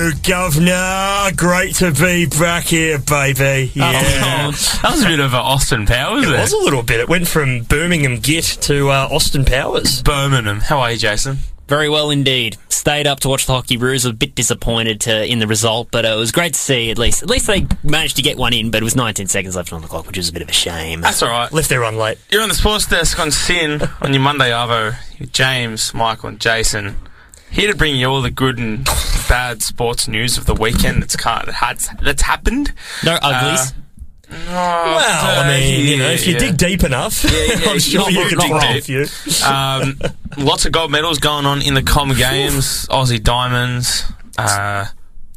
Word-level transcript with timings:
Hello, 0.00 0.12
Governor. 0.26 1.30
Great 1.36 1.74
to 1.74 1.92
be 1.92 2.24
back 2.24 2.64
here, 2.64 2.98
baby. 3.00 3.70
Yeah. 3.74 4.46
Oh, 4.48 4.50
that 4.82 4.92
was 4.92 5.02
a 5.02 5.06
bit 5.06 5.20
of 5.20 5.34
an 5.34 5.40
Austin 5.40 5.84
Powers 5.84 6.24
It 6.26 6.30
there. 6.30 6.40
was 6.40 6.54
a 6.54 6.56
little 6.56 6.82
bit. 6.82 7.00
It 7.00 7.08
went 7.10 7.28
from 7.28 7.64
Birmingham 7.64 8.16
Git 8.18 8.44
to 8.62 8.88
uh, 8.88 9.08
Austin 9.12 9.44
Powers. 9.44 10.02
Birmingham. 10.02 10.60
How 10.60 10.80
are 10.80 10.92
you, 10.92 10.96
Jason? 10.96 11.40
Very 11.68 11.90
well 11.90 12.08
indeed. 12.08 12.56
Stayed 12.70 13.06
up 13.06 13.20
to 13.20 13.28
watch 13.28 13.44
the 13.44 13.52
Hockeyroos. 13.52 13.92
Was 13.92 14.04
a 14.06 14.14
bit 14.14 14.34
disappointed 14.34 15.02
to, 15.02 15.26
in 15.30 15.38
the 15.38 15.46
result, 15.46 15.88
but 15.90 16.06
it 16.06 16.16
was 16.16 16.32
great 16.32 16.54
to 16.54 16.58
see 16.58 16.90
at 16.90 16.96
least. 16.96 17.22
At 17.22 17.28
least 17.28 17.46
they 17.46 17.66
managed 17.84 18.16
to 18.16 18.22
get 18.22 18.38
one 18.38 18.54
in, 18.54 18.70
but 18.70 18.80
it 18.80 18.84
was 18.84 18.96
19 18.96 19.26
seconds 19.26 19.54
left 19.54 19.70
on 19.70 19.82
the 19.82 19.86
clock, 19.86 20.06
which 20.06 20.16
was 20.16 20.30
a 20.30 20.32
bit 20.32 20.40
of 20.40 20.48
a 20.48 20.52
shame. 20.52 21.02
That's 21.02 21.22
all 21.22 21.28
right. 21.28 21.52
Left 21.52 21.68
their 21.68 21.80
run 21.80 21.98
late. 21.98 22.16
You're 22.30 22.40
on 22.40 22.48
the 22.48 22.54
sports 22.54 22.86
desk 22.86 23.20
on 23.20 23.30
Sin 23.30 23.82
on 24.00 24.14
your 24.14 24.22
Monday 24.22 24.48
Arvo. 24.48 24.94
James, 25.30 25.92
Michael, 25.92 26.30
and 26.30 26.40
Jason. 26.40 26.96
Here 27.50 27.70
to 27.70 27.76
bring 27.76 27.96
you 27.96 28.06
all 28.06 28.22
the 28.22 28.30
good 28.30 28.58
and 28.58 28.84
bad 29.28 29.62
sports 29.62 30.06
news 30.08 30.38
of 30.38 30.46
the 30.46 30.54
weekend 30.54 31.02
that's 31.02 31.16
ca- 31.16 31.42
that 31.46 31.54
has, 31.54 31.88
that's 32.00 32.22
happened. 32.22 32.72
No 33.04 33.14
uglies. 33.20 33.72
Oh, 34.32 34.34
Well, 34.48 35.44
I 35.44 35.48
mean, 35.48 35.86
you 35.88 35.98
know, 35.98 36.10
if 36.10 36.26
you 36.26 36.34
yeah. 36.34 36.38
dig 36.38 36.56
deep 36.56 36.84
enough, 36.84 37.24
yeah, 37.24 37.30
I'm 37.70 37.80
sure 37.80 38.02
not 38.02 38.12
you 38.12 38.28
can 38.28 38.38
dig 38.38 38.84
deep. 38.84 38.88
You. 38.88 39.44
Um, 39.46 39.98
lots 40.38 40.64
of 40.66 40.70
gold 40.72 40.92
medals 40.92 41.18
going 41.18 41.46
on 41.46 41.62
in 41.62 41.74
the 41.74 41.82
Com 41.82 42.14
Games, 42.14 42.86
Aussie 42.86 43.20
Diamonds, 43.22 44.04
uh, 44.38 44.86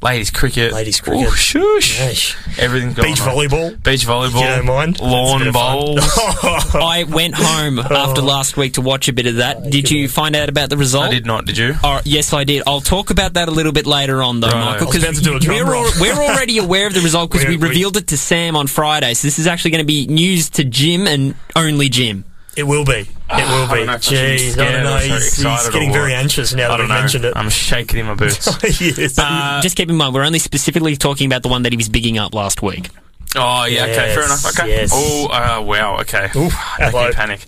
ladies 0.03 0.29
cricket, 0.29 0.73
Ladies 0.73 0.99
cricket. 0.99 1.27
Ooh, 1.27 1.31
shush, 1.31 1.97
Yeesh. 1.99 2.59
everything 2.59 2.93
going 2.93 3.09
Beach 3.11 3.21
on. 3.21 3.29
volleyball. 3.29 3.83
beach 3.83 4.05
volleyball, 4.05 4.41
You 4.41 4.47
don't 4.47 4.65
mind? 4.65 4.99
lawn 4.99 5.39
That's 5.39 5.41
a 5.41 5.45
bit 5.45 5.47
of 5.47 5.53
bowls. 5.53 6.75
I 6.75 7.05
went 7.07 7.35
home 7.35 7.79
after 7.79 8.21
last 8.21 8.57
week 8.57 8.73
to 8.73 8.81
watch 8.81 9.07
a 9.07 9.13
bit 9.13 9.25
of 9.27 9.35
that. 9.37 9.69
Did 9.69 9.89
you 9.89 10.07
find 10.09 10.35
out 10.35 10.49
about 10.49 10.69
the 10.69 10.77
result? 10.77 11.05
I 11.05 11.09
did 11.11 11.25
not. 11.25 11.45
Did 11.45 11.57
you? 11.57 11.73
Oh, 11.83 12.01
yes, 12.03 12.33
I 12.33 12.43
did. 12.43 12.63
I'll 12.67 12.81
talk 12.81 13.09
about 13.09 13.33
that 13.33 13.47
a 13.47 13.51
little 13.51 13.71
bit 13.71 13.85
later 13.87 14.21
on, 14.21 14.39
though, 14.41 14.47
Right. 14.49 14.65
Michael, 14.79 14.87
I 14.87 14.89
was 14.91 15.03
about 15.03 15.15
to 15.15 15.21
do 15.21 15.35
a 15.35 15.39
drum 15.39 15.57
we're, 15.67 15.75
al- 15.75 15.91
we're 16.01 16.13
already 16.21 16.57
aware 16.59 16.87
of 16.87 16.93
the 16.93 17.01
result 17.01 17.31
because 17.31 17.47
we 17.47 17.55
We're- 17.55 17.61
we- 17.63 17.67
revealed 17.69 17.97
it 17.97 18.07
to 18.07 18.17
Sam 18.17 18.55
on 18.55 18.67
Friday. 18.67 19.13
So 19.13 19.25
this 19.27 19.39
is 19.39 19.47
actually 19.47 19.71
going 19.71 19.83
to 19.83 19.87
be 19.87 20.05
news 20.07 20.49
to 20.51 20.63
Jim 20.63 21.07
and 21.07 21.35
only 21.55 21.89
Jim. 21.89 22.25
It 22.55 22.63
will 22.63 22.85
be. 22.85 22.91
It 22.91 23.07
will 23.29 23.67
be. 23.67 23.77
don't 23.77 23.87
know 23.87 23.93
if 23.93 23.93
I 23.93 23.97
Jeez, 23.97 24.57
I 24.59 24.71
don't 24.71 24.83
know. 24.83 24.97
He's, 24.97 25.37
he's 25.37 25.69
getting 25.69 25.91
very 25.91 26.13
anxious 26.13 26.53
now 26.53 26.65
I 26.65 26.67
that 26.69 26.77
don't 26.77 26.87
we 26.87 26.93
know. 26.93 26.99
mentioned 27.01 27.25
it. 27.25 27.33
I'm 27.35 27.49
shaking 27.49 27.99
in 27.99 28.05
my 28.05 28.13
boots. 28.15 28.45
yes. 28.79 29.17
Uh, 29.17 29.59
Just 29.61 29.75
keep 29.75 29.89
in 29.89 29.95
mind, 29.95 30.13
we're 30.13 30.23
only 30.23 30.39
specifically 30.39 30.95
talking 30.95 31.25
about 31.27 31.41
the 31.43 31.49
one 31.49 31.63
that 31.63 31.73
he 31.73 31.77
was 31.77 31.89
bigging 31.89 32.17
up 32.17 32.33
last 32.35 32.61
week. 32.61 32.89
Oh 33.35 33.65
yeah, 33.65 33.85
okay, 33.85 33.95
fair 33.95 34.19
Yes, 34.19 34.43
enough. 34.45 34.59
Okay. 34.59 34.69
yes. 34.69 34.91
Oh 34.93 35.27
uh, 35.31 35.59
wow, 35.63 35.97
okay. 36.01 36.29
Ooh, 36.35 36.49
Making 36.79 37.05
me 37.07 37.11
panic. 37.13 37.45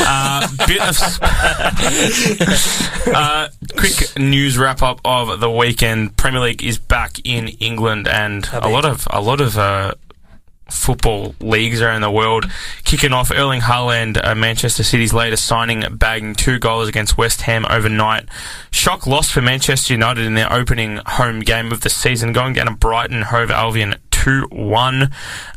Uh, 0.00 0.48
bit 0.66 0.80
of 0.80 0.98
uh, 3.14 3.48
quick 3.76 4.18
news 4.18 4.58
wrap 4.58 4.82
up 4.82 5.00
of 5.04 5.38
the 5.38 5.48
weekend. 5.48 6.16
Premier 6.16 6.40
League 6.40 6.64
is 6.64 6.78
back 6.78 7.20
in 7.24 7.46
England, 7.60 8.08
and 8.08 8.48
a 8.52 8.68
lot 8.68 8.84
of 8.84 9.06
a 9.10 9.20
lot 9.20 9.40
of. 9.40 9.56
Football 10.70 11.34
leagues 11.40 11.80
around 11.82 12.00
the 12.00 12.10
world 12.10 12.50
kicking 12.84 13.12
off. 13.12 13.30
Erling 13.30 13.60
Haaland, 13.60 14.20
uh, 14.22 14.34
Manchester 14.34 14.82
City's 14.82 15.12
latest 15.12 15.44
signing, 15.44 15.84
bagging 15.96 16.34
two 16.34 16.58
goals 16.58 16.88
against 16.88 17.18
West 17.18 17.42
Ham 17.42 17.66
overnight. 17.68 18.28
Shock 18.70 19.06
loss 19.06 19.30
for 19.30 19.40
Manchester 19.42 19.92
United 19.92 20.24
in 20.24 20.34
their 20.34 20.52
opening 20.52 21.00
home 21.06 21.40
game 21.40 21.72
of 21.72 21.82
the 21.82 21.90
season, 21.90 22.32
going 22.32 22.54
down 22.54 22.66
to 22.66 22.72
Brighton 22.72 23.22
Hove 23.22 23.50
Albion 23.50 23.96
2 24.10 24.48
1. 24.50 25.10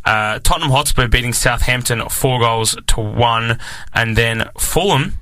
Uh, 0.05 0.39
Tottenham 0.39 0.71
Hotspur 0.71 1.07
beating 1.07 1.33
Southampton 1.33 2.07
4 2.07 2.39
goals 2.39 2.77
to 2.87 3.01
1. 3.01 3.59
And 3.93 4.15
then 4.15 4.49
Fulham 4.57 5.17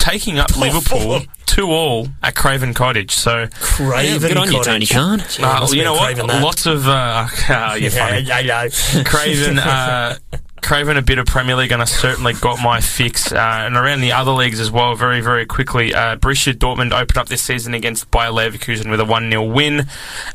taking 0.00 0.38
up 0.38 0.56
Liverpool 0.56 0.98
Fulham. 0.98 1.22
2 1.46 1.68
all 1.68 2.08
at 2.22 2.34
Craven 2.34 2.74
Cottage. 2.74 3.14
So, 3.14 3.46
Craven 3.60 4.20
Good 4.20 4.36
on 4.36 4.52
you, 4.52 4.62
Tony 4.64 4.86
Cottage. 4.86 4.90
Khan. 4.90 5.22
Gee, 5.28 5.42
uh, 5.42 5.60
must 5.60 5.74
you 5.74 5.84
know 5.84 5.94
what? 5.94 6.16
that. 6.16 6.42
Lots 6.42 6.66
of. 6.66 6.88
Uh, 6.88 7.26
uh, 7.48 7.76
you're 7.80 7.90
funny. 7.90 8.20
Yeah, 8.20 8.36
I 8.36 8.42
know. 8.42 9.04
Craven, 9.04 9.58
uh, 9.58 10.16
Craven 10.62 10.96
a 10.96 11.02
bit 11.02 11.18
of 11.18 11.26
Premier 11.26 11.56
League, 11.56 11.72
and 11.72 11.82
I 11.82 11.86
certainly 11.86 12.34
got 12.34 12.62
my 12.62 12.80
fix. 12.80 13.32
Uh, 13.32 13.36
and 13.38 13.76
around 13.76 14.00
the 14.00 14.12
other 14.12 14.30
leagues 14.30 14.60
as 14.60 14.70
well, 14.70 14.94
very, 14.94 15.20
very 15.20 15.46
quickly. 15.46 15.92
Uh, 15.94 16.16
Borussia 16.16 16.52
Dortmund 16.52 16.92
opened 16.92 17.18
up 17.18 17.28
this 17.28 17.42
season 17.42 17.74
against 17.74 18.10
Bayer 18.10 18.30
Leverkusen 18.30 18.90
with 18.90 19.00
a 19.00 19.04
1 19.04 19.30
0 19.30 19.44
win, 19.44 19.86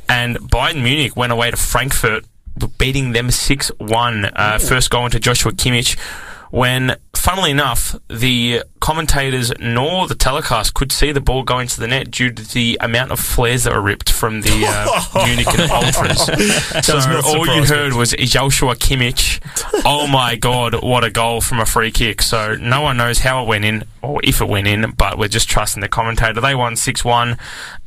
and 0.09 0.37
Bayern 0.37 0.83
Munich 0.83 1.15
went 1.15 1.31
away 1.31 1.51
to 1.51 1.57
Frankfurt, 1.57 2.25
beating 2.77 3.13
them 3.13 3.31
6 3.31 3.71
1. 3.77 4.25
Uh, 4.25 4.59
first 4.59 4.89
goal 4.89 5.05
into 5.05 5.19
Joshua 5.19 5.51
Kimmich. 5.53 5.97
When, 6.55 6.95
funnily 7.13 7.51
enough, 7.51 7.97
the 8.07 8.63
commentators 8.79 9.51
nor 9.59 10.07
the 10.07 10.15
telecast 10.15 10.73
could 10.73 10.93
see 10.93 11.11
the 11.11 11.19
ball 11.19 11.43
go 11.43 11.59
into 11.59 11.81
the 11.81 11.87
net 11.87 12.09
due 12.11 12.31
to 12.31 12.53
the 12.53 12.77
amount 12.79 13.11
of 13.11 13.19
flares 13.19 13.65
that 13.65 13.73
were 13.73 13.81
ripped 13.81 14.09
from 14.09 14.39
the 14.39 14.65
uh, 14.65 15.25
Munich 15.25 15.47
ultras. 15.69 16.85
so 16.85 16.95
all 17.25 17.45
you 17.45 17.65
surprise 17.65 17.71
me. 17.71 17.75
heard 17.75 17.93
was 17.93 18.11
Joshua 18.13 18.73
Kimmich. 18.77 19.41
Oh 19.83 20.07
my 20.07 20.37
god, 20.37 20.81
what 20.81 21.03
a 21.03 21.11
goal 21.11 21.41
from 21.41 21.59
a 21.59 21.65
free 21.65 21.91
kick. 21.91 22.21
So 22.21 22.55
no 22.55 22.79
one 22.79 22.95
knows 22.95 23.19
how 23.19 23.43
it 23.43 23.47
went 23.49 23.65
in 23.65 23.83
or 24.05 24.21
if 24.23 24.41
it 24.41 24.47
went 24.47 24.67
in, 24.67 24.91
but 24.91 25.17
we're 25.17 25.27
just 25.27 25.49
trusting 25.49 25.81
the 25.81 25.87
commentator. 25.87 26.39
They 26.39 26.55
won 26.55 26.75
6 26.75 27.03
1. 27.05 27.37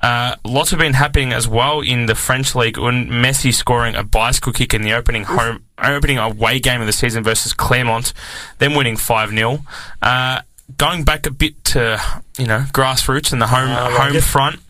Uh, 0.01 0.37
lots 0.45 0.71
have 0.71 0.79
been 0.79 0.95
happening 0.95 1.33
as 1.33 1.47
well 1.49 1.81
in 1.81 2.07
the 2.07 2.15
French 2.15 2.55
league. 2.55 2.75
Messi 2.77 3.53
scoring 3.55 3.95
a 3.95 4.03
bicycle 4.03 4.53
kick 4.53 4.75
in 4.75 4.83
the 4.83 4.93
opening 4.93 5.25
home, 5.25 5.65
opening 5.83 6.19
away 6.19 6.59
game 6.61 6.81
of 6.81 6.87
the 6.87 6.93
season 6.93 7.23
versus 7.23 7.53
Clermont, 7.53 8.13
then 8.59 8.75
winning 8.75 8.97
5 8.97 9.31
0. 9.31 9.61
Uh, 10.03 10.41
Going 10.77 11.03
back 11.03 11.25
a 11.27 11.31
bit 11.31 11.65
to 11.65 11.99
you 12.37 12.45
know 12.45 12.59
grassroots 12.75 13.33
and 13.33 13.41
the 13.41 13.47
home 13.47 13.71
like 13.71 13.91
home 13.95 14.17
it. 14.17 14.23
front, 14.23 14.61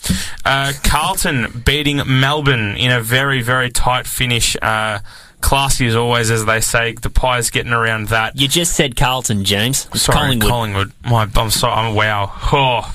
uh, 0.45 0.73
Carlton 0.85 1.63
beating 1.67 2.01
Melbourne 2.07 2.77
in 2.77 2.93
a 2.93 3.01
very 3.01 3.43
very 3.43 3.69
tight 3.69 4.07
finish. 4.07 4.57
Uh, 4.63 5.01
classy 5.41 5.87
as 5.87 5.97
always, 5.97 6.31
as 6.31 6.45
they 6.45 6.61
say. 6.61 6.93
The 6.93 7.11
Pies 7.11 7.51
getting 7.51 7.73
around 7.73 8.09
that. 8.09 8.37
You 8.39 8.49
just 8.49 8.75
said 8.75 8.97
Carlton, 8.97 9.45
James. 9.45 9.89
It's 9.93 10.03
Sorry, 10.03 10.17
Collingwood. 10.19 10.49
Collingwood. 10.51 10.93
My, 11.05 11.29
I'm 11.37 11.51
sorry. 11.51 11.75
I'm 11.75 11.95
wow. 11.95 12.33
Oh. 12.53 12.95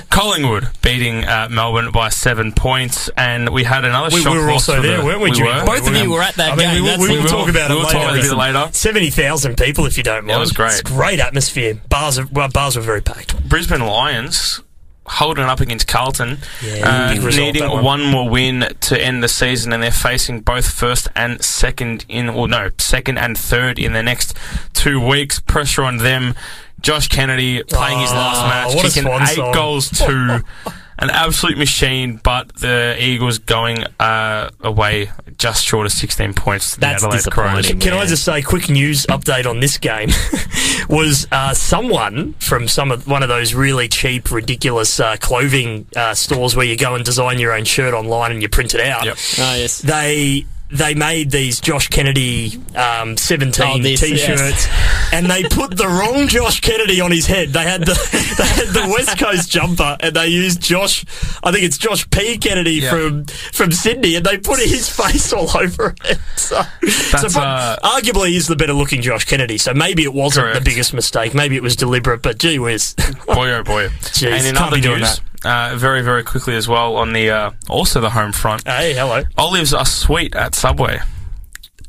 Collingwood 0.10 0.68
beating 0.82 1.24
uh, 1.24 1.48
Melbourne 1.50 1.90
by 1.92 2.08
seven 2.08 2.52
points, 2.52 3.08
and 3.16 3.48
we 3.50 3.64
had 3.64 3.84
another 3.84 4.14
We, 4.14 4.22
shock 4.22 4.32
we 4.34 4.38
were 4.38 4.50
also 4.50 4.80
there, 4.82 4.98
the- 4.98 5.04
weren't 5.04 5.20
we, 5.20 5.30
Jimmy? 5.30 5.48
were. 5.48 5.64
Both 5.64 5.88
of 5.88 5.94
you 5.96 6.10
were 6.10 6.22
at 6.22 6.34
that 6.36 6.52
I 6.52 6.56
mean, 6.56 6.66
game. 6.68 6.74
we 6.76 6.80
will, 6.82 6.98
That's 6.98 7.10
we 7.10 7.18
will 7.18 7.26
talk 7.28 7.48
about 7.48 7.70
it 7.70 7.74
We'll 7.74 7.84
later. 7.84 7.92
talk 7.98 8.02
about 8.04 8.16
it 8.16 8.26
a 8.26 8.28
bit 8.30 8.36
later. 8.36 8.68
Seventy 8.72 9.10
thousand 9.10 9.56
people, 9.58 9.86
if 9.86 9.96
you 9.96 10.02
don't 10.02 10.24
mind. 10.26 10.30
That 10.36 10.40
was 10.40 10.52
great. 10.52 10.72
It's 10.72 10.82
great 10.82 11.20
atmosphere. 11.20 11.80
Bars, 11.88 12.18
are, 12.18 12.26
well, 12.32 12.48
bars 12.48 12.76
were 12.76 12.82
very 12.82 13.00
packed. 13.02 13.48
Brisbane 13.48 13.80
Lions 13.80 14.60
holding 15.10 15.44
up 15.44 15.60
against 15.60 15.86
Carlton, 15.88 16.38
Yeah, 16.62 17.10
uh, 17.18 17.28
needing 17.30 17.68
one. 17.68 17.84
one. 17.84 18.04
more 18.04 18.28
win 18.28 18.68
to 18.80 19.00
end 19.02 19.22
the 19.22 19.28
season, 19.28 19.72
and 19.72 19.82
they're 19.82 19.90
facing 19.90 20.40
both 20.40 20.68
first 20.70 21.08
and 21.16 21.42
second 21.44 22.04
in, 22.08 22.28
or 22.28 22.46
no, 22.48 22.70
second 22.78 23.18
and 23.18 23.36
third 23.36 23.78
in 23.78 23.92
the 23.92 24.02
next 24.02 24.36
two 24.72 25.04
weeks. 25.04 25.40
Pressure 25.40 25.82
on 25.84 25.98
them. 25.98 26.34
Josh 26.80 27.08
Kennedy 27.08 27.62
playing 27.64 27.98
his 28.00 28.10
last 28.12 28.40
Oh, 28.42 28.48
match, 28.74 28.82
kicking 28.94 29.06
eight 29.06 29.54
goals 29.54 29.90
to 29.90 30.42
an 31.00 31.10
absolute 31.10 31.56
machine, 31.58 32.20
but 32.22 32.54
the 32.56 32.96
Eagles 32.98 33.38
going 33.38 33.84
uh, 33.98 34.50
away 34.60 35.10
just 35.38 35.64
short 35.64 35.86
of 35.86 35.92
16 35.92 36.34
points 36.34 36.74
to 36.74 36.80
That's 36.80 37.02
the 37.02 37.08
Adelaide 37.08 37.30
Crows. 37.30 37.52
disappointing. 37.66 37.80
Can 37.80 37.98
I 37.98 38.06
just 38.06 38.24
say, 38.24 38.42
quick 38.42 38.68
news 38.68 39.06
update 39.06 39.46
on 39.46 39.60
this 39.60 39.78
game 39.78 40.10
was 40.88 41.26
uh, 41.32 41.54
someone 41.54 42.34
from 42.34 42.68
some 42.68 42.90
of 42.90 43.08
one 43.08 43.22
of 43.22 43.28
those 43.28 43.54
really 43.54 43.88
cheap, 43.88 44.30
ridiculous 44.30 45.00
uh, 45.00 45.16
clothing 45.20 45.86
uh, 45.96 46.14
stores 46.14 46.54
where 46.54 46.66
you 46.66 46.76
go 46.76 46.94
and 46.94 47.04
design 47.04 47.38
your 47.38 47.52
own 47.52 47.64
shirt 47.64 47.94
online 47.94 48.32
and 48.32 48.42
you 48.42 48.48
print 48.48 48.74
it 48.74 48.80
out. 48.80 49.04
Yep. 49.04 49.16
Oh, 49.38 49.54
yes. 49.56 49.78
They 49.80 50.44
they 50.72 50.94
made 50.94 51.30
these 51.30 51.60
Josh 51.60 51.88
Kennedy 51.88 52.60
um, 52.76 53.16
17 53.16 53.66
Oh, 53.66 53.82
this, 53.82 54.00
t-shirts 54.00 54.38
yes. 54.66 55.10
and 55.12 55.28
they 55.30 55.42
put 55.44 55.76
the 55.76 55.86
wrong 55.88 56.28
Josh 56.28 56.60
Kennedy 56.60 57.00
on 57.00 57.10
his 57.10 57.26
head. 57.26 57.48
They 57.52 57.64
had 57.64 57.80
the 57.80 57.94
they 58.38 58.46
had 58.46 58.68
the 58.68 58.88
West 58.96 59.18
Coast 59.18 59.50
jumper 59.50 59.96
and 60.00 60.14
they 60.14 60.28
used 60.28 60.60
Josh 60.62 61.04
I 61.42 61.50
think 61.52 61.64
it's 61.64 61.76
Josh 61.78 62.08
P 62.10 62.38
Kennedy 62.38 62.74
Yeah. 62.74 62.90
from 62.90 63.24
from 63.26 63.72
Sydney 63.72 64.14
and 64.14 64.24
they 64.24 64.38
put 64.38 64.60
his 64.60 64.88
face 64.88 65.32
all 65.32 65.50
over 65.58 65.94
it. 66.04 66.18
So, 66.36 66.62
so 66.88 67.16
That's, 67.18 67.36
uh, 67.36 67.76
arguably 67.82 68.28
he's 68.28 68.46
the 68.46 68.56
better 68.56 68.72
looking 68.72 69.02
Josh 69.02 69.24
Kennedy. 69.24 69.58
So 69.58 69.74
maybe 69.74 70.04
it 70.04 70.14
wasn't 70.14 70.44
Correct. 70.46 70.58
the 70.64 70.70
biggest 70.70 70.94
mistake. 70.94 71.34
Maybe 71.34 71.56
it 71.56 71.62
was 71.62 71.74
deliberate, 71.76 72.22
but 72.22 72.38
gee 72.38 72.58
whiz. 72.58 72.94
boy 73.26 73.50
oh 73.52 73.62
boy. 73.64 73.88
Jeez, 74.00 74.30
and 74.30 74.46
in 74.46 74.54
can't 74.54 74.68
other 74.68 74.76
be 74.76 74.82
doing 74.82 75.00
news, 75.00 75.20
uh, 75.44 75.74
very 75.76 76.02
very 76.02 76.22
quickly 76.22 76.54
as 76.56 76.68
well 76.68 76.96
on 76.96 77.12
the 77.12 77.30
uh, 77.30 77.50
also 77.68 78.00
the 78.00 78.10
home 78.10 78.32
front. 78.32 78.66
hey, 78.66 78.94
hello. 78.94 79.22
Olives 79.38 79.72
are 79.74 79.86
sweet 79.86 80.34
at 80.34 80.54
Subway. 80.54 81.00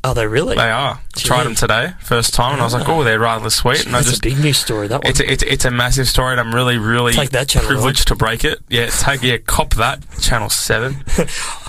Are 0.04 0.16
they 0.16 0.26
really? 0.26 0.56
They 0.56 0.72
are. 0.72 1.00
Gee. 1.16 1.28
Tried 1.28 1.44
them 1.44 1.54
today, 1.54 1.94
first 2.02 2.34
time, 2.34 2.54
and 2.54 2.62
I 2.62 2.64
was 2.64 2.74
like, 2.74 2.90
oh, 2.90 3.04
they're 3.04 3.20
rather 3.20 3.52
sweet. 3.52 3.86
And 3.86 3.96
I 3.96 4.00
That's 4.00 4.10
just, 4.10 4.26
a 4.26 4.30
big 4.30 4.40
news 4.40 4.58
story, 4.58 4.88
that 4.88 5.04
one. 5.04 5.08
it's 5.08 5.20
a, 5.20 5.32
it's, 5.32 5.44
a- 5.44 5.54
it's 5.54 5.66
a 5.66 5.70
massive 5.70 6.08
story, 6.08 6.32
and 6.32 6.40
I'm 6.40 6.56
really, 6.56 6.80
really 6.80 7.14
Take 7.14 7.30
that, 7.30 7.48
Channel 7.50 7.68
privileged 7.68 8.08
to 8.08 8.16
break 8.16 8.44
it. 8.44 8.58
Yeah, 8.68 8.88
take 8.88 9.22
yeah, 9.22 9.38
cop 9.38 9.76
that, 9.76 10.04
Channel 10.20 10.50
Seven. 10.50 11.04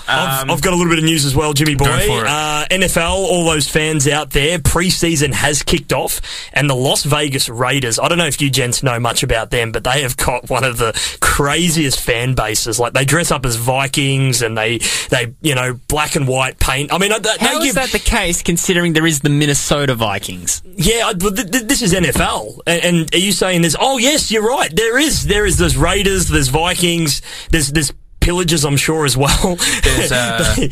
I've, 0.08 0.42
Um, 0.42 0.50
I've 0.50 0.62
got 0.62 0.72
a 0.72 0.76
little 0.76 0.90
bit 0.90 0.98
of 0.98 1.04
news 1.04 1.24
as 1.24 1.34
well, 1.34 1.52
Jimmy 1.52 1.74
boy. 1.74 1.84
Go 1.86 1.98
for 2.00 2.24
it. 2.24 2.26
Uh, 2.28 2.64
NFL, 2.70 3.10
all 3.14 3.44
those 3.44 3.68
fans 3.68 4.06
out 4.08 4.30
there, 4.30 4.58
preseason 4.58 5.32
has 5.32 5.62
kicked 5.62 5.92
off, 5.92 6.20
and 6.52 6.68
the 6.68 6.74
Las 6.74 7.04
Vegas 7.04 7.48
Raiders. 7.48 7.98
I 7.98 8.08
don't 8.08 8.18
know 8.18 8.26
if 8.26 8.40
you 8.40 8.50
gents 8.50 8.82
know 8.82 8.98
much 8.98 9.22
about 9.22 9.50
them, 9.50 9.72
but 9.72 9.84
they 9.84 10.02
have 10.02 10.16
got 10.16 10.48
one 10.50 10.64
of 10.64 10.78
the 10.78 10.92
craziest 11.20 12.00
fan 12.00 12.34
bases. 12.34 12.78
Like 12.80 12.92
they 12.92 13.04
dress 13.04 13.30
up 13.30 13.46
as 13.46 13.56
Vikings, 13.56 14.42
and 14.42 14.56
they 14.56 14.78
they 15.10 15.34
you 15.40 15.54
know 15.54 15.78
black 15.88 16.16
and 16.16 16.26
white 16.28 16.58
paint. 16.58 16.92
I 16.92 16.98
mean, 16.98 17.10
they, 17.22 17.30
How 17.40 17.58
they 17.58 17.68
is 17.68 17.74
that 17.74 17.90
the 17.90 17.98
case, 17.98 18.42
considering 18.42 18.92
there 18.92 19.06
is 19.06 19.20
the 19.20 19.30
Minnesota 19.30 19.94
Vikings? 19.94 20.62
Yeah, 20.76 21.06
I- 21.08 21.14
but 21.14 21.36
th- 21.36 21.50
th- 21.50 21.64
this 21.64 21.82
is 21.82 21.92
NFL, 21.94 22.60
and, 22.66 22.84
and 22.84 23.14
are 23.14 23.18
you 23.18 23.32
saying 23.32 23.62
there's? 23.62 23.76
Oh, 23.78 23.98
yes, 23.98 24.30
you're 24.30 24.46
right. 24.46 24.74
There 24.74 24.98
is, 24.98 25.24
there 25.26 25.46
is. 25.46 25.58
There's 25.58 25.76
Raiders, 25.76 26.28
there's 26.28 26.48
Vikings, 26.48 27.22
there's 27.50 27.70
there's 27.72 27.92
pillagers, 28.22 28.64
I'm 28.64 28.76
sure 28.76 29.04
as 29.04 29.16
well. 29.16 29.56
There's, 29.82 30.12
uh, 30.12 30.68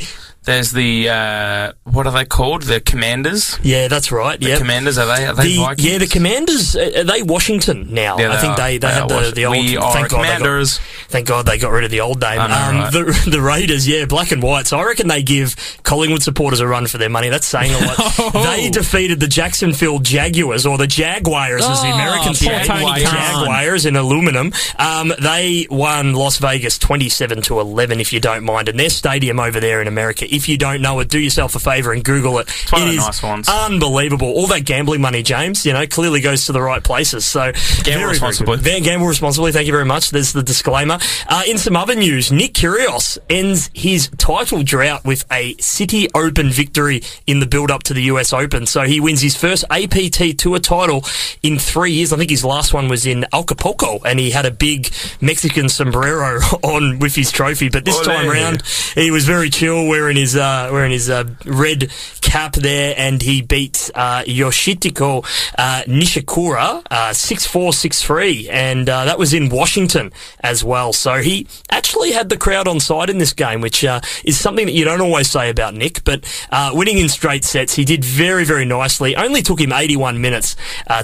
there's 0.50 0.73
the 0.73 1.08
uh, 1.08 1.73
what 1.85 2.06
are 2.06 2.12
they 2.12 2.25
called? 2.25 2.62
The 2.62 2.81
Commanders. 2.81 3.58
yeah, 3.62 3.88
that's 3.88 4.11
right. 4.12 4.38
The 4.41 4.49
Yeah, 4.50 4.58
Commanders 4.58 4.99
are 4.99 5.06
they? 5.06 5.26
Are 5.26 5.35
they 5.35 5.43
the, 5.49 5.56
Vikings? 5.58 5.87
yeah, 5.88 5.99
the 5.99 6.06
Commanders 6.06 6.76
uh, 6.76 6.91
are 6.99 7.05
they 7.05 7.23
Washington 7.23 7.93
now? 7.94 8.19
Yeah, 8.19 8.32
I 8.32 8.37
think 8.38 8.52
are. 8.52 8.56
they 8.58 8.79
they, 8.79 8.87
are 8.88 8.91
had 8.93 9.08
the, 9.08 9.32
the 9.35 9.47
old. 9.47 9.56
We 9.56 9.76
are 9.76 9.93
thank 9.93 10.11
God 10.11 10.23
they 10.23 10.26
got- 10.29 10.37
Commanders. 10.38 10.79
Thank 11.08 11.26
God 11.26 11.47
they 11.47 11.58
got 11.58 11.70
rid 11.73 11.85
of 11.85 11.91
the 11.91 12.00
old 12.02 12.20
name. 12.20 12.37
Know, 12.38 12.44
um, 12.44 12.50
right? 12.50 12.93
the, 12.93 13.23
the 13.31 13.41
Raiders, 13.41 13.87
yeah, 13.88 14.05
black 14.05 14.31
and 14.32 14.43
white. 14.43 14.67
So 14.67 14.79
I 14.79 14.85
reckon 14.85 15.08
they 15.08 15.23
give 15.23 15.56
Collingwood 15.82 16.23
supporters 16.23 16.61
a 16.61 16.67
run 16.69 16.87
for 16.87 16.99
their 16.99 17.08
money. 17.11 17.29
That's 17.31 17.46
saying 17.46 17.73
a 17.73 17.87
lot. 17.87 18.32
they 18.56 18.70
defeated 18.70 19.19
the 19.20 19.26
Jacksonville 19.29 19.99
Jaguars, 19.99 20.67
or 20.67 20.79
the 20.79 20.87
Jaguars 20.87 21.64
as 21.64 21.81
the 21.82 21.88
Oh, 21.88 21.94
Americans. 21.94 22.38
Tony 22.41 22.64
Khan. 22.67 22.99
Jaguars 22.99 23.87
in 23.87 23.96
aluminum. 23.96 24.53
Um, 24.79 25.12
they 25.20 25.67
won 25.70 26.14
Las 26.14 26.38
Vegas 26.38 26.79
27 26.79 27.43
to 27.43 27.61
11, 27.61 28.00
if 28.00 28.12
you 28.12 28.20
don't 28.20 28.44
mind. 28.44 28.69
And 28.69 28.79
their 28.79 28.91
stadium 28.91 29.41
over 29.41 29.58
there 29.61 29.81
in 29.81 29.88
America, 29.88 30.32
if 30.32 30.39
you 30.48 30.56
don't 30.58 30.81
know 30.82 30.98
it, 31.00 31.08
do 31.08 31.19
yourself 31.19 31.54
a 31.54 31.58
favour 31.58 31.92
and 31.92 32.02
Google 32.04 32.38
it. 32.38 32.48
one 32.70 32.82
It 32.82 32.84
of 32.88 32.90
the 32.92 32.96
nice 32.96 33.22
ones. 33.22 33.48
unbelievable. 33.48 34.28
All 34.28 34.46
that 34.48 34.64
gambling 34.64 35.00
money, 35.00 35.22
James, 35.22 35.64
you 35.66 35.72
know, 35.72 35.87
clearly 35.87 36.20
goes 36.20 36.46
to 36.46 36.52
the 36.52 36.60
right 36.62 36.82
places. 36.82 37.25
So 37.26 37.52
very, 37.52 37.98
very 37.98 38.08
responsibly. 38.10 38.56
Van 38.58 38.82
gamble 38.82 39.06
responsibly. 39.06 39.52
Thank 39.52 39.66
you 39.66 39.72
very 39.72 39.84
much. 39.84 40.10
There's 40.10 40.32
the 40.32 40.42
disclaimer. 40.42 40.98
Uh, 41.28 41.42
in 41.48 41.58
some 41.58 41.76
other 41.76 41.94
news, 41.94 42.31
Nick 42.32 42.54
Kyrgios 42.54 43.19
ends 43.28 43.70
his 43.75 44.08
title 44.19 44.62
drought 44.62 45.04
with 45.04 45.25
a 45.31 45.54
Citi 45.54 46.08
Open 46.14 46.50
victory 46.50 47.02
in 47.26 47.40
the 47.40 47.46
build-up 47.46 47.82
to 47.84 47.94
the 47.94 48.02
US 48.04 48.32
Open. 48.32 48.66
So 48.66 48.82
he 48.82 49.00
wins 49.00 49.20
his 49.20 49.36
first 49.36 49.64
APT 49.70 50.38
Tour 50.38 50.58
title 50.58 51.04
in 51.43 51.58
three 51.58 51.93
years. 51.93 52.12
I 52.12 52.16
think 52.16 52.31
his 52.31 52.44
last 52.44 52.75
one 52.75 52.88
was 52.88 53.06
in 53.06 53.25
Acapulco, 53.32 53.98
and 54.04 54.19
he 54.19 54.31
had 54.31 54.46
a 54.46 54.50
big 54.50 54.88
Mexican 55.20 55.69
sombrero 55.69 56.38
on 56.62 56.98
with 56.98 57.14
his 57.14 57.31
trophy. 57.31 57.69
But 57.69 57.84
this 57.84 57.98
Ole. 57.98 58.04
time 58.04 58.28
round, 58.28 58.62
he 58.94 59.10
was 59.10 59.25
very 59.26 59.50
chill, 59.50 59.86
wearing 59.86 60.16
his 60.20 60.37
uh, 60.37 60.69
wearing 60.72 60.93
his 60.93 61.11
uh, 61.11 61.25
red 61.44 61.90
cap 62.20 62.52
there, 62.55 62.94
and 62.96 63.22
he 63.22 63.43
beat 63.43 63.90
uh, 63.94 64.22
Yoshitiko 64.22 65.25
uh, 65.58 65.82
Nishikura 65.87 66.82
uh, 66.90 67.12
six 67.12 67.46
four 67.46 67.72
six 67.72 68.02
three, 68.02 68.49
and 68.49 68.88
uh, 68.88 69.05
that 69.05 69.19
was 69.19 69.34
in 69.34 69.49
Washington 69.49 70.12
as 70.40 70.62
well. 70.62 70.93
So 70.93 71.17
he 71.17 71.46
actually 71.70 72.12
had 72.12 72.28
the 72.28 72.37
crowd 72.37 72.69
on 72.69 72.81
side 72.81 73.11
in 73.11 73.19
this 73.19 73.32
game, 73.32 73.61
which 73.61 73.84
is 74.25 74.38
something 74.38 74.67
that 74.67 74.72
you 74.72 74.84
don't 74.84 75.00
always 75.00 75.31
say 75.31 75.50
about 75.50 75.75
Nick. 75.75 76.05
But 76.05 76.25
winning 76.72 76.99
in 76.99 77.08
straight 77.08 77.44
sets, 77.44 77.75
he 77.75 77.84
did 77.84 78.05
very 78.05 78.44
very 78.44 78.64
nicely. 78.64 79.17
Only 79.17 79.43
took 79.43 79.61
him 79.61 79.72
eighty 79.72 79.96
one 79.96 80.20
minutes 80.20 80.56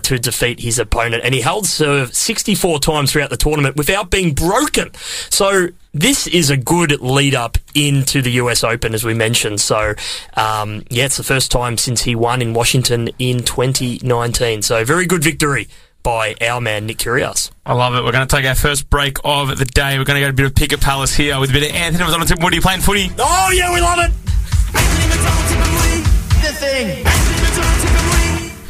to 0.02 0.18
defeat 0.18 0.60
his 0.60 0.78
opponent, 0.78 1.24
and 1.24 1.34
he 1.34 1.40
held 1.40 1.66
serve 1.66 2.14
sixty 2.14 2.54
four 2.54 2.78
times 2.78 3.12
throughout 3.12 3.30
the 3.30 3.36
tournament 3.36 3.76
without 3.76 4.10
being 4.10 4.34
broken. 4.34 4.90
So 5.30 5.68
this 5.92 6.26
is 6.26 6.50
a 6.50 6.56
good 6.56 7.00
lead 7.00 7.34
up 7.34 7.58
into 7.74 8.22
the 8.22 8.32
US 8.32 8.62
Open, 8.64 8.94
as 8.94 9.04
we 9.04 9.14
mentioned. 9.14 9.60
So, 9.60 9.94
um, 10.34 10.84
yeah, 10.90 11.06
it's 11.06 11.16
the 11.16 11.22
first 11.22 11.50
time 11.50 11.78
since 11.78 12.02
he 12.02 12.14
won 12.14 12.42
in 12.42 12.52
Washington 12.52 13.08
in 13.18 13.42
2019. 13.42 14.62
So, 14.62 14.84
very 14.84 15.06
good 15.06 15.22
victory 15.22 15.68
by 16.02 16.36
our 16.40 16.60
man, 16.60 16.86
Nick 16.86 16.98
Kyrgios. 16.98 17.50
I 17.64 17.72
love 17.72 17.94
it. 17.94 18.04
We're 18.04 18.12
going 18.12 18.26
to 18.26 18.36
take 18.36 18.44
our 18.46 18.54
first 18.54 18.88
break 18.88 19.18
of 19.24 19.58
the 19.58 19.64
day. 19.64 19.98
We're 19.98 20.04
going 20.04 20.20
to 20.20 20.20
go 20.20 20.26
to 20.26 20.30
a 20.30 20.32
bit 20.32 20.46
of 20.46 20.54
Picket 20.54 20.80
Palace 20.80 21.14
here 21.14 21.40
with 21.40 21.50
a 21.50 21.52
bit 21.52 21.68
of 21.68 21.74
Anthony 21.74 22.04
was 22.04 22.14
on 22.14 22.20
the 22.20 22.26
tip. 22.26 22.40
What 22.40 22.52
are 22.52 22.56
you 22.56 22.62
playing 22.62 22.80
footy? 22.80 23.10
Oh, 23.18 23.50
yeah, 23.52 23.74
we 23.74 23.80
love 23.80 23.98
it! 23.98 24.26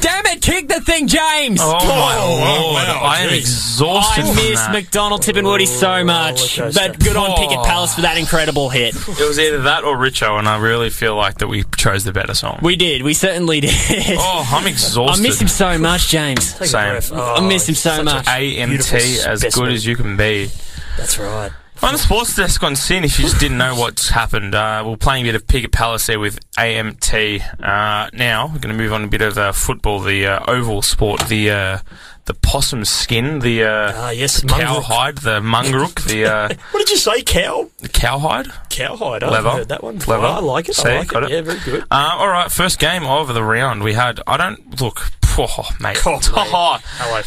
Damn 0.01 0.27
it, 0.27 0.43
kick 0.43 0.69
the 0.69 0.81
thing, 0.81 1.09
James! 1.09 1.61
Oh, 1.63 1.73
my 1.73 2.17
Oh, 2.19 2.35
lord. 2.35 2.75
wow, 2.87 3.01
I 3.05 3.21
am 3.21 3.31
geez. 3.31 3.41
exhausted. 3.49 4.25
I 4.25 4.35
miss 4.35 4.61
that. 4.61 4.73
McDonald 4.73 5.23
Tip 5.23 5.37
and 5.37 5.47
Woody 5.47 5.67
so 5.67 5.91
oh, 5.95 6.05
much. 6.05 6.59
roller 6.59 6.71
coaster. 6.73 6.89
But 6.89 6.99
good 7.01 7.17
on 7.17 7.31
Oh. 7.31 7.35
Pickett 7.37 7.65
Palace 7.65 7.95
for 7.95 8.03
that 8.03 8.17
incredible 8.19 8.69
hit. 8.69 8.95
It 8.95 9.19
was 9.27 9.39
either 9.39 9.63
that 9.63 9.85
or 9.85 9.97
Richo, 9.97 10.39
and 10.39 10.49
I 10.49 10.59
really 10.59 10.91
feel 10.91 11.17
like 11.17 11.39
that 11.39 11.49
we 11.49 11.65
chose 11.77 12.05
the 12.05 12.13
better 12.13 12.35
song. 12.35 12.59
We 12.63 12.77
did. 12.77 13.03
We 13.03 13.15
certainly 13.15 13.61
did. 13.61 13.73
oh, 14.19 14.49
I'm 14.53 14.67
exhausted. 14.69 15.21
I 15.21 15.23
miss 15.29 15.41
him 15.41 15.49
so 15.49 15.79
much, 15.79 16.09
James. 16.09 16.53
Take 16.55 16.69
Same. 16.69 16.91
breath. 16.91 17.13
I 17.13 17.41
miss 17.47 17.69
him 17.69 17.75
so 17.75 18.03
much. 18.03 18.27
AMT 18.27 19.27
as 19.27 19.45
good 19.55 19.73
as 19.73 19.85
you 19.87 19.97
can 19.97 20.17
be. 20.17 20.51
That's 20.97 21.19
right. 21.19 21.51
On 21.83 21.93
the 21.93 21.99
sports 21.99 22.35
desk 22.35 22.63
on 22.65 22.75
Sin, 22.75 23.05
if 23.05 23.19
you 23.19 23.25
just 23.27 23.39
didn't 23.39 23.59
know 23.59 23.75
what's 23.77 24.09
happened, 24.09 24.55
uh, 24.55 24.83
we're 24.85 24.97
playing 24.97 25.25
a 25.25 25.29
bit 25.29 25.35
of 25.37 25.47
Picket 25.47 25.71
Palace 25.73 26.07
there 26.07 26.19
with 26.19 26.39
AMT. 26.59 27.63
Uh, 27.63 28.11
now 28.13 28.47
we're 28.47 28.59
going 28.59 28.75
to 28.77 28.83
move 28.83 28.93
on 28.93 29.03
to 29.03 29.07
a 29.07 29.11
bit 29.11 29.23
of 29.23 29.39
uh, 29.39 29.53
football, 29.53 30.01
the 30.01 30.27
uh, 30.27 30.45
oval 30.49 30.83
sport, 30.83 31.21
the 31.29 31.51
uh, 31.51 31.79
the 32.25 32.35
possum 32.35 32.85
skin, 32.85 33.39
the 33.39 33.63
uh, 33.63 33.93
Ah, 33.95 34.11
yes, 34.11 34.41
cow 34.43 34.57
mongrel. 34.57 34.81
hide, 34.81 35.19
the 35.19 35.41
marngrook, 35.41 36.03
the 36.09 36.25
uh, 36.25 36.49
What 36.73 36.81
did 36.81 36.91
you 36.91 36.97
say, 36.97 37.23
cow? 37.23 37.71
the 37.79 37.89
cowhide. 37.89 38.49
Cowhide. 38.69 39.23
I 39.23 39.31
Leather. 39.31 39.51
heard 39.51 39.69
that 39.69 39.83
one. 39.85 39.99
before. 39.99 40.17
Leather. 40.17 40.27
I 40.27 40.39
like 40.41 40.69
it. 40.69 40.75
See, 40.75 40.89
I 40.89 40.99
like 40.99 41.13
it. 41.13 41.23
it. 41.25 41.31
Yeah, 41.31 41.41
very 41.43 41.61
good. 41.61 41.83
Uh, 41.91 42.17
all 42.19 42.29
right, 42.29 42.51
first 42.51 42.81
game 42.81 43.05
of 43.07 43.33
the 43.33 43.45
round. 43.45 43.85
We 43.85 43.93
had. 43.93 44.21
I 44.27 44.37
don't 44.39 44.81
look. 44.81 45.03
Oh, 45.39 45.69
mate. 45.81 45.99
Oh, 46.05 46.13
mate. 46.15 46.21
Hello. 46.33 47.23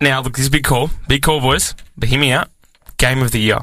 Now 0.00 0.20
look, 0.22 0.34
this 0.34 0.42
is 0.42 0.48
a 0.48 0.50
big 0.50 0.64
call. 0.64 0.90
Big 1.08 1.22
call, 1.22 1.40
boys. 1.40 1.74
But 1.96 2.10
hear 2.10 2.20
me 2.20 2.30
out. 2.30 2.50
Game 2.98 3.22
of 3.22 3.30
the 3.32 3.40
year. 3.40 3.58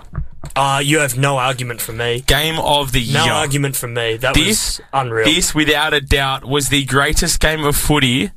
Uh, 0.55 0.81
you 0.83 0.99
have 0.99 1.17
no 1.17 1.37
argument 1.37 1.81
from 1.81 1.97
me. 1.97 2.21
Game 2.21 2.59
of 2.59 2.91
the 2.91 2.99
No 3.11 3.23
year. 3.23 3.33
No 3.33 3.33
argument 3.35 3.75
from 3.75 3.93
me. 3.93 4.17
That 4.17 4.33
This- 4.35 4.79
was 4.79 4.81
unreal. 4.93 5.25
This, 5.25 5.55
without 5.55 5.93
a 5.93 6.01
doubt, 6.01 6.45
was 6.45 6.69
the 6.69 6.83
greatest 6.85 7.39
game 7.39 7.63
of 7.63 7.75
footy 7.75 8.31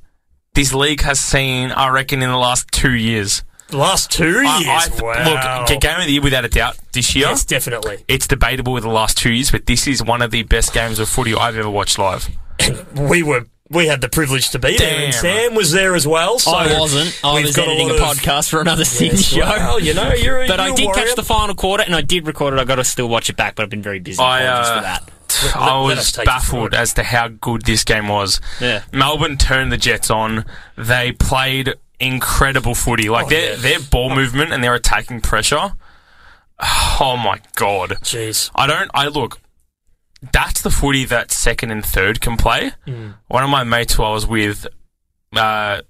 this 0.55 0.73
league 0.73 1.03
has 1.03 1.21
seen, 1.21 1.71
I 1.73 1.89
reckon, 1.89 2.23
in 2.23 2.31
the 2.31 2.37
last 2.39 2.69
two 2.73 2.93
years. 2.93 3.43
The 3.69 3.77
last 3.77 4.11
two 4.11 4.41
years. 4.41 4.47
I- 4.47 4.89
wow. 5.01 5.67
Look, 5.69 5.81
game 5.81 5.99
of 6.01 6.07
the 6.07 6.13
year 6.13 6.23
without 6.23 6.45
a 6.45 6.49
doubt 6.49 6.77
this 6.93 7.15
year. 7.15 7.27
Yes, 7.27 7.45
definitely. 7.45 8.05
It's 8.09 8.27
debatable 8.27 8.73
with 8.73 8.85
the 8.85 8.89
last 8.89 9.19
two 9.19 9.33
years, 9.33 9.51
but 9.51 9.67
this 9.67 9.87
is 9.87 10.03
one 10.03 10.23
of 10.23 10.31
the 10.31 10.45
best 10.45 10.73
games 10.73 10.99
of 10.99 11.09
footy 11.09 11.35
I've 11.35 11.57
ever 11.57 11.69
watched 11.69 11.99
live. 11.99 12.29
we 12.95 13.23
were 13.23 13.45
we 13.69 13.87
had 13.87 14.01
the 14.01 14.09
privilege 14.09 14.51
to 14.51 14.59
be 14.59 14.77
there, 14.77 15.05
and 15.07 15.15
Sam 15.15 15.55
was 15.55 15.73
there 15.73 15.95
as 15.95 16.07
well. 16.07 16.39
So 16.39 16.53
I 16.53 16.79
wasn't. 16.79 17.19
I 17.25 17.35
we've 17.35 17.47
was 17.47 17.57
got 17.57 17.69
editing 17.69 17.91
a, 17.91 17.95
lot 17.95 18.13
of- 18.17 18.23
podcast 18.23 18.49
for 18.51 18.61
another 18.61 18.85
Sin 18.85 19.09
Yes, 19.09 19.25
show. 19.25 19.41
Well, 19.47 19.81
you 19.81 19.95
know, 19.95 20.13
you're 20.13 20.43
a, 20.43 20.47
but 20.49 20.61
I 20.61 20.67
you're 20.67 20.75
a 20.75 20.77
did 20.77 20.85
warrior. 20.87 21.05
catch 21.07 21.17
the 21.17 21.23
final 21.25 21.55
quarter, 21.55 21.83
and 21.85 21.95
I 21.95 22.01
did 22.03 22.27
record 22.27 22.55
it. 22.55 22.61
I 22.61 22.65
got 22.65 22.77
to 22.77 22.85
still 22.85 23.09
watch 23.09 23.29
it 23.31 23.37
back, 23.37 23.55
but 23.57 23.63
I've 23.65 23.71
been 23.71 23.83
very 23.83 23.99
busy. 24.01 24.23
I, 24.23 24.43
Apologies 24.43 24.69
uh, 24.71 24.75
for 24.77 24.83
that. 24.83 25.13
I 25.57 25.81
let 25.81 25.99
us 25.99 26.07
was 26.07 26.13
take 26.13 26.19
you 26.19 26.25
through 26.25 26.25
baffled 26.33 26.73
it. 26.75 26.77
as 26.79 26.95
to 26.95 27.03
how 27.03 27.29
good 27.29 27.63
this 27.63 27.85
game 27.85 28.09
was. 28.09 28.41
Yeah. 28.61 28.83
Melbourne 28.93 29.37
turned 29.37 29.71
the 29.73 29.77
Jets 29.77 30.09
on. 30.11 30.45
They 30.77 31.13
played 31.13 31.75
incredible 32.01 32.75
footy. 32.75 33.09
Like 33.09 33.27
Oh, 33.27 33.29
their 33.31 33.51
yeah. 33.51 33.57
their 33.57 33.81
ball 33.81 34.15
movement 34.15 34.53
and 34.53 34.63
their 34.65 34.75
attacking 34.75 35.21
pressure. 35.23 35.73
Oh 36.99 37.19
my 37.23 37.41
god. 37.57 37.91
Jeez. 38.03 38.51
I 38.55 38.67
don't. 38.67 38.91
I 38.95 39.09
look. 39.09 39.39
That's 40.33 40.63
the 40.63 40.71
footy 40.71 41.05
that 41.07 41.31
second 41.31 41.71
and 41.71 41.85
third 41.85 42.21
can 42.21 42.37
play. 42.37 42.73
Mm. 42.87 43.15
One 43.29 43.45
of 43.45 43.51
my 43.51 43.65
mates 43.65 43.95
who 43.95 44.03
I 44.03 44.11
was 44.13 44.27
with 44.27 44.67
uh, 45.35 45.83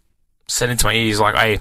said 0.48 0.70
into 0.70 0.86
my 0.86 0.92
ear, 0.94 1.04
he's 1.04 1.20
like, 1.20 1.36
"Hey, 1.36 1.60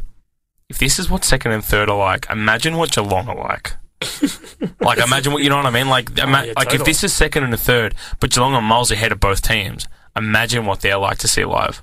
if 0.69 0.77
this 0.79 0.97
is 0.99 1.09
what 1.09 1.23
second 1.23 1.51
and 1.51 1.63
third 1.63 1.89
are 1.89 1.97
like, 1.97 2.27
imagine 2.29 2.77
what 2.77 2.91
Geelong 2.91 3.27
are 3.29 3.35
like." 3.37 3.73
like, 4.81 4.97
imagine 4.99 5.31
what 5.33 5.43
you 5.43 5.49
know 5.49 5.57
what 5.57 5.65
I 5.65 5.69
mean. 5.69 5.87
Like, 5.89 6.17
ima- 6.17 6.41
Oh, 6.41 6.43
yeah, 6.45 6.53
like 6.55 6.73
if 6.73 6.83
this 6.83 7.03
is 7.03 7.13
second 7.13 7.43
and 7.43 7.53
a 7.53 7.57
third, 7.57 7.95
but 8.19 8.31
Geelong 8.31 8.53
are 8.53 8.61
miles 8.61 8.91
ahead 8.91 9.11
of 9.11 9.19
both 9.19 9.41
teams. 9.41 9.87
Imagine 10.15 10.65
what 10.65 10.81
they're 10.81 10.97
like 10.97 11.17
to 11.19 11.27
see 11.27 11.45
live. 11.45 11.81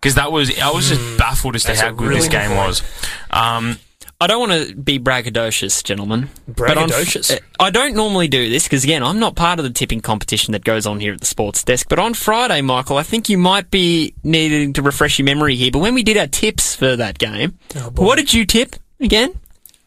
Because 0.00 0.14
that 0.14 0.30
was, 0.30 0.56
I 0.60 0.70
was 0.70 0.88
just 0.88 1.18
baffled 1.18 1.56
as 1.56 1.62
to. 1.62 1.68
That's 1.68 1.80
how 1.80 1.90
good 1.90 2.08
really 2.08 2.20
this 2.20 2.28
game 2.28 2.48
point. 2.50 2.60
was. 2.68 2.82
Um, 3.30 3.78
I 4.20 4.26
don't 4.26 4.40
want 4.48 4.68
to 4.68 4.74
be 4.74 4.98
braggadocious, 4.98 5.84
gentlemen. 5.84 6.28
but 6.48 6.76
on- 6.76 6.88
Braggadocious? 6.88 7.36
uh, 7.36 7.38
I 7.60 7.70
don't 7.70 7.94
normally 7.94 8.26
do 8.26 8.48
this 8.50 8.64
because, 8.64 8.82
again, 8.82 9.04
I'm 9.04 9.20
not 9.20 9.36
part 9.36 9.60
of 9.60 9.64
the 9.64 9.70
tipping 9.70 10.00
competition 10.00 10.52
that 10.52 10.64
goes 10.64 10.86
on 10.86 10.98
here 10.98 11.12
at 11.12 11.20
the 11.20 11.26
sports 11.26 11.62
desk. 11.62 11.86
But 11.88 12.00
on 12.00 12.14
Friday, 12.14 12.60
Michael, 12.60 12.96
I 12.96 13.04
think 13.04 13.28
you 13.28 13.38
might 13.38 13.70
be 13.70 14.14
needing 14.24 14.72
to 14.72 14.82
refresh 14.82 15.20
your 15.20 15.24
memory 15.26 15.54
here. 15.54 15.70
But 15.70 15.78
when 15.80 15.94
we 15.94 16.02
did 16.02 16.16
our 16.16 16.26
tips 16.26 16.74
for 16.74 16.96
that 16.96 17.18
game, 17.18 17.58
Oh, 17.76 17.90
what 17.94 18.16
did 18.16 18.34
you 18.34 18.44
tip 18.44 18.74
again? 18.98 19.38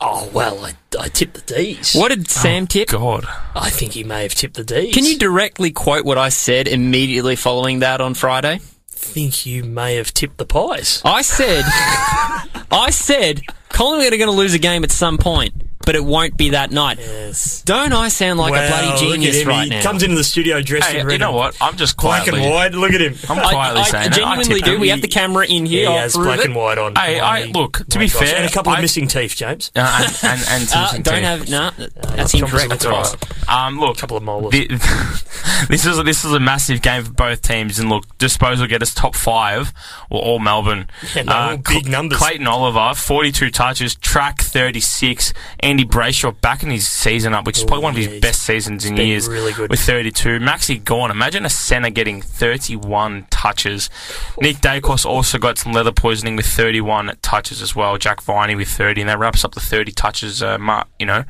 Oh 0.03 0.29
well, 0.33 0.65
I, 0.65 0.73
I 0.99 1.09
tipped 1.09 1.33
the 1.45 1.53
D's. 1.53 1.93
What 1.93 2.07
did 2.09 2.27
Sam 2.27 2.65
tip? 2.67 2.87
God. 2.87 3.25
I 3.53 3.69
think 3.69 3.91
he 3.91 4.03
may 4.03 4.23
have 4.23 4.33
tipped 4.33 4.55
the 4.55 4.63
D's. 4.63 4.93
Can 4.95 5.05
you 5.05 5.19
directly 5.19 5.71
quote 5.71 6.05
what 6.05 6.17
I 6.17 6.29
said 6.29 6.67
immediately 6.67 7.35
following 7.35 7.79
that 7.79 8.01
on 8.01 8.13
Friday? 8.15 8.61
Think 9.01 9.45
you 9.45 9.63
may 9.63 9.95
have 9.95 10.13
tipped 10.13 10.37
the 10.37 10.45
pies? 10.45 11.01
I 11.03 11.21
said, 11.23 11.63
I 12.71 12.89
said, 12.91 13.41
Collingwood 13.69 14.13
are 14.13 14.17
going 14.17 14.29
to 14.29 14.35
lose 14.35 14.53
a 14.53 14.59
game 14.59 14.83
at 14.83 14.91
some 14.91 15.17
point. 15.17 15.53
But 15.85 15.95
it 15.95 16.03
won't 16.03 16.37
be 16.37 16.49
that 16.51 16.71
night. 16.71 16.97
Yes. 16.99 17.61
Don't 17.63 17.93
I 17.93 18.07
sound 18.09 18.39
like 18.39 18.53
a 18.53 18.67
bloody 18.67 18.99
genius 18.99 19.41
him. 19.41 19.47
right 19.47 19.63
he 19.65 19.69
now? 19.69 19.81
comes 19.81 20.03
into 20.03 20.15
the 20.15 20.23
studio 20.23 20.61
dressed 20.61 20.89
Hey, 20.89 20.99
in 20.99 21.07
red 21.07 21.13
you 21.13 21.19
know 21.19 21.31
what? 21.33 21.55
I'm 21.61 21.77
just 21.77 21.97
quietly 21.97 22.31
Black 22.31 22.43
and 22.43 22.53
white. 22.53 22.73
Look 22.73 22.91
at 22.93 23.01
him. 23.01 23.15
I'm 23.29 23.39
I, 23.39 23.51
quietly 23.51 23.81
I 23.81 23.83
saying 23.85 24.05
it. 24.07 24.13
I 24.13 24.15
genuinely 24.35 24.61
do. 24.61 24.79
We 24.79 24.89
have 24.89 25.01
the 25.01 25.07
camera 25.07 25.45
in 25.45 25.65
here. 25.65 25.89
I'll 25.89 25.97
has 25.97 26.13
black 26.15 26.39
it. 26.39 26.45
and 26.45 26.55
white 26.55 26.77
on. 26.77 26.95
Hey, 26.95 27.19
I- 27.19 27.45
look, 27.45 27.77
to 27.89 27.97
My 27.99 28.05
be 28.05 28.09
gosh. 28.09 28.19
fair, 28.29 28.35
and 28.37 28.45
a 28.45 28.51
couple 28.51 28.71
I- 28.71 28.75
of 28.77 28.81
missing 28.81 29.07
teeth, 29.07 29.35
James. 29.35 29.71
Uh, 29.75 30.07
and 30.23 30.31
and, 30.31 30.41
and 30.49 30.69
Uh, 30.73 30.87
Susan 30.87 31.01
don't 31.03 31.15
T. 31.15 31.21
have 31.21 31.49
no. 31.49 31.71
That's 32.15 32.31
Tom 32.31 32.41
incorrect. 32.43 32.69
That's 32.69 32.85
all 32.85 32.91
right. 33.01 33.49
Um, 33.49 33.79
look, 33.79 33.97
Couple 33.97 34.17
of 34.17 34.23
molars. 34.23 34.51
thi- 34.51 34.67
this 35.69 35.85
is 35.85 35.97
a, 35.99 36.03
this 36.03 36.23
is 36.23 36.33
a 36.33 36.39
massive 36.39 36.81
game 36.81 37.03
for 37.03 37.11
both 37.11 37.41
teams, 37.41 37.79
and 37.79 37.89
look, 37.89 38.05
disposal 38.17 38.67
get 38.67 38.81
us 38.81 38.93
top 38.93 39.15
five, 39.15 39.73
or 40.09 40.21
all 40.21 40.39
Melbourne. 40.39 40.89
Yeah, 41.15 41.23
no, 41.23 41.33
all 41.33 41.57
big 41.57 41.87
numbers. 41.87 42.17
Clayton 42.19 42.47
Oliver, 42.47 42.93
forty-two 42.95 43.51
touches, 43.51 43.95
track 43.95 44.41
thirty-six. 44.41 45.33
Andy 45.71 45.85
Brayshaw 45.85 46.39
back 46.41 46.63
in 46.63 46.69
his 46.69 46.85
season 46.85 47.33
up, 47.33 47.45
which 47.45 47.57
is 47.57 47.63
probably 47.63 47.83
one 47.83 47.91
of 47.91 47.97
his 47.97 48.19
best 48.19 48.41
seasons 48.43 48.83
in 48.83 48.97
years. 48.97 49.29
really 49.29 49.53
good. 49.53 49.69
with 49.69 49.79
thirty-two. 49.79 50.39
Maxi 50.39 50.83
Gawn, 50.83 51.09
imagine 51.09 51.45
a 51.45 51.49
centre 51.49 51.89
getting 51.89 52.21
thirty-one 52.21 53.25
touches. 53.29 53.89
Nick 54.41 54.57
Daicos 54.57 55.05
also 55.05 55.37
got 55.37 55.57
some 55.57 55.71
leather 55.71 55.93
poisoning 55.93 56.35
with 56.35 56.45
thirty-one 56.45 57.15
touches 57.21 57.61
as 57.61 57.73
well. 57.73 57.97
Jack 57.97 58.21
Viney 58.21 58.53
with 58.53 58.67
thirty, 58.67 58.99
and 58.99 59.09
that 59.09 59.17
wraps 59.17 59.45
up 59.45 59.53
the 59.53 59.61
thirty 59.61 59.93
touches. 59.93 60.43
Uh, 60.43 60.57
mar- 60.57 60.87
you 60.99 61.05
know, 61.05 61.23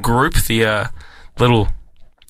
group 0.00 0.34
the 0.46 0.64
uh, 0.64 0.84
little 1.40 1.66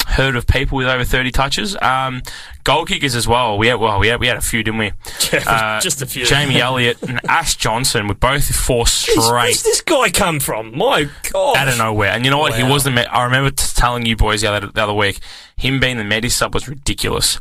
herd 0.09 0.35
of 0.37 0.47
people 0.47 0.79
with 0.79 0.87
over 0.89 1.05
30 1.05 1.31
touches. 1.31 1.77
Um, 1.83 2.23
goal 2.65 2.85
kickers 2.87 3.15
as 3.15 3.29
well. 3.29 3.59
We 3.59 3.67
had, 3.69 3.79
well, 3.79 3.99
we 4.01 4.09
had, 4.09 4.21
we 4.21 4.27
had 4.27 4.37
a 4.39 4.41
few, 4.41 4.63
didn't 4.63 4.79
we? 4.79 4.93
Uh, 5.47 5.79
Just 5.81 6.01
a 6.01 6.07
few. 6.07 6.25
Jamie 6.25 6.59
Elliott 6.61 7.03
and 7.03 7.21
Ash 7.29 7.55
Johnson 7.57 8.09
with 8.09 8.19
both 8.19 8.45
four 8.55 8.87
straight. 8.87 9.17
Where's 9.19 9.63
this 9.63 9.83
guy 9.83 10.09
come 10.11 10.41
from? 10.41 10.77
My 10.77 11.09
God. 11.33 11.57
out 11.57 11.69
of 11.69 11.77
nowhere. 11.77 12.11
And 12.13 12.25
you 12.25 12.31
know 12.31 12.39
what? 12.39 12.55
He 12.55 12.63
was 12.63 12.85
the. 12.85 12.91
Me- 12.91 13.05
I 13.05 13.25
remember 13.25 13.51
t- 13.51 13.65
telling 13.75 14.07
you 14.07 14.17
boys 14.17 14.41
the 14.41 14.51
other, 14.51 14.67
the 14.69 14.83
other 14.83 14.95
week, 14.95 15.21
him 15.57 15.81
being 15.81 15.99
the 15.99 16.05
medi 16.05 16.31
sub 16.31 16.55
was 16.55 16.67
ridiculous. 16.69 17.39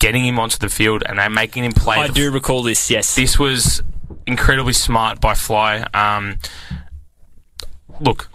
Getting 0.00 0.24
him 0.24 0.40
onto 0.40 0.58
the 0.58 0.68
field 0.68 1.04
and 1.08 1.18
then 1.20 1.32
making 1.32 1.64
him 1.64 1.72
play. 1.72 1.96
I 1.96 2.08
do 2.08 2.32
recall 2.32 2.64
this. 2.64 2.90
Yes. 2.90 3.14
this 3.14 3.38
was 3.38 3.80
incredibly 4.26 4.72
smart 4.72 5.20
by 5.20 5.34
Fly. 5.34 5.86
Um, 5.94 6.38
look, 8.00 8.28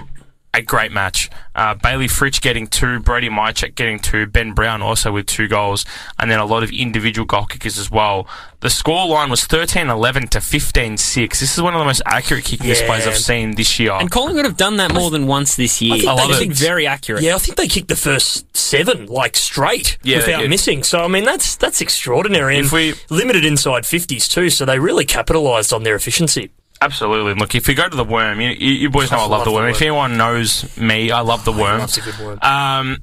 a 0.60 0.66
great 0.66 0.92
match. 0.92 1.30
Uh, 1.56 1.74
Bailey 1.74 2.08
Fritsch 2.08 2.40
getting 2.42 2.68
two, 2.68 3.00
Brody 3.00 3.30
Mihocek 3.30 3.76
getting 3.76 4.00
two, 4.00 4.26
Ben 4.28 4.54
Brown 4.54 4.82
also 4.82 5.12
with 5.12 5.26
two 5.26 5.48
goals, 5.48 5.86
and 6.18 6.30
then 6.32 6.40
a 6.40 6.46
lot 6.46 6.64
of 6.64 6.72
individual 6.72 7.26
goal 7.26 7.46
kickers 7.46 7.78
as 7.78 7.90
well. 7.92 8.28
The 8.62 8.70
score 8.70 9.08
line 9.08 9.30
was 9.30 9.42
13-11 9.48 10.30
to 10.30 10.40
15-6. 10.40 11.40
This 11.40 11.54
is 11.58 11.62
one 11.62 11.74
of 11.74 11.80
the 11.80 11.86
most 11.86 12.02
accurate 12.06 12.46
kicking 12.46 12.68
Yeah. 12.68 12.74
displays 12.76 13.08
I've 13.08 13.18
seen 13.18 13.56
this 13.56 13.80
year. 13.80 13.94
And 13.94 14.10
Collingwood 14.12 14.46
have 14.46 14.58
done 14.58 14.78
that 14.78 14.94
more 14.94 15.10
than 15.10 15.28
once 15.28 15.56
this 15.56 15.82
year. 15.82 15.96
I, 15.96 15.98
think 16.00 16.10
I 16.10 16.16
they 16.16 16.22
love 16.28 16.40
did. 16.40 16.52
it. 16.52 16.58
Very 16.58 16.86
accurate. 16.88 17.24
Yeah, 17.24 17.36
I 17.36 17.40
think 17.40 17.58
they 17.58 17.68
kicked 17.68 17.88
the 17.88 17.96
first 17.96 18.56
seven 18.56 19.06
like 19.08 19.36
straight 19.38 19.98
Yeah, 20.04 20.18
without 20.18 20.42
did. 20.42 20.50
missing. 20.50 20.84
So 20.84 21.00
I 21.00 21.08
mean, 21.08 21.24
that's 21.24 21.56
that's 21.56 21.82
extraordinary. 21.82 22.58
And 22.58 22.66
If 22.66 22.72
we- 22.72 22.96
limited 23.10 23.46
inside 23.46 23.86
fifties 23.86 24.28
too, 24.28 24.50
so 24.50 24.66
they 24.66 24.80
really 24.80 25.06
capitalised 25.06 25.72
on 25.74 25.84
their 25.84 25.96
efficiency. 25.96 26.52
Absolutely. 26.82 27.34
Look, 27.34 27.56
if 27.56 27.68
you 27.68 27.76
go 27.76 27.90
to 27.90 27.96
the 27.98 28.06
Worm, 28.06 28.40
you, 28.40 28.50
you, 28.52 28.72
you 28.74 28.90
boys 28.90 29.12
know 29.12 29.18
I, 29.18 29.22
love, 29.22 29.32
love 29.32 29.40
the 29.46 29.52
the 29.52 29.56
Worm. 29.56 29.64
Worm. 29.66 29.72
If 29.76 29.82
anyone 29.82 30.18
knows 30.18 30.78
me, 30.78 31.12
I 31.12 31.22
love 31.22 31.44
the 31.44 31.52
Worm. 31.52 31.80
That's 31.80 31.98
a 31.98 32.02
good 32.02 32.18
word. 32.20 32.44
Um, 32.44 32.98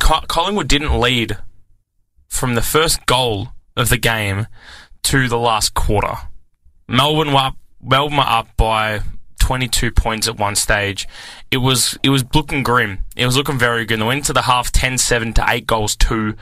Co- 0.00 0.22
Collingwood 0.26 0.68
didn't 0.68 0.98
lead 0.98 1.36
from 2.28 2.54
the 2.54 2.62
first 2.62 3.04
goal 3.06 3.48
of 3.76 3.88
the 3.90 3.98
game 3.98 4.46
to 5.04 5.28
the 5.28 5.38
last 5.38 5.74
quarter. 5.74 6.14
Melbourne 6.88 7.32
were 7.32 7.38
up, 7.40 7.56
Melbourne 7.82 8.16
were 8.16 8.24
up 8.26 8.56
by 8.56 9.00
22 9.42 9.90
points 9.90 10.28
at 10.28 10.38
one 10.38 10.54
stage. 10.54 11.06
It 11.50 11.56
was 11.58 11.98
it 12.02 12.10
was 12.10 12.24
looking 12.34 12.62
grim. 12.62 12.98
It 13.16 13.26
was 13.26 13.36
looking 13.36 13.58
very 13.58 13.84
good. 13.84 13.98
They 14.00 14.04
went 14.04 14.18
into 14.18 14.32
the 14.32 14.42
half 14.42 14.70
10-7 14.72 15.34
to 15.34 15.44
eight 15.48 15.66
goals 15.66 15.96
two, 15.96 16.36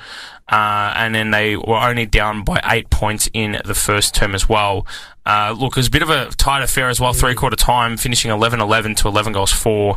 uh, 0.49 0.93
and 0.95 1.15
then 1.15 1.31
they 1.31 1.57
were 1.57 1.79
only 1.81 2.05
down 2.07 2.45
by 2.45 2.61
eight 2.71 2.91
points 2.91 3.29
in 3.33 3.61
the 3.65 3.75
first 3.75 4.15
term 4.15 4.35
as 4.35 4.49
well. 4.49 4.87
Uh, 5.25 5.55
look, 5.59 5.73
it 5.73 5.77
was 5.77 5.87
a 5.89 5.91
bit 5.91 6.03
of 6.03 6.11
a 6.11 6.27
tight 6.37 6.63
affair 6.63 6.89
as 6.89 7.01
well. 7.01 7.13
Three 7.13 7.35
quarter 7.35 7.57
time, 7.57 7.97
finishing 7.97 8.31
11-11 8.31 8.97
to 8.99 9.09
11 9.09 9.33
goals 9.33 9.53
four. 9.53 9.97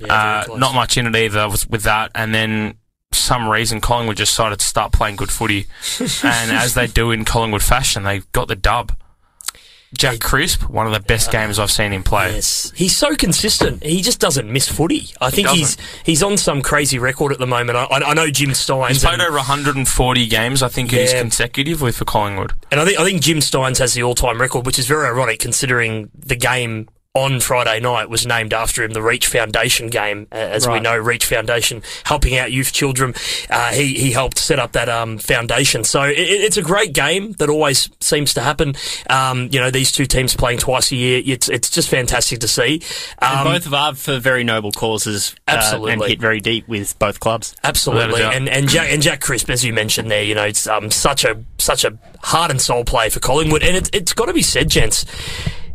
Yeah, 0.00 0.44
Uh, 0.48 0.56
not 0.56 0.74
much 0.74 0.96
in 0.96 1.06
it 1.06 1.14
either 1.16 1.48
with, 1.48 1.68
with 1.68 1.82
that. 1.82 2.10
And 2.14 2.34
then 2.34 2.74
some 3.12 3.48
reason 3.48 3.80
Collingwood 3.80 4.16
just 4.16 4.32
decided 4.32 4.58
to 4.60 4.66
start 4.66 4.92
playing 4.92 5.16
good 5.16 5.30
footy. 5.30 5.66
and 6.00 6.50
as 6.52 6.74
they 6.74 6.86
do 6.86 7.10
in 7.10 7.24
Collingwood 7.24 7.62
fashion, 7.62 8.04
they 8.04 8.20
got 8.32 8.48
the 8.48 8.56
dub. 8.56 8.92
Jack 9.96 10.20
Crisp, 10.20 10.68
one 10.68 10.86
of 10.86 10.92
the 10.92 11.00
best 11.00 11.30
games 11.32 11.58
I've 11.58 11.70
seen 11.70 11.92
him 11.92 12.02
play. 12.02 12.34
Yes, 12.34 12.70
he's 12.76 12.94
so 12.96 13.14
consistent. 13.16 13.82
He 13.82 14.02
just 14.02 14.20
doesn't 14.20 14.50
miss 14.52 14.68
footy. 14.68 15.08
I 15.20 15.30
think 15.30 15.48
he's 15.48 15.76
he's 16.04 16.22
on 16.22 16.36
some 16.36 16.60
crazy 16.62 16.98
record 16.98 17.32
at 17.32 17.38
the 17.38 17.46
moment. 17.46 17.78
I, 17.78 17.86
I 17.90 18.14
know 18.14 18.30
Jim 18.30 18.50
Stynes. 18.50 18.88
He's 18.88 19.02
played 19.02 19.14
and- 19.14 19.22
over 19.22 19.36
140 19.36 20.26
games, 20.26 20.62
I 20.62 20.68
think 20.68 20.92
it 20.92 21.00
is 21.00 21.12
Yeah. 21.12 21.20
consecutively 21.22 21.92
for 21.92 22.04
Collingwood. 22.04 22.52
And 22.70 22.80
I 22.80 22.84
think 22.84 22.98
I 23.00 23.04
think 23.04 23.22
Jim 23.22 23.38
Stynes 23.38 23.78
has 23.78 23.94
the 23.94 24.02
all-time 24.02 24.40
record, 24.40 24.66
which 24.66 24.78
is 24.78 24.86
very 24.86 25.06
ironic 25.08 25.38
considering 25.38 26.10
the 26.14 26.36
game 26.36 26.88
on 27.14 27.40
Friday 27.40 27.80
night 27.80 28.08
was 28.08 28.26
named 28.26 28.52
after 28.52 28.84
him, 28.84 28.92
the 28.92 29.02
Reach 29.02 29.26
Foundation 29.26 29.88
game. 29.88 30.28
Uh, 30.30 30.36
as 30.36 30.68
we 30.68 30.78
know, 30.78 30.96
Reach 30.96 31.24
Foundation 31.26 31.82
helping 32.04 32.36
out 32.36 32.52
youth 32.52 32.72
children. 32.72 33.14
Uh, 33.50 33.72
he 33.72 33.94
he 33.94 34.12
helped 34.12 34.38
set 34.38 34.58
up 34.60 34.72
that 34.72 34.88
um, 34.88 35.18
foundation. 35.18 35.82
So 35.84 36.02
it, 36.02 36.16
it's 36.18 36.56
a 36.58 36.62
great 36.62 36.92
game 36.92 37.32
that 37.32 37.48
always 37.48 37.90
seems 38.00 38.34
to 38.34 38.40
happen. 38.42 38.74
Um, 39.10 39.48
you 39.50 39.58
know, 39.58 39.70
these 39.70 39.90
two 39.90 40.06
teams 40.06 40.36
playing 40.36 40.58
twice 40.58 40.92
a 40.92 40.96
year. 40.96 41.22
It's 41.24 41.48
it's 41.48 41.70
just 41.70 41.88
fantastic 41.88 42.40
to 42.40 42.48
see. 42.48 42.82
And 43.20 43.38
Um, 43.48 43.54
both 43.54 43.72
are 43.72 43.94
for 43.94 44.18
very 44.18 44.44
noble 44.44 44.70
causes. 44.70 45.34
uh, 45.48 45.54
and 45.92 46.00
hit 46.10 46.20
very 46.20 46.40
deep 46.40 46.68
with 46.68 46.96
both 46.98 47.18
clubs. 47.20 47.56
Absolutely, 47.64 48.12
Without 48.12 48.20
a 48.20 48.22
doubt. 48.26 48.34
and 48.36 48.48
and 48.48 48.68
Jack 48.68 48.92
and 48.92 49.02
Jack 49.02 49.20
Crisp, 49.22 49.50
as 49.50 49.64
you 49.64 49.72
mentioned 49.72 50.10
there, 50.10 50.22
you 50.22 50.34
know, 50.36 50.44
it's 50.44 50.66
um 50.68 50.90
such 50.90 51.24
a 51.24 51.42
such 51.58 51.84
a 51.84 51.98
heart 52.22 52.50
and 52.52 52.60
soul 52.60 52.84
play 52.84 53.08
for 53.08 53.18
Collingwood, 53.18 53.62
and 53.64 53.76
it's 53.76 53.90
it's 53.92 54.12
got 54.12 54.26
to 54.26 54.32
be 54.34 54.42
said, 54.42 54.68
gents. 54.68 55.04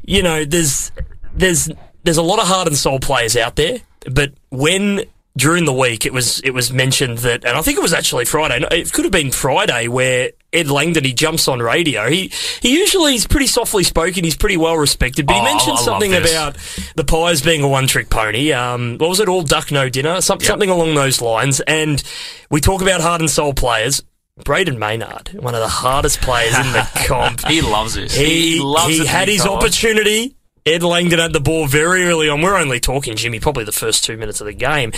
You 0.06 0.22
know, 0.22 0.46
there's 0.46 0.92
there's 1.36 1.70
there's 2.04 2.18
a 2.18 2.24
lot 2.24 2.40
of 2.40 2.48
heart 2.48 2.68
and 2.68 2.78
soul 2.78 3.00
players 3.00 3.36
out 3.38 3.56
there, 3.56 3.80
but 4.10 4.34
when 4.50 5.04
during 5.36 5.66
the 5.66 5.74
week 5.74 6.06
it 6.06 6.13
was 6.13 6.40
it 6.42 6.52
was 6.52 6.72
mentioned 6.72 7.20
that, 7.20 7.44
and 7.46 7.58
I 7.58 7.62
think 7.62 7.78
it 7.78 7.82
was 7.82 7.94
actually 7.94 8.25
Friday. 8.25 8.66
It 8.72 8.92
could 8.94 9.06
have 9.06 9.12
been 9.12 9.32
Friday 9.32 9.88
where 9.88 10.32
Ed 10.52 10.68
Langdon 10.68 11.04
he 11.04 11.13
jumps 11.13 11.48
on 11.48 11.60
radio. 11.60 12.08
He 12.10 12.28
he 12.62 12.74
usually 12.78 13.16
is 13.16 13.25
pretty 13.25 13.48
softly 13.48 13.84
spoken. 13.84 14.24
He's 14.24 14.38
pretty 14.38 14.58
well 14.58 14.78
respected, 14.78 15.25
but 15.25 15.34
Oh, 15.34 15.36
he 15.38 15.42
I- 15.42 15.46
mentioned 15.46 15.80
something 15.80 16.13
about 16.13 16.56
the 16.96 17.04
Pies 17.04 17.42
being 17.42 17.63
a 17.63 17.68
one 17.68 17.88
trick 17.88 18.10
pony. 18.12 18.52
Um, 18.52 18.98
what 19.00 19.10
was 19.10 19.20
it? 19.20 19.28
All 19.28 19.42
duck, 19.42 19.72
no 19.72 19.90
dinner. 19.90 20.22
Some, 20.22 20.40
Something 20.40 20.70
along 20.70 20.94
those 20.94 21.20
lines. 21.22 21.62
And 21.62 22.04
we 22.52 22.62
talk 22.62 22.82
about 22.84 23.02
heart 23.02 23.22
and 23.22 23.30
soul 23.30 23.54
players. 23.54 24.04
Brayden 24.40 24.78
Maynard, 24.80 25.30
one 25.40 25.54
of 25.54 25.62
the 25.62 25.68
hardest 25.68 26.20
players 26.22 26.56
in 26.58 26.72
the 26.74 26.88
comp. 27.08 27.46
He 27.46 27.62
loves 27.62 27.94
this. 27.94 28.16
He, 28.16 28.60
loves 28.60 28.98
he 28.98 29.06
had 29.06 29.28
his 29.28 29.46
opportunity. 29.46 30.36
Ed 30.65 30.84
Langdon 30.84 31.20
had 31.20 31.34
the 31.34 31.39
ball 31.41 31.67
very 31.67 32.03
early 32.05 32.29
on. 32.29 32.41
We're 32.41 32.55
only 32.58 32.79
talking, 32.79 33.15
Jimmy, 33.15 33.39
probably 33.39 33.63
the 33.65 33.72
first 33.72 34.03
two 34.03 34.15
minutes 34.17 34.39
of 34.41 34.48
the 34.48 34.53
game. 34.53 34.93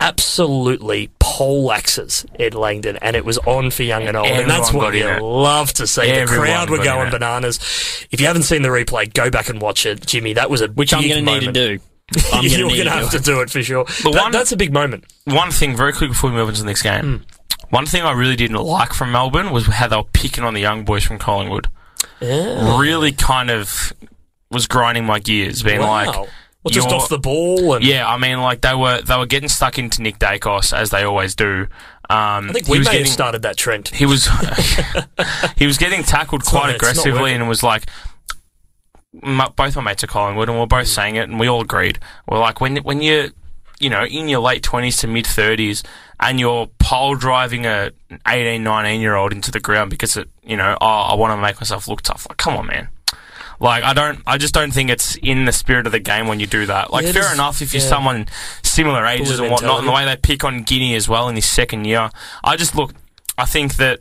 Absolutely 0.00 1.10
poleaxes 1.18 2.24
Ed 2.38 2.54
Langdon, 2.54 2.96
and 3.02 3.14
it 3.14 3.24
was 3.24 3.36
on 3.38 3.70
for 3.70 3.82
young 3.82 4.04
and 4.08 4.16
old. 4.16 4.26
and 4.26 4.50
that's 4.50 4.72
what 4.72 4.92
got 4.92 4.94
in 4.94 5.18
you 5.18 5.22
love 5.22 5.72
to 5.74 5.86
see. 5.86 6.02
Everyone 6.08 6.46
the 6.46 6.52
crowd 6.52 6.70
were 6.70 6.82
going 6.82 7.10
bananas. 7.10 7.58
If 8.10 8.18
you 8.20 8.26
haven't 8.26 8.44
seen 8.44 8.62
the 8.62 8.70
replay, 8.70 9.12
go 9.12 9.30
back 9.30 9.50
and 9.50 9.60
watch 9.60 9.84
it, 9.84 10.06
Jimmy. 10.06 10.32
That 10.32 10.48
was 10.48 10.62
a 10.62 10.68
Which 10.68 10.94
I'm 10.94 11.06
going 11.06 11.24
to 11.26 11.32
need 11.40 11.46
to 11.46 11.52
do. 11.52 11.78
I'm 12.32 12.42
You're 12.42 12.50
going 12.50 12.62
to 12.62 12.76
need 12.76 12.76
going 12.76 12.76
to 12.78 12.84
to 12.84 12.90
have 12.90 13.10
to 13.10 13.18
do 13.20 13.40
it 13.42 13.50
for 13.50 13.62
sure. 13.62 13.84
But 14.02 14.12
That- 14.12 14.22
one- 14.22 14.32
that's 14.32 14.52
a 14.52 14.56
big 14.56 14.72
moment. 14.72 15.04
One 15.24 15.50
thing, 15.50 15.76
very 15.76 15.92
quick 15.92 16.10
before 16.10 16.30
we 16.30 16.36
move 16.36 16.48
on 16.48 16.54
to 16.54 16.60
the 16.60 16.66
next 16.66 16.82
game. 16.82 17.18
Hmm. 17.18 17.66
One 17.68 17.84
thing 17.86 18.02
I 18.02 18.12
really 18.12 18.36
didn't 18.36 18.56
like 18.56 18.94
from 18.94 19.12
Melbourne 19.12 19.50
was 19.52 19.66
how 19.66 19.86
they 19.86 19.96
were 19.96 20.02
picking 20.14 20.44
on 20.44 20.54
the 20.54 20.60
young 20.60 20.84
boys 20.84 21.04
from 21.04 21.18
Collingwood. 21.18 21.68
Yeah. 22.20 22.80
Really 22.80 23.12
kind 23.12 23.50
of 23.50 23.92
was 24.50 24.66
grinding 24.66 25.04
my 25.04 25.18
gears, 25.18 25.62
being 25.62 25.80
like, 25.80 26.08
Wow. 26.08 26.28
Well, 26.62 26.72
just 26.72 26.90
off 26.90 27.08
the 27.08 27.18
ball, 27.18 27.74
and 27.74 27.84
Yeah, 27.84 28.06
I 28.06 28.18
mean, 28.18 28.38
like 28.40 28.60
they 28.60 28.74
were 28.74 29.00
they 29.00 29.16
were 29.16 29.24
getting 29.24 29.48
stuck 29.48 29.78
into 29.78 30.02
Nick 30.02 30.18
Daicos 30.18 30.76
as 30.76 30.90
they 30.90 31.04
always 31.04 31.34
do. 31.34 31.68
Um, 32.10 32.50
I 32.50 32.52
think 32.52 32.68
we 32.68 32.78
was 32.78 32.86
may 32.86 32.92
getting, 32.92 33.06
have 33.06 33.14
started 33.14 33.42
that 33.42 33.56
trend. 33.56 33.88
He 33.88 34.04
was 34.04 34.28
he 35.56 35.66
was 35.66 35.78
getting 35.78 36.02
tackled 36.02 36.44
quite 36.44 36.66
not 36.66 36.76
aggressively, 36.76 37.32
and 37.32 37.42
it 37.42 37.46
was 37.46 37.62
like 37.62 37.86
my, 39.12 39.48
both 39.48 39.74
my 39.76 39.82
mates 39.82 40.04
are 40.04 40.06
Collingwood, 40.06 40.50
and 40.50 40.58
we 40.58 40.62
are 40.62 40.66
both 40.66 40.88
saying 40.88 41.16
it, 41.16 41.30
and 41.30 41.40
we 41.40 41.48
all 41.48 41.62
agreed. 41.62 41.98
We're 42.28 42.38
like, 42.38 42.60
when 42.60 42.76
when 42.78 43.00
you 43.00 43.30
you 43.78 43.88
know 43.88 44.04
in 44.04 44.28
your 44.28 44.40
late 44.40 44.62
twenties 44.62 44.98
to 44.98 45.06
mid 45.06 45.26
thirties, 45.26 45.82
and 46.20 46.38
you're 46.38 46.66
pole 46.78 47.14
driving 47.14 47.64
a 47.64 47.90
18, 48.26 48.62
19 48.62 49.00
year 49.00 49.14
old 49.14 49.32
into 49.32 49.50
the 49.50 49.60
ground 49.60 49.88
because 49.90 50.18
it, 50.18 50.28
you 50.42 50.58
know, 50.58 50.76
oh, 50.78 50.86
I 50.86 51.14
want 51.14 51.32
to 51.32 51.40
make 51.40 51.56
myself 51.56 51.88
look 51.88 52.02
tough. 52.02 52.26
Like, 52.28 52.36
come 52.36 52.56
on, 52.56 52.66
man. 52.66 52.88
Like 53.60 53.84
I 53.84 53.92
don't, 53.92 54.20
I 54.26 54.38
just 54.38 54.54
don't 54.54 54.72
think 54.72 54.88
it's 54.90 55.16
in 55.16 55.44
the 55.44 55.52
spirit 55.52 55.84
of 55.86 55.92
the 55.92 55.98
game 55.98 56.26
when 56.26 56.40
you 56.40 56.46
do 56.46 56.64
that. 56.66 56.90
Like 56.90 57.04
Yeah, 57.04 57.12
fair 57.12 57.32
enough 57.34 57.60
if 57.60 57.74
you're 57.74 57.82
yeah. 57.82 57.88
someone 57.88 58.26
similar 58.62 59.04
ages 59.04 59.38
and 59.38 59.50
whatnot, 59.50 59.80
and 59.80 59.88
the 59.88 59.92
way 59.92 60.06
they 60.06 60.16
pick 60.16 60.44
on 60.44 60.62
Guinea 60.62 60.94
as 60.94 61.08
well 61.08 61.28
in 61.28 61.36
his 61.36 61.46
second 61.46 61.84
year. 61.84 62.10
I 62.42 62.56
just 62.56 62.74
look, 62.74 62.94
I 63.36 63.44
think 63.44 63.76
that 63.76 64.00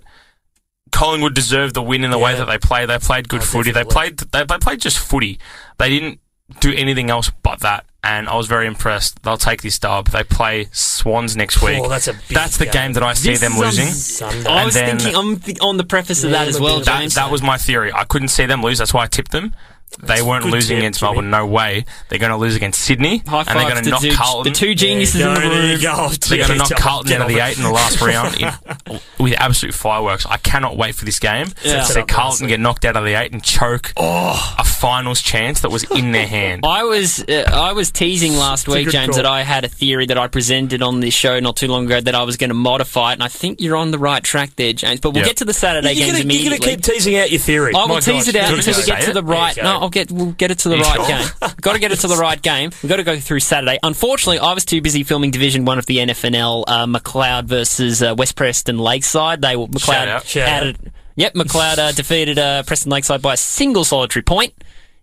Collingwood 0.91 1.35
deserved 1.35 1.75
the 1.75 1.81
win 1.83 2.03
in 2.03 2.09
the 2.11 2.17
way 2.17 2.35
that 2.35 2.45
they 2.45 2.57
played. 2.57 2.89
They 2.89 2.97
played 2.97 3.27
good 3.29 3.41
Oh, 3.41 3.45
footy. 3.45 3.71
They 3.71 3.83
played, 3.83 4.17
they, 4.17 4.43
they 4.45 4.57
played 4.57 4.79
just 4.79 4.97
footy. 4.97 5.39
They 5.77 5.89
didn't 5.89 6.19
do 6.61 6.73
anything 6.73 7.09
else 7.09 7.29
but 7.43 7.59
that. 7.59 7.85
And 8.03 8.29
I 8.29 8.35
was 8.35 8.47
very 8.47 8.65
impressed. 8.67 9.21
They'll 9.23 9.37
take 9.37 9.61
this 9.61 9.77
dub. 9.79 10.07
They 10.09 10.23
play 10.23 10.67
Swans 10.71 11.35
next 11.35 11.61
week. 11.61 11.79
Oh, 11.83 11.89
that's 11.89 12.07
a 12.07 12.13
big 12.13 12.21
That's 12.29 12.57
the 12.57 12.65
game. 12.65 12.73
game 12.73 12.93
that 12.93 13.03
I 13.03 13.13
see 13.13 13.31
This 13.31 13.41
them 13.41 13.51
is 13.53 13.57
on 13.59 13.65
losing. 13.65 13.87
Sunday. 13.87 14.49
I 14.49 14.65
was 14.65 14.73
then- 14.73 14.97
thinking 14.99 15.15
I'm 15.19 15.39
th- 15.39 15.59
on 15.59 15.77
the 15.77 15.83
preface 15.83 16.23
of 16.23 16.31
that 16.31 16.47
as 16.47 16.59
well, 16.59 16.79
That, 16.79 16.99
James. 16.99 17.15
that 17.15 17.29
was 17.31 17.41
my 17.41 17.57
theory. 17.57 17.91
I 17.93 18.05
couldn't 18.05 18.29
see 18.29 18.45
them 18.45 18.61
lose. 18.61 18.77
That's 18.77 18.93
why 18.93 19.03
I 19.03 19.07
tipped 19.07 19.31
them. 19.31 19.53
They 20.01 20.21
weren't 20.21 20.43
good 20.43 20.53
losing 20.53 20.75
tip, 20.77 20.81
against 20.83 20.99
Jimmy. 20.99 21.13
Melbourne. 21.13 21.29
No 21.31 21.45
way. 21.47 21.83
They're 22.09 22.19
going 22.19 22.31
to 22.31 22.37
lose 22.37 22.55
against 22.55 22.79
Sydney, 22.81 23.17
High 23.27 23.39
and 23.39 23.47
they're 23.59 23.69
going 23.69 23.75
to 23.77 23.81
to 23.83 23.89
knock 23.89 24.01
the, 24.01 24.11
Carlton. 24.11 24.53
the 24.53 24.57
two 24.57 24.75
geniuses 24.75 25.19
There 25.19 25.27
in 25.29 25.33
the 25.35 25.41
go, 25.41 25.49
room. 25.49 25.81
go. 25.81 26.09
They're 26.27 26.37
going 26.37 26.49
to 26.51 26.55
knock 26.57 26.69
Carlton 26.79 27.13
out 27.13 27.21
of 27.23 27.27
the 27.27 27.39
eight 27.39 27.57
in 27.57 27.63
the 27.63 27.71
last 27.71 27.99
round 27.99 28.39
in, 28.39 28.99
with 29.19 29.33
absolute 29.33 29.73
fireworks. 29.73 30.25
I 30.25 30.37
cannot 30.37 30.77
wait 30.77 30.95
for 30.95 31.05
this 31.05 31.19
game 31.19 31.47
Yeah. 31.65 31.79
to 31.81 31.85
see 31.85 31.99
up 32.01 32.07
Carlton 32.07 32.45
nicely. 32.45 32.47
get 32.47 32.59
knocked 32.59 32.85
out 32.85 32.95
of 32.97 33.03
the 33.03 33.13
eight 33.19 33.31
and 33.33 33.43
choke 33.43 33.91
Oh, 33.97 34.55
a 34.57 34.63
finals 34.63 35.21
chance 35.21 35.61
that 35.61 35.69
was 35.71 35.83
in 35.91 36.11
their 36.13 36.27
hand. 36.27 36.61
I 36.65 36.83
was 36.83 37.19
uh, 37.27 37.49
I 37.51 37.73
was 37.73 37.91
teasing 37.91 38.33
last 38.37 38.67
week, 38.67 38.89
James, 38.89 39.07
call. 39.15 39.15
that 39.17 39.25
I 39.25 39.41
had 39.43 39.65
a 39.65 39.69
theory 39.69 40.05
that 40.05 40.17
I 40.17 40.27
presented 40.27 40.81
on 40.81 40.99
this 41.01 41.13
show 41.13 41.39
not 41.39 41.57
too 41.57 41.67
long 41.67 41.85
ago 41.87 41.99
that 41.99 42.15
I 42.15 42.23
was 42.23 42.37
going 42.37 42.51
to 42.51 42.53
modify 42.53 43.11
it, 43.11 43.13
and 43.15 43.23
I 43.23 43.27
think 43.27 43.59
you're 43.59 43.75
on 43.75 43.91
the 43.91 43.99
right 43.99 44.23
track 44.23 44.51
there, 44.55 44.71
James. 44.71 44.99
But 45.01 45.11
we'll 45.11 45.23
Yeah. 45.23 45.29
get 45.29 45.37
to 45.37 45.45
the 45.45 45.53
Saturday 45.53 45.93
you're 45.93 46.05
games 46.07 46.21
gonna, 46.21 46.33
you're 46.33 46.51
gonna 46.57 46.57
keep 46.75 46.81
teasing 46.81 47.17
out 47.17 47.31
your 47.31 47.39
theory. 47.39 47.73
I 47.73 47.79
will 47.79 47.87
My 47.95 47.99
tease 47.99 48.25
gosh. 48.25 48.27
it 48.29 48.35
out 48.37 48.53
until 48.53 48.75
we 48.77 48.83
get 48.85 49.01
to 49.01 49.05
to 49.07 49.13
the 49.13 49.23
right. 49.23 49.57
it? 49.57 49.63
No, 49.79 49.83
I'll 49.83 49.89
get 49.89 50.11
we'll 50.11 50.31
get 50.33 50.51
it 50.51 50.59
to 50.59 50.69
the 50.69 50.77
right 50.77 51.07
game. 51.07 51.51
Got 51.61 51.73
to 51.73 51.79
get 51.79 51.91
it 51.91 51.99
to 51.99 52.07
the 52.07 52.17
right 52.17 52.41
game. 52.41 52.71
We've 52.83 52.89
got 52.89 52.97
to 52.97 53.03
go 53.03 53.19
through 53.19 53.39
Saturday. 53.39 53.79
Unfortunately, 53.83 54.39
I 54.39 54.53
was 54.53 54.65
too 54.65 54.81
busy 54.81 55.03
filming 55.03 55.31
Division 55.31 55.65
One 55.65 55.77
of 55.79 55.85
the 55.85 55.97
NFNL. 55.97 56.63
Uh, 56.67 56.85
McLeod 56.85 57.45
versus 57.45 58.01
uh, 58.03 58.15
West 58.17 58.35
Preston 58.35 58.77
Lakeside. 58.77 59.41
They 59.41 59.55
were 59.55 59.67
Shout 59.77 60.07
McLeod 60.07 60.07
out. 60.07 60.25
Shout 60.25 60.43
out. 60.47 60.49
added. 60.49 60.91
Yep, 61.15 61.33
McLeod 61.33 61.77
uh, 61.77 61.91
defeated 61.91 62.39
uh, 62.39 62.63
Preston 62.63 62.91
Lakeside 62.91 63.21
by 63.21 63.33
a 63.33 63.37
single 63.37 63.83
solitary 63.83 64.23
point. 64.23 64.53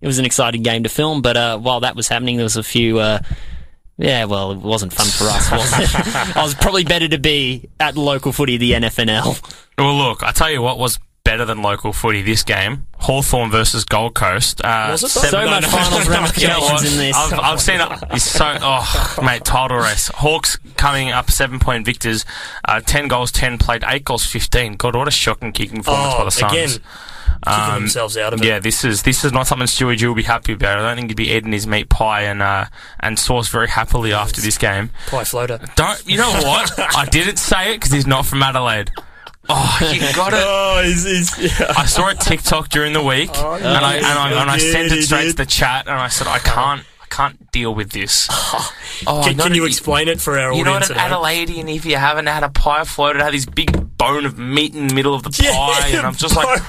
It 0.00 0.06
was 0.06 0.18
an 0.18 0.24
exciting 0.24 0.62
game 0.62 0.82
to 0.82 0.88
film, 0.88 1.22
but 1.22 1.36
uh, 1.36 1.58
while 1.58 1.80
that 1.80 1.96
was 1.96 2.08
happening, 2.08 2.36
there 2.36 2.44
was 2.44 2.56
a 2.56 2.62
few. 2.62 2.98
Uh, 2.98 3.18
yeah, 3.98 4.24
well, 4.26 4.52
it 4.52 4.58
wasn't 4.58 4.92
fun 4.92 5.06
for 5.06 5.24
us, 5.24 5.50
was 5.50 5.72
it? 5.78 6.36
I 6.36 6.42
was 6.42 6.54
probably 6.54 6.84
better 6.84 7.08
to 7.08 7.18
be 7.18 7.70
at 7.80 7.96
local 7.96 8.32
footy, 8.32 8.58
the 8.58 8.72
NFNL. 8.72 9.56
Well, 9.78 9.94
look, 9.94 10.22
I 10.22 10.32
tell 10.32 10.50
you 10.50 10.60
what 10.60 10.78
was 10.78 10.98
better 11.26 11.44
than 11.44 11.60
local 11.60 11.92
footy 11.92 12.22
this 12.22 12.42
game: 12.42 12.86
Hawthorn 13.00 13.50
versus 13.50 13.84
Gold 13.84 14.14
Coast. 14.14 14.64
Uh, 14.64 14.88
Was 14.92 15.02
it 15.02 15.08
seven- 15.10 15.30
So 15.30 15.44
much 15.50 15.64
finals 15.66 16.04
You 16.04 16.10
know 16.10 16.16
ramifications 16.16 16.92
in 16.92 16.98
this. 16.98 17.16
I've, 17.16 17.38
I've 17.38 17.60
seen 17.60 17.80
it. 17.80 17.88
It's 18.12 18.24
so 18.24 18.56
oh 18.60 19.18
mate, 19.22 19.44
title 19.44 19.76
race. 19.78 20.08
Hawks 20.14 20.56
coming 20.76 21.10
up 21.10 21.30
seven 21.30 21.58
point 21.58 21.84
victors. 21.84 22.24
Uh, 22.64 22.80
ten 22.80 23.08
goals, 23.08 23.30
ten 23.32 23.58
played, 23.58 23.84
eight 23.86 24.04
goals, 24.04 24.24
fifteen. 24.24 24.74
God, 24.76 24.96
what 24.96 25.08
a 25.08 25.10
shocking 25.10 25.52
kicking 25.52 25.78
performance 25.78 26.14
Oh, 26.14 26.18
by 26.18 26.24
the 26.24 26.30
Suns. 26.30 26.52
again, 26.52 26.68
kicking 27.44 27.74
themselves 27.74 28.16
out 28.16 28.32
of 28.32 28.40
it. 28.40 28.46
Yeah, 28.46 28.58
this 28.60 28.84
is 28.84 29.02
this 29.02 29.24
is 29.24 29.32
not 29.32 29.46
something 29.46 29.66
Stewie 29.66 29.96
G 29.96 30.06
will 30.06 30.14
be 30.14 30.22
happy 30.22 30.52
about. 30.54 30.78
I 30.78 30.82
don't 30.88 30.96
think 30.96 31.10
he'd 31.10 31.16
be 31.16 31.30
eating 31.32 31.52
his 31.52 31.66
meat 31.66 31.88
pie 31.88 32.22
and 32.22 32.40
uh, 32.42 32.66
and 33.00 33.18
sauce 33.18 33.48
very 33.48 33.68
happily 33.68 34.12
after 34.12 34.40
this 34.40 34.56
game. 34.58 34.90
Pie 35.08 35.24
floater. 35.24 35.58
Don't 35.74 36.02
you 36.06 36.16
know 36.18 36.30
what? 36.30 36.72
I 36.96 37.06
didn't 37.06 37.36
say 37.38 37.72
it 37.72 37.78
because 37.78 37.92
he's 37.92 38.06
not 38.06 38.26
from 38.26 38.42
Adelaide. 38.42 38.90
Oh, 39.48 39.78
you 39.92 40.00
got 40.14 40.32
it. 40.32 40.38
Oh, 40.42 40.82
he's, 40.84 41.04
he's, 41.04 41.58
yeah. 41.60 41.72
I 41.76 41.86
saw 41.86 42.08
a 42.08 42.14
TikTok 42.14 42.68
during 42.68 42.92
the 42.92 43.02
week, 43.02 43.30
Oh, 43.34 43.54
and 43.54 43.64
I 43.66 43.96
and 43.96 44.04
I, 44.06 44.40
and 44.42 44.50
I 44.50 44.58
did, 44.58 44.72
sent 44.72 44.92
it 44.92 45.02
straight 45.04 45.30
to 45.30 45.36
the 45.36 45.46
chat, 45.46 45.86
and 45.86 45.96
I 45.96 46.08
said 46.08 46.26
I 46.26 46.38
can't 46.38 46.82
I 47.02 47.06
can't 47.08 47.50
deal 47.52 47.74
with 47.74 47.90
this. 47.90 48.28
Oh, 49.06 49.20
oh 49.20 49.22
Can, 49.24 49.36
can 49.36 49.54
you 49.54 49.64
a- 49.64 49.66
explain 49.66 50.08
it 50.08 50.22
for 50.22 50.38
our 50.38 50.52
audience? 50.52 50.88
You're 50.88 50.96
not 50.96 51.10
an? 51.10 51.12
Adelaidean 51.12 51.68
if 51.76 51.84
you 51.84 51.96
haven't 51.96 52.28
had 52.28 52.42
a 52.42 52.48
pie 52.48 52.84
floated, 52.84 53.20
had 53.20 53.34
this 53.34 53.44
big 53.44 53.98
bone 53.98 54.24
of 54.24 54.38
meat 54.38 54.74
in 54.74 54.86
the 54.88 54.94
middle 54.94 55.12
of 55.12 55.22
the 55.22 55.38
Yeah, 55.44 55.52
pie, 55.52 55.88
and 55.88 56.06
I'm 56.06 56.14
just 56.14 56.34
like. 56.34 56.62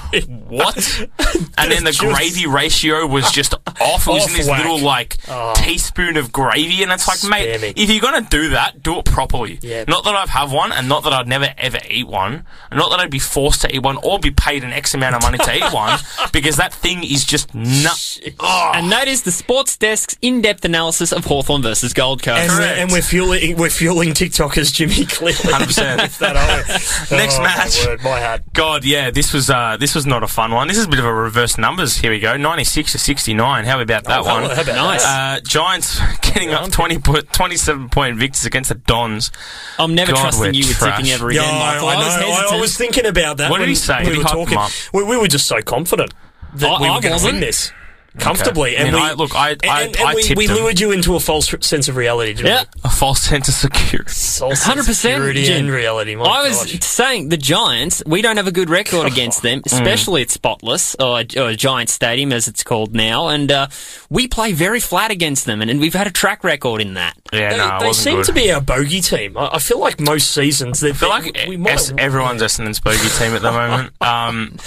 What? 0.48 0.76
and 1.58 1.70
then 1.70 1.84
the 1.84 1.92
Just- 1.92 2.00
gravy 2.00 2.46
ratio 2.46 3.06
was 3.06 3.24
ah, 3.26 3.30
just 3.32 3.54
off. 3.80 4.06
It 4.06 4.10
was 4.10 4.28
in 4.28 4.34
this 4.34 4.48
whack. 4.48 4.62
little 4.62 4.78
like 4.80 5.16
Oh. 5.28 5.52
teaspoon 5.56 6.16
of 6.16 6.32
gravy, 6.32 6.82
and 6.82 6.90
it's 6.92 7.06
like, 7.06 7.22
mate, 7.28 7.60
Spammy. 7.60 7.72
if 7.76 7.90
you're 7.90 8.00
gonna 8.00 8.26
do 8.28 8.50
that, 8.50 8.82
do 8.82 8.98
it 8.98 9.04
properly. 9.04 9.58
Yeah. 9.62 9.84
Not 9.86 10.04
that 10.04 10.14
I've 10.14 10.30
have 10.30 10.52
one, 10.52 10.72
and 10.72 10.88
not 10.88 11.04
that 11.04 11.12
I'd 11.12 11.28
never 11.28 11.52
ever 11.58 11.78
eat 11.90 12.06
one, 12.08 12.44
and 12.70 12.78
not 12.78 12.90
that 12.90 13.00
I'd 13.00 13.10
be 13.10 13.18
forced 13.18 13.62
to 13.62 13.74
eat 13.74 13.82
one 13.82 13.98
or 14.02 14.18
be 14.18 14.30
paid 14.30 14.64
an 14.64 14.72
X 14.72 14.94
amount 14.94 15.16
of 15.16 15.22
money 15.22 15.38
to 15.38 15.54
eat 15.54 15.72
one, 15.72 15.98
because 16.32 16.56
that 16.56 16.72
thing 16.72 17.04
is 17.04 17.24
just 17.24 17.54
nut. 17.54 18.18
Oh. 18.40 18.46
Ah. 18.48 18.72
And 18.74 18.90
that 18.92 19.08
is 19.08 19.22
the 19.22 19.30
Sports 19.32 19.76
Desk's 19.76 20.16
in-depth 20.22 20.64
analysis 20.64 21.12
of 21.12 21.24
Hawthorn 21.24 21.62
versus 21.62 21.92
Gold 21.92 22.22
Coast. 22.22 22.50
And, 22.50 22.58
we're, 22.58 22.64
and 22.64 22.90
we're 22.92 23.02
fueling 23.02 23.56
we're 23.56 23.70
fueling 23.70 24.10
TikTokers 24.10 24.72
Jimmy 24.72 25.04
clearly. 25.06 25.34
100%. 25.34 26.02
With 26.02 26.18
oh, 26.22 27.16
Next 27.16 27.38
oh, 27.38 27.42
match. 27.42 27.84
My, 27.84 27.90
word, 27.90 28.02
my 28.02 28.20
hat. 28.20 28.52
God, 28.52 28.84
yeah, 28.84 29.10
this 29.10 29.32
was 29.32 29.50
uh, 29.50 29.76
this 29.78 29.94
was 29.94 30.06
not 30.06 30.22
a 30.22 30.26
fun 30.38 30.52
one. 30.52 30.68
This 30.68 30.78
is 30.78 30.84
a 30.84 30.88
bit 30.88 31.00
of 31.00 31.04
a 31.04 31.12
reverse 31.12 31.58
numbers. 31.58 31.96
Here 31.96 32.12
we 32.12 32.20
go, 32.20 32.36
ninety 32.36 32.62
six 32.62 32.92
to 32.92 32.98
sixty 32.98 33.34
nine. 33.34 33.64
How 33.64 33.80
about 33.80 34.04
that 34.04 34.20
Oh, 34.20 34.22
one? 34.24 34.44
how 34.44 34.62
about 34.62 34.66
Nice. 34.76 35.04
Uh, 35.04 35.40
Giants 35.44 35.98
getting 36.22 36.50
up 36.50 36.70
20 36.70 36.98
point, 37.00 37.32
27 37.32 37.88
point 37.88 38.16
victors 38.16 38.46
against 38.46 38.68
the 38.68 38.76
Dons. 38.76 39.32
I'm 39.80 39.96
never 39.96 40.12
God, 40.12 40.20
trusting 40.20 40.40
we're 40.42 40.52
you 40.52 40.68
with 40.68 40.78
tipping 40.78 41.08
ever 41.10 41.32
Yeah, 41.32 41.40
again, 41.42 41.54
I, 41.56 41.58
Michael. 41.74 41.88
I 41.88 41.94
know. 41.94 42.28
was 42.28 42.52
I. 42.52 42.56
I 42.56 42.60
was 42.60 42.76
thinking 42.76 43.06
about 43.06 43.38
that. 43.38 43.50
What 43.50 43.56
did 43.58 43.62
when 43.64 43.68
he 43.70 43.74
say? 43.74 43.98
We 43.98 44.04
Did 44.04 44.12
he 44.12 44.18
were 44.18 44.24
talking. 44.24 44.58
We, 44.92 45.02
we 45.02 45.16
were 45.16 45.26
just 45.26 45.46
so 45.48 45.60
confident 45.60 46.14
that 46.54 46.70
I- 46.70 46.80
we 46.82 46.88
were 46.88 47.00
going 47.00 47.18
to 47.18 47.24
win 47.24 47.40
this 47.40 47.72
comfortably. 48.18 48.76
I 48.76 48.80
And 48.82 48.92
mean, 48.92 49.02
we 49.02 49.08
I- 49.08 49.12
look, 49.14 49.34
I- 49.34 49.48
I- 49.50 49.82
and, 49.82 49.96
and 49.96 50.08
I 50.08 50.14
we, 50.14 50.22
tipped 50.22 50.38
we 50.38 50.46
them. 50.46 50.56
lured 50.56 50.80
you 50.80 50.90
into 50.92 51.16
a 51.16 51.20
false 51.20 51.52
sense 51.60 51.88
of 51.88 51.96
reality. 51.96 52.34
Didn't 52.34 52.46
Yeah. 52.48 52.64
we? 52.74 52.80
A 52.84 52.90
false 52.90 53.20
sense 53.22 53.48
of 53.48 53.54
security. 53.54 54.10
False 54.10 54.62
100%, 54.64 54.94
security 54.94 55.44
Jim. 55.44 55.66
and 55.66 55.70
reality. 55.70 56.14
My 56.16 56.24
I 56.24 56.48
was 56.48 56.84
saying 56.84 57.28
the 57.30 57.36
Giants, 57.36 58.02
we 58.06 58.22
don't 58.22 58.36
have 58.36 58.46
a 58.46 58.52
good 58.52 58.70
record 58.70 59.06
against 59.12 59.42
them, 59.42 59.62
especially 59.66 60.22
at 60.22 60.30
Spotless, 60.30 60.94
or, 61.00 61.22
or 61.36 61.52
Giant 61.54 61.90
Stadium 61.90 62.32
as 62.32 62.48
it's 62.48 62.62
called 62.62 62.94
now, 62.94 63.28
and 63.28 63.50
uh, 63.50 63.66
we 64.10 64.28
play 64.28 64.52
very 64.52 64.80
flat 64.80 65.10
against 65.10 65.44
them, 65.46 65.60
and, 65.62 65.70
and 65.70 65.80
we've 65.80 65.94
had 65.94 66.06
a 66.06 66.10
track 66.12 66.44
record 66.44 66.80
in 66.80 66.94
that. 66.94 67.16
Yeah, 67.32 67.50
They, 67.50 67.56
no, 67.58 67.78
they 67.80 67.86
wasn't 67.88 68.04
seem 68.04 68.16
good. 68.16 68.24
to 68.26 68.32
be 68.32 68.52
our 68.52 68.60
bogey 68.60 69.00
team. 69.00 69.36
I, 69.36 69.50
I 69.54 69.58
feel 69.58 69.78
like 69.78 70.00
most 70.00 70.32
seasons 70.32 70.80
that 70.80 70.90
I 70.90 70.92
feel 70.94 71.08
like 71.10 71.44
we 71.46 71.56
might 71.56 71.74
es- 71.74 71.92
everyone's 71.98 72.42
Essendon's 72.42 72.80
bogey 72.80 73.08
team 73.18 73.32
at 73.34 73.42
the 73.42 73.52
moment. 73.52 73.92
Um, 74.00 74.56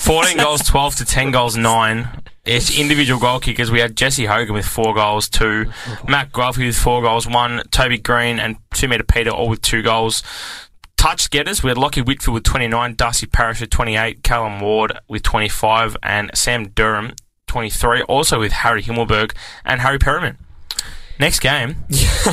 14 0.00 0.38
goals, 0.38 0.62
12 0.62 0.96
to 0.96 1.04
10 1.04 1.30
goals, 1.30 1.56
9. 1.56 2.08
It's 2.44 2.78
individual 2.78 3.20
goal 3.20 3.38
kickers. 3.38 3.70
We 3.70 3.80
had 3.80 3.96
Jesse 3.96 4.24
Hogan 4.24 4.54
with 4.54 4.66
four 4.66 4.94
goals, 4.94 5.28
two. 5.28 5.70
Matt 6.08 6.32
Guelfi 6.32 6.66
with 6.66 6.76
four 6.76 7.02
goals, 7.02 7.26
one. 7.26 7.62
Toby 7.70 7.98
Greene 7.98 8.38
and 8.38 8.56
two 8.72 8.88
meter 8.88 9.04
Peter 9.04 9.30
all 9.30 9.48
with 9.48 9.60
two 9.60 9.82
goals. 9.82 10.22
Touch 10.96 11.30
getters, 11.30 11.62
we 11.62 11.70
had 11.70 11.78
Lachie 11.78 12.04
Whitfield 12.04 12.34
with 12.34 12.44
29, 12.44 12.94
Darcy 12.94 13.26
Parrish 13.26 13.62
with 13.62 13.70
28, 13.70 14.22
Callum 14.22 14.60
Ward 14.60 14.98
with 15.08 15.22
25, 15.22 15.96
and 16.02 16.30
Sam 16.34 16.68
Durham 16.68 17.12
23, 17.46 18.02
also 18.02 18.38
with 18.38 18.52
Harry 18.52 18.82
Himmelberg 18.82 19.32
and 19.64 19.80
Harry 19.80 19.98
Perryman. 19.98 20.36
Next 21.18 21.40
game, 21.40 21.76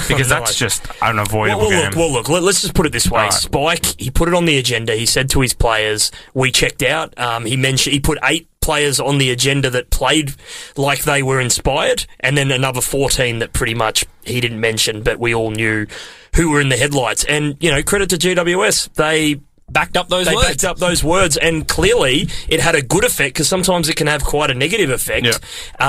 because 0.08 0.30
that's 0.30 0.56
just 0.56 0.86
unavoidable. 1.02 1.62
Well, 1.62 1.70
well, 1.70 1.82
game. 1.82 1.90
look, 1.92 1.96
well, 1.96 2.12
look. 2.12 2.30
Let, 2.30 2.44
us 2.44 2.62
just 2.62 2.74
put 2.74 2.86
it 2.86 2.94
this 2.94 3.10
way: 3.12 3.20
Alright. 3.20 3.34
Spike, 3.34 3.86
he 4.00 4.10
put 4.10 4.30
it 4.30 4.34
on 4.34 4.46
the 4.46 4.58
agenda. 4.58 4.96
He 4.96 5.06
said 5.06 5.30
to 5.32 5.42
his 5.42 5.54
players, 5.54 6.10
"We 6.34 6.52
checked 6.52 6.84
out." 6.84 7.18
Um, 7.20 7.46
he 7.46 7.58
mentioned 7.58 7.94
he 7.94 8.00
put 8.00 8.18
eight 8.24 8.48
players 8.68 9.00
on 9.00 9.18
the 9.18 9.32
agenda 9.32 9.70
that 9.70 9.90
played 9.90 10.34
like 10.76 11.04
they 11.04 11.24
were 11.24 11.40
inspired, 11.40 12.06
and 12.20 12.38
then 12.38 12.52
another 12.52 12.82
fourteen 12.82 13.40
that 13.40 13.54
pretty 13.54 13.74
much 13.74 14.06
he 14.26 14.42
didn't 14.42 14.60
mention, 14.60 15.04
but 15.04 15.20
we 15.20 15.34
all 15.34 15.52
knew 15.52 15.88
who 16.36 16.52
were 16.52 16.60
in 16.60 16.68
the 16.68 16.76
headlights. 16.76 17.24
And 17.24 17.56
you 17.62 17.72
know, 17.72 17.82
credit 17.82 18.10
to 18.10 18.18
GWS, 18.18 18.94
they 18.96 19.40
Backed 19.70 19.98
up 19.98 20.08
those 20.08 20.28
they 20.28 20.36
words. 20.36 20.48
backed 20.48 20.64
up 20.64 20.78
those 20.78 21.04
words, 21.04 21.36
and 21.36 21.68
clearly 21.68 22.30
it 22.48 22.62
had 22.62 22.74
a 22.76 22.82
good 22.82 23.04
effect 23.04 23.36
because 23.36 23.50
sometimes 23.50 23.90
it 23.90 23.98
can 23.98 24.08
have 24.08 24.24
quite 24.24 24.50
a 24.50 24.54
negative 24.54 24.90
effect. 24.90 25.26
Yeah. 25.26 25.38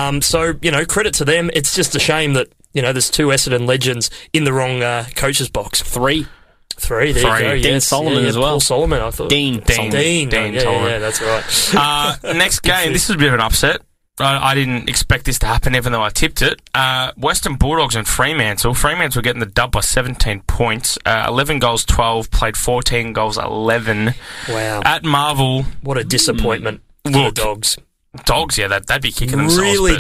Um, 0.09 0.21
so 0.21 0.55
you 0.63 0.73
know, 0.73 0.85
credit 0.85 1.15
to 1.15 1.25
them. 1.25 1.49
It's 1.53 1.77
just 1.77 1.95
a 1.95 2.01
shame 2.01 2.33
that 2.33 2.49
you 2.73 2.83
know 2.83 2.93
there's 2.93 3.09
two 3.09 3.29
Essendon 3.29 3.69
legends 3.69 4.11
in 4.33 4.43
the 4.43 4.53
wrong 4.53 4.83
uh, 4.83 5.07
coach's 5.15 5.49
box. 5.49 5.81
Three. 5.81 6.27
Three, 6.79 7.13
there 7.13 7.23
Three. 7.23 7.45
you 7.45 7.51
go. 7.51 7.55
Dean 7.55 7.73
yes. 7.75 7.87
Solomon 7.87 8.23
yeah, 8.23 8.29
as 8.29 8.39
well. 8.39 8.51
Paul 8.51 8.61
Solomon, 8.61 9.01
I 9.01 9.11
thought. 9.11 9.31
Dean. 9.31 9.61
Dean. 9.61 9.91
Dean. 9.91 10.29
Dean 10.29 10.55
yeah, 10.55 10.61
Solomon. 10.61 10.89
yeah, 10.89 10.99
that's 10.99 11.21
right. 11.21 11.45
Uh, 11.75 12.33
next 12.35 12.61
game. 12.61 12.93
This 12.93 13.09
was 13.09 13.17
a 13.17 13.19
bit 13.19 13.29
of 13.29 13.35
an 13.35 13.41
upset. 13.41 13.83
I, 14.21 14.51
I 14.51 14.55
didn't 14.55 14.89
expect 14.89 15.25
this 15.25 15.39
to 15.41 15.47
happen, 15.47 15.75
even 15.75 15.93
though 15.93 16.03
I 16.03 16.11
tipped 16.11 16.43
it. 16.43 16.61
Uh, 16.75 17.13
Western 17.17 17.57
Bulldogs 17.57 17.95
and 17.95 18.07
Fremantle. 18.07 18.75
Fremantle 18.75 19.19
were 19.19 19.23
getting 19.23 19.41
the 19.41 19.47
dub 19.47 19.73
by 19.73 19.81
17 19.81 20.41
points. 20.43 20.99
Uh, 21.05 21.27
11 21.29 21.59
goals, 21.59 21.85
12. 21.85 22.31
Played 22.31 22.57
14 22.57 23.13
goals, 23.13 23.39
11. 23.39 24.15
wow. 24.49 24.83
At 24.85 25.05
Marvel, 25.05 25.65
what 25.83 25.99
a 25.99 26.05
disappointment 26.05 26.81
for 27.05 27.11
Look, 27.11 27.35
the 27.35 27.43
Dogs. 27.43 27.79
Dogs, 28.25 28.59
yeah, 28.59 28.69
that, 28.69 28.87
that'd 28.87 29.03
be 29.03 29.13
kicking 29.13 29.39
themselves. 29.39 29.61
Really 29.61 29.97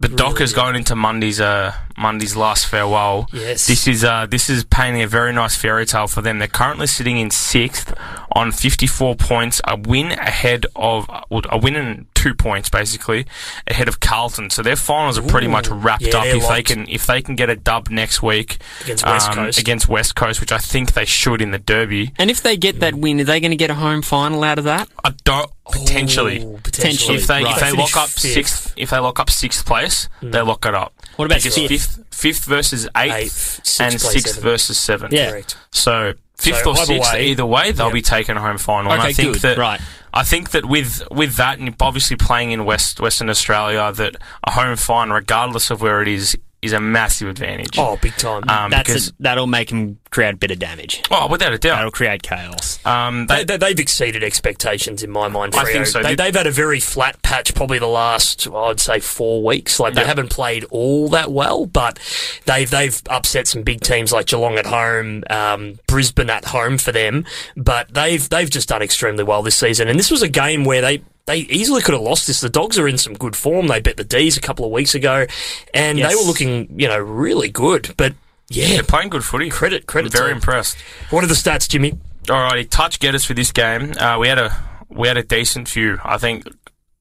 but, 0.00 0.16
Dockers 0.16 0.52
going 0.52 0.76
into 0.76 0.94
Monday's 0.94 1.40
uh, 1.40 1.74
Monday's 1.96 2.36
last 2.36 2.66
farewell. 2.66 3.28
Yes. 3.32 3.66
This 3.66 3.88
is 3.88 4.04
uh, 4.04 4.26
this 4.26 4.48
is 4.48 4.64
painting 4.64 5.02
a 5.02 5.08
very 5.08 5.32
nice 5.32 5.56
fairy 5.56 5.86
tale 5.86 6.06
for 6.06 6.22
them. 6.22 6.38
They're 6.38 6.46
currently 6.46 6.86
sitting 6.86 7.18
in 7.18 7.30
sixth 7.30 7.92
on 8.32 8.52
54 8.52 9.16
points, 9.16 9.60
a 9.64 9.76
win 9.76 10.12
ahead 10.12 10.66
of 10.76 11.08
a 11.30 11.58
win 11.58 11.74
and 11.76 12.14
two 12.18 12.34
points 12.34 12.68
basically 12.68 13.26
ahead 13.66 13.86
of 13.88 14.00
Carlton. 14.00 14.50
So 14.50 14.62
their 14.62 14.76
finals 14.76 15.16
are 15.18 15.22
pretty 15.22 15.46
Ooh, 15.46 15.50
much 15.50 15.68
wrapped 15.68 16.02
yeah, 16.02 16.16
up 16.16 16.24
they're 16.24 16.36
if 16.36 16.48
they 16.48 16.62
can 16.62 16.88
if 16.88 17.06
they 17.06 17.22
can 17.22 17.36
get 17.36 17.48
a 17.48 17.56
dub 17.56 17.88
next 17.90 18.22
week 18.22 18.58
um, 18.60 18.84
Against 18.86 19.04
West 19.06 19.32
Coast. 19.32 19.58
against 19.58 19.88
West 19.88 20.14
Coast, 20.16 20.40
which 20.40 20.52
I 20.52 20.58
think 20.58 20.92
they 20.94 21.04
should 21.04 21.40
in 21.40 21.50
the 21.52 21.58
Derby. 21.58 22.12
And 22.18 22.30
if 22.30 22.42
they 22.42 22.56
get 22.56 22.80
that 22.80 22.94
win, 22.94 23.20
are 23.20 23.24
they 23.24 23.40
going 23.40 23.52
to 23.52 23.56
get 23.56 23.70
a 23.70 23.74
home 23.74 24.02
final 24.02 24.42
out 24.42 24.58
of 24.58 24.64
that? 24.64 24.88
I 25.04 25.12
don't 25.24 25.50
potentially. 25.70 26.42
Ooh, 26.42 26.58
Potentially. 26.62 27.16
If 27.18 27.26
they 27.26 27.44
Right. 27.44 27.54
if 27.54 27.60
they 27.60 27.70
Finish 27.70 27.94
lock 27.94 28.04
up 28.04 28.08
fifth. 28.10 28.32
sixth 28.32 28.72
if 28.76 28.90
they 28.90 28.98
lock 28.98 29.18
up 29.20 29.30
sixth 29.30 29.64
place, 29.66 30.08
they 30.22 30.40
lock 30.40 30.64
it 30.66 30.74
up. 30.74 30.92
What 31.16 31.26
about 31.26 31.38
Because 31.42 31.54
fifth? 31.54 31.68
fifth, 31.68 32.04
fifth 32.10 32.44
versus 32.44 32.88
eighth, 32.96 33.14
Eighth, 33.14 33.60
sixth 33.64 33.80
and 33.80 34.00
sixth 34.00 34.26
seventh. 34.34 34.42
versus 34.42 34.78
seventh. 34.78 35.12
Yeah. 35.12 35.30
Correct. 35.30 35.56
So 35.70 36.14
fifth 36.36 36.62
So 36.64 36.70
or 36.70 36.76
sixth, 36.76 37.12
way- 37.12 37.26
either 37.28 37.44
way, 37.46 37.72
they'll 37.72 37.86
Yep. 37.86 37.94
be 37.94 38.02
taking 38.02 38.36
a 38.36 38.40
home 38.40 38.58
final. 38.58 38.92
and 38.92 39.02
I 39.02 39.12
think 39.12 39.34
good. 39.34 39.42
that 39.42 39.58
Right. 39.58 39.80
I 40.12 40.24
think 40.24 40.50
that 40.50 40.64
with 40.66 41.02
with 41.10 41.36
that, 41.36 41.58
and 41.58 41.74
obviously 41.80 42.16
playing 42.16 42.50
in 42.50 42.64
West 42.64 43.00
Western 43.00 43.30
Australia, 43.30 43.92
that 43.92 44.16
a 44.44 44.52
home 44.52 44.76
final, 44.76 45.14
regardless 45.14 45.70
of 45.70 45.82
where 45.82 46.02
it 46.02 46.08
is, 46.08 46.36
is 46.60 46.72
a 46.72 46.80
massive 46.80 47.28
advantage. 47.28 47.78
Oh, 47.78 47.96
big 48.02 48.16
time. 48.16 48.42
um, 48.48 48.70
That's 48.70 48.88
because 48.88 49.08
a, 49.10 49.12
that'll 49.20 49.46
make 49.46 49.70
him 49.70 49.98
create 50.10 50.34
a 50.34 50.36
bit 50.36 50.50
of 50.50 50.58
damage. 50.58 51.02
oh, 51.10 51.28
without 51.28 51.52
a 51.52 51.58
doubt, 51.58 51.76
That'll 51.76 51.90
create 51.92 52.22
chaos. 52.22 52.84
um, 52.84 53.26
They, 53.28 53.44
they, 53.44 53.56
they, 53.58 53.68
have 53.68 53.78
exceeded 53.78 54.24
expectations 54.24 55.02
in 55.04 55.10
my 55.10 55.28
mind. 55.28 55.54
I 55.54 55.64
think 55.64 55.86
so. 55.86 56.02
They, 56.02 56.14
they've 56.16 56.34
had 56.34 56.46
a 56.48 56.50
very 56.50 56.80
flat 56.80 57.22
patch, 57.22 57.54
probably 57.54 57.78
the 57.78 57.86
last 57.86 58.48
I'd 58.52 58.80
say 58.80 58.98
four 59.00 59.44
weeks. 59.44 59.78
Like 59.78 59.94
they 59.94 60.00
Yep. 60.00 60.08
haven't 60.08 60.30
played 60.30 60.64
all 60.70 61.08
that 61.10 61.30
well, 61.30 61.66
but 61.66 61.98
they've 62.46 62.68
they've 62.70 63.00
upset 63.08 63.46
some 63.46 63.62
big 63.62 63.80
teams 63.80 64.12
like 64.12 64.26
Geelong 64.26 64.56
at 64.58 64.66
home, 64.66 65.22
um, 65.30 65.78
Brisbane 65.86 66.30
at 66.30 66.46
home 66.46 66.78
for 66.78 66.90
them. 66.90 67.24
But 67.56 67.94
they've 67.94 68.28
they've 68.28 68.50
just 68.50 68.68
done 68.68 68.82
extremely 68.82 69.22
well 69.22 69.42
this 69.42 69.54
season. 69.56 69.86
And 69.88 69.98
this 69.98 70.10
was 70.10 70.22
a 70.22 70.28
game 70.28 70.64
where 70.64 70.80
they. 70.80 71.02
They 71.28 71.40
easily 71.40 71.82
could 71.82 71.92
have 71.92 72.02
lost 72.02 72.26
this. 72.26 72.40
The 72.40 72.48
Dogs 72.48 72.78
are 72.78 72.88
in 72.88 72.96
some 72.96 73.12
good 73.12 73.36
form. 73.36 73.66
They 73.66 73.80
bet 73.80 73.98
the 73.98 74.04
D's 74.04 74.38
a 74.38 74.40
couple 74.40 74.64
of 74.64 74.70
weeks 74.72 74.94
ago, 74.94 75.26
and 75.74 75.98
Yes. 75.98 76.08
they 76.10 76.16
were 76.16 76.22
looking, 76.26 76.80
you 76.80 76.88
know, 76.88 76.98
really 76.98 77.50
good. 77.50 77.92
But 77.98 78.14
yeah, 78.48 78.68
they're 78.68 78.82
playing 78.82 79.10
good 79.10 79.24
footy. 79.24 79.50
credit 79.50 79.86
credit. 79.86 80.10
Very 80.10 80.24
to 80.24 80.28
them. 80.28 80.36
impressed. 80.38 80.78
What 81.10 81.22
are 81.22 81.26
the 81.26 81.34
stats, 81.34 81.68
Jimmy? 81.68 81.98
Alrighty, 82.24 82.68
touch 82.70 82.98
getters 82.98 83.26
for 83.26 83.34
this 83.34 83.52
game. 83.52 83.92
Uh, 83.98 84.16
we 84.18 84.26
had 84.28 84.38
a 84.38 84.56
we 84.88 85.06
had 85.06 85.18
a 85.18 85.22
decent 85.22 85.68
few. 85.68 85.98
I 86.02 86.16
think 86.16 86.46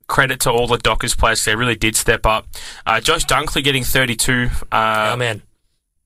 credit 0.07 0.41
to 0.41 0.51
all 0.51 0.67
the 0.67 0.77
Dockers 0.77 1.15
players. 1.15 1.43
They 1.45 1.55
really 1.55 1.75
did 1.75 1.95
step 1.95 2.25
up. 2.25 2.47
Uh, 2.85 2.99
Josh 2.99 3.25
Dunkley 3.25 3.63
getting 3.63 3.83
32. 3.85 4.49
Uh, 4.71 5.11
oh 5.13 5.15
man, 5.17 5.41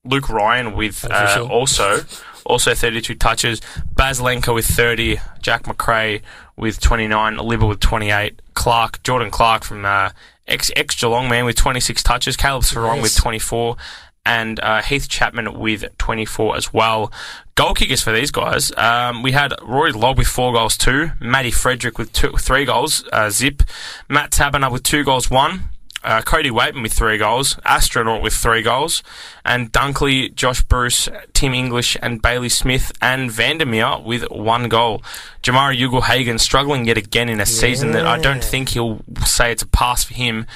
Luke 0.04 0.28
Ryan 0.28 0.74
with 0.76 1.04
uh, 1.10 1.44
also 1.50 2.02
also 2.44 2.74
32 2.74 3.14
touches. 3.16 3.60
Baz 3.94 4.20
Lenka 4.20 4.52
with 4.52 4.66
30. 4.66 5.18
Jack 5.40 5.66
Macrae 5.66 6.22
with 6.56 6.80
29. 6.80 7.36
Libba 7.36 7.68
with 7.68 7.80
28. 7.80 8.40
Clark 8.54 9.02
Jordan 9.02 9.30
Clark 9.30 9.64
from 9.64 9.84
uh, 9.84 10.10
ex 10.46 10.70
ex 10.76 10.94
Geelong 10.94 11.28
man 11.28 11.44
with 11.44 11.56
26 11.56 12.02
touches. 12.02 12.36
Caleb 12.36 12.62
Serong 12.62 12.96
Yes. 12.96 13.02
with 13.02 13.16
24. 13.16 13.76
And 14.24 14.60
uh, 14.60 14.82
Heath 14.82 15.08
Chapman 15.08 15.58
with 15.58 15.84
24 15.98 16.56
as 16.56 16.72
well. 16.72 17.10
Goal 17.56 17.74
kickers 17.74 18.02
for 18.02 18.12
these 18.12 18.30
guys. 18.30 18.70
Um, 18.76 19.22
we 19.22 19.32
had 19.32 19.52
Rory 19.62 19.90
Lobb 19.90 20.16
with 20.16 20.28
four 20.28 20.52
goals, 20.52 20.76
two. 20.76 21.10
Matty 21.20 21.50
Frederick 21.50 21.98
with 21.98 22.12
two, 22.12 22.30
three 22.38 22.64
goals, 22.64 23.04
uh, 23.12 23.30
zip. 23.30 23.64
Matt 24.08 24.30
Taberner 24.30 24.70
with 24.70 24.84
two 24.84 25.02
goals, 25.02 25.28
one. 25.28 25.62
Uh, 26.04 26.22
Cody 26.22 26.50
Weightman 26.50 26.82
with 26.82 26.92
three 26.92 27.18
goals, 27.18 27.58
Astronaut 27.64 28.22
with 28.22 28.34
three 28.34 28.62
goals, 28.62 29.02
and 29.44 29.72
Dunkley, 29.72 30.34
Josh 30.34 30.62
Bruce, 30.62 31.08
Tim 31.32 31.54
English, 31.54 31.96
and 32.02 32.20
Bailey 32.20 32.48
Smith 32.48 32.92
and 33.00 33.30
Vandermeer 33.30 33.98
with 34.04 34.22
one 34.30 34.68
goal. 34.68 35.02
Jamarra 35.42 35.76
Ugle-Hagan 35.76 36.38
struggling 36.38 36.86
yet 36.86 36.96
again 36.96 37.28
in 37.28 37.40
a 37.40 37.46
season 37.46 37.92
that 37.92 38.06
I 38.06 38.18
don't 38.18 38.44
think 38.44 38.70
he'll 38.70 39.00
say 39.24 39.50
it's 39.52 39.62
a 39.62 39.66
pass 39.66 40.04
for 40.04 40.14
him, 40.14 40.46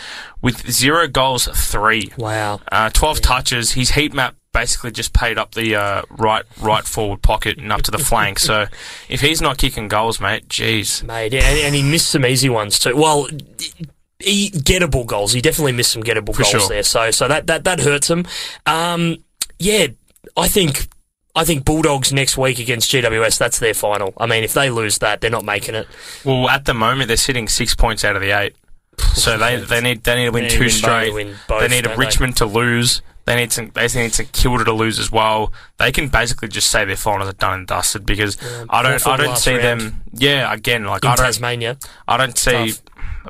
with 0.42 0.70
zero 0.70 1.08
goals, 1.08 1.48
three. 1.54 2.10
wow. 2.16 2.60
Uh, 2.70 2.90
12 2.90 3.20
touches. 3.20 3.72
His 3.72 3.90
heat 3.90 4.12
map 4.14 4.36
basically 4.52 4.90
just 4.90 5.12
paid 5.12 5.36
up 5.36 5.54
the 5.54 5.74
uh, 5.76 6.02
right 6.10 6.44
right 6.62 6.84
forward 6.84 7.20
pocket 7.20 7.58
and 7.58 7.70
up 7.70 7.82
to 7.82 7.90
the 7.90 7.98
flank. 7.98 8.38
So 8.38 8.66
if 9.08 9.20
he's 9.20 9.42
not 9.42 9.58
kicking 9.58 9.88
goals, 9.88 10.18
mate, 10.18 10.48
jeez. 10.48 11.02
made, 11.02 11.34
and, 11.34 11.58
and 11.58 11.74
he 11.74 11.82
missed 11.82 12.08
some 12.10 12.24
easy 12.24 12.48
ones 12.48 12.78
too. 12.78 12.96
Well, 12.96 13.28
he 14.18 14.50
gettable 14.50 15.06
goals. 15.06 15.32
He 15.32 15.40
definitely 15.40 15.72
missed 15.72 15.92
some 15.92 16.02
gettable 16.02 16.36
goals 16.36 16.48
sure. 16.48 16.68
there. 16.68 16.82
So, 16.82 17.10
so 17.10 17.28
that 17.28 17.46
that 17.46 17.64
that 17.64 17.80
hurts 17.80 18.08
him. 18.08 18.26
Um, 18.64 19.18
yeah, 19.58 19.88
I 20.36 20.48
think. 20.48 20.88
I 21.38 21.44
think 21.44 21.66
Bulldogs 21.66 22.14
next 22.14 22.38
week 22.38 22.58
against 22.58 22.90
GWS, 22.90 23.36
that's 23.36 23.58
their 23.58 23.74
final. 23.74 24.14
I 24.16 24.24
mean, 24.24 24.42
if 24.42 24.54
they 24.54 24.70
lose 24.70 24.96
that, 25.00 25.20
they're 25.20 25.28
not 25.28 25.44
making 25.44 25.74
it. 25.74 25.86
Well, 26.24 26.48
at 26.48 26.64
the 26.64 26.72
moment 26.72 27.08
they're 27.08 27.18
sitting 27.18 27.46
six 27.46 27.74
points 27.74 28.06
out 28.06 28.16
of 28.16 28.22
the 28.22 28.30
eight, 28.30 28.56
so 29.14 29.36
they 29.36 29.56
they 29.56 29.82
need 29.82 30.02
they 30.02 30.16
need 30.16 30.24
to 30.24 30.30
win 30.30 30.44
They 30.44 30.48
two 30.48 30.60
win 30.60 30.70
straight. 30.70 31.04
They 31.04 31.10
win 31.10 31.34
both, 31.46 31.60
they 31.60 31.68
need 31.68 31.84
a 31.84 31.90
they? 31.90 31.96
Richmond 31.96 32.38
to 32.38 32.46
lose. 32.46 33.02
They 33.26 33.34
need 33.34 33.52
some. 33.52 33.70
They 33.74 33.88
need 33.88 34.14
some 34.14 34.26
Kilda 34.26 34.64
to 34.64 34.72
lose 34.72 34.98
as 35.00 35.10
well. 35.10 35.52
They 35.78 35.90
can 35.90 36.08
basically 36.08 36.48
just 36.48 36.70
say 36.70 36.84
their 36.84 36.96
finals 36.96 37.28
are 37.28 37.32
done 37.32 37.54
and 37.54 37.66
dusted 37.66 38.06
because 38.06 38.38
I 38.70 38.82
don't. 38.82 39.04
I 39.06 39.16
don't 39.16 39.36
see 39.36 39.56
round. 39.56 39.80
them. 39.80 40.02
Yeah, 40.12 40.52
again, 40.52 40.84
like 40.84 41.04
In 41.04 41.10
I 41.10 41.16
don't. 41.16 41.26
Tasmania, 41.26 41.76
I 42.06 42.16
don't 42.16 42.38
see 42.38 42.70
Tough. 42.70 42.82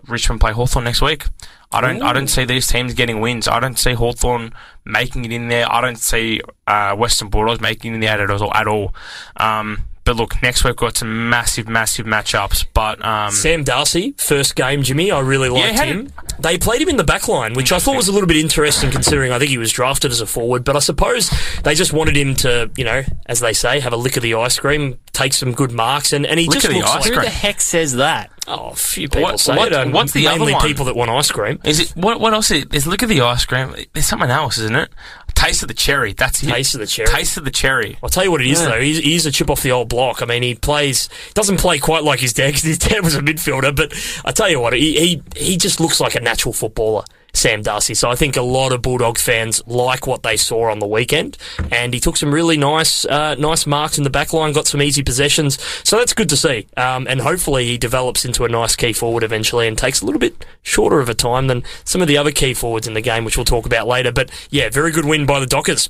Richmond 0.07 0.41
play 0.41 0.53
Hawthorn 0.53 0.85
next 0.85 1.01
week. 1.01 1.25
I 1.73 1.81
don't. 1.81 2.03
I 2.03 2.13
don't 2.13 2.29
see 2.29 2.45
these 2.45 2.67
teams 2.67 2.93
getting 2.93 3.21
wins. 3.21 3.49
I 3.49 3.59
don't 3.59 3.79
see 3.79 3.95
Hawthorn 3.95 4.53
making 4.85 5.25
it 5.25 5.33
in 5.33 5.49
there. 5.49 5.71
I 5.71 5.81
don't 5.81 5.99
see 5.99 6.43
uh, 6.67 6.95
Western 6.95 7.29
Bulldogs 7.29 7.61
making 7.63 7.93
it 7.93 7.95
in 7.95 8.01
there 8.03 8.21
at 8.21 8.31
all. 8.31 8.55
At 8.55 8.69
all. 8.69 8.95
Um, 9.37 9.85
but 10.07 10.17
look, 10.17 10.41
next 10.43 10.65
week 10.65 10.81
we've 10.81 10.89
got 10.89 10.97
some 10.97 11.29
massive, 11.29 11.69
massive 11.69 12.07
matchups. 12.07 12.65
But 12.73 13.05
um, 13.05 13.31
Sam 13.33 13.65
Darcy, 13.65 14.15
first 14.17 14.57
game, 14.57 14.83
Jimmy. 14.83 15.11
I 15.11 15.21
really 15.21 15.51
liked 15.51 15.77
how 15.77 15.85
him. 15.85 16.11
They 16.39 16.57
played 16.59 16.81
him 16.81 16.89
in 16.89 16.97
the 16.97 17.05
back 17.05 17.29
line, 17.29 17.55
which 17.55 17.73
I 17.73 17.79
thought 17.79 17.97
was 17.97 18.09
a 18.09 18.13
little 18.13 18.27
bit 18.27 18.37
interesting 18.37 18.91
considering 18.91 19.33
I 19.33 19.39
think 19.39 19.51
he 19.51 19.59
was 19.59 19.73
drafted 19.73 20.11
as 20.13 20.21
a 20.21 20.27
forward. 20.27 20.65
But 20.65 20.77
I 20.77 20.79
suppose 20.79 21.31
they 21.65 21.75
just 21.75 21.93
wanted 21.93 22.17
him 22.17 22.35
to, 22.37 22.71
you 22.77 22.85
know, 22.85 23.03
as 23.27 23.41
they 23.41 23.53
say, 23.53 23.81
have 23.81 23.93
a 23.93 23.97
lick 23.97 24.17
of 24.17 24.23
the 24.23 24.35
ice 24.35 24.59
cream, 24.59 24.99
take 25.13 25.33
some 25.33 25.53
good 25.53 25.73
marks, 25.73 26.13
and, 26.13 26.25
and 26.25 26.39
he 26.39 26.47
Lick 26.47 26.55
just 26.61 26.67
of 26.67 26.73
the 26.73 26.79
looks 26.79 26.91
ice 26.91 27.05
like 27.07 27.15
Who 27.15 27.21
the 27.23 27.31
heck 27.31 27.61
says 27.61 27.95
that? 27.95 28.31
Oh, 28.47 28.69
a 28.69 28.75
few 28.77 29.09
people 29.09 29.23
What- 29.23 29.41
say 29.41 29.57
what- 29.57 29.73
it. 29.73 29.75
um, 29.75 29.93
what's 29.93 30.13
the 30.13 30.29
other 30.29 30.39
mainly 30.39 30.53
one? 30.53 30.63
people 30.63 30.85
that 30.85 30.95
want 30.95 31.11
ice 31.11 31.31
cream. 31.33 31.59
Is 31.65 31.81
it 31.81 31.91
what? 31.97 32.21
What 32.21 32.33
else? 32.33 32.51
Is, 32.53 32.67
is 32.73 32.87
look 32.87 33.03
at 33.03 33.09
the 33.09 33.23
ice 33.23 33.45
cream. 33.45 33.75
There's 33.93 34.07
something 34.07 34.31
else, 34.31 34.59
isn't 34.59 34.77
it? 34.77 34.91
Taste 35.37 35.63
of 35.63 35.69
the 35.69 35.75
cherry. 35.75 36.13
That's 36.15 36.43
it. 36.43 36.49
Taste 36.49 36.75
of 36.75 36.81
the 36.81 36.87
cherry. 36.87 37.07
Taste 37.09 37.37
of 37.37 37.45
the 37.45 37.51
cherry. 37.53 37.99
I'll 38.03 38.09
tell 38.09 38.25
you 38.25 38.31
what 38.33 38.41
it 38.41 38.49
is 38.49 38.61
Yeah. 38.61 38.71
though. 38.71 38.81
He's, 38.81 38.99
he's 38.99 39.27
a 39.27 39.31
chip 39.31 39.49
off 39.51 39.63
the 39.63 39.71
old 39.71 39.89
block. 39.89 40.23
I 40.23 40.25
mean, 40.27 40.43
he 40.43 40.55
plays 40.57 41.09
doesn't 41.35 41.59
play 41.59 41.79
quite 41.79 42.03
like 42.03 42.19
his 42.21 42.33
dad 42.33 42.53
'cause 42.55 42.63
his 42.63 42.79
dad 42.79 43.05
was 43.05 43.15
a 43.15 43.21
midfielder. 43.21 43.77
But 43.77 43.93
I 44.25 44.33
tell 44.33 44.49
you 44.51 44.59
what, 44.61 44.73
he 44.73 44.99
he, 44.99 45.23
he 45.37 45.57
just 45.57 45.79
looks 45.79 46.01
like 46.01 46.15
a 46.17 46.21
natural 46.21 46.53
footballer. 46.53 47.05
Sam 47.37 47.63
Darcy. 47.63 47.95
So 47.95 48.11
I 48.11 48.15
think 48.15 48.37
a 48.37 48.43
lot 48.43 48.73
of 48.73 48.83
Bulldog 48.83 49.19
fans 49.19 49.63
like 49.67 50.07
what 50.07 50.23
they 50.23 50.37
saw 50.37 50.71
on 50.71 50.79
the 50.79 50.87
weekend, 50.87 51.37
and 51.71 51.93
he 51.93 52.01
took 52.01 52.17
some 52.17 52.33
really 52.33 52.57
nice, 52.57 53.05
uh, 53.05 53.35
nice 53.35 53.67
marks 53.67 53.99
in 53.99 54.05
the 54.05 54.11
back 54.11 54.33
line, 54.33 54.53
got 54.53 54.67
some 54.67 54.83
easy 54.83 55.03
possessions. 55.03 55.61
So 55.85 55.99
that's 55.99 56.15
good 56.15 56.29
to 56.31 56.37
see. 56.37 56.67
Um, 56.77 57.07
and 57.07 57.21
hopefully 57.21 57.67
he 57.67 57.79
develops 57.79 58.25
into 58.25 58.45
a 58.45 58.49
nice 58.49 58.75
key 58.75 58.93
forward 58.93 59.23
eventually, 59.23 59.69
and 59.69 59.77
takes 59.77 60.01
a 60.01 60.07
little 60.07 60.21
bit 60.21 60.45
shorter 60.63 61.01
of 61.01 61.09
a 61.09 61.15
time 61.15 61.47
than 61.47 61.63
some 61.85 62.01
of 62.01 62.09
the 62.09 62.17
other 62.19 62.33
key 62.33 62.55
forwards 62.55 62.87
in 62.87 62.95
the 62.95 63.01
game, 63.01 63.25
which 63.25 63.37
we'll 63.37 63.45
talk 63.45 63.67
about 63.67 63.87
later. 63.87 64.13
But 64.13 64.31
yeah, 64.51 64.71
very 64.71 64.91
good 64.91 65.05
win 65.05 65.27
by 65.27 65.41
the 65.41 65.47
Dockers. 65.47 65.89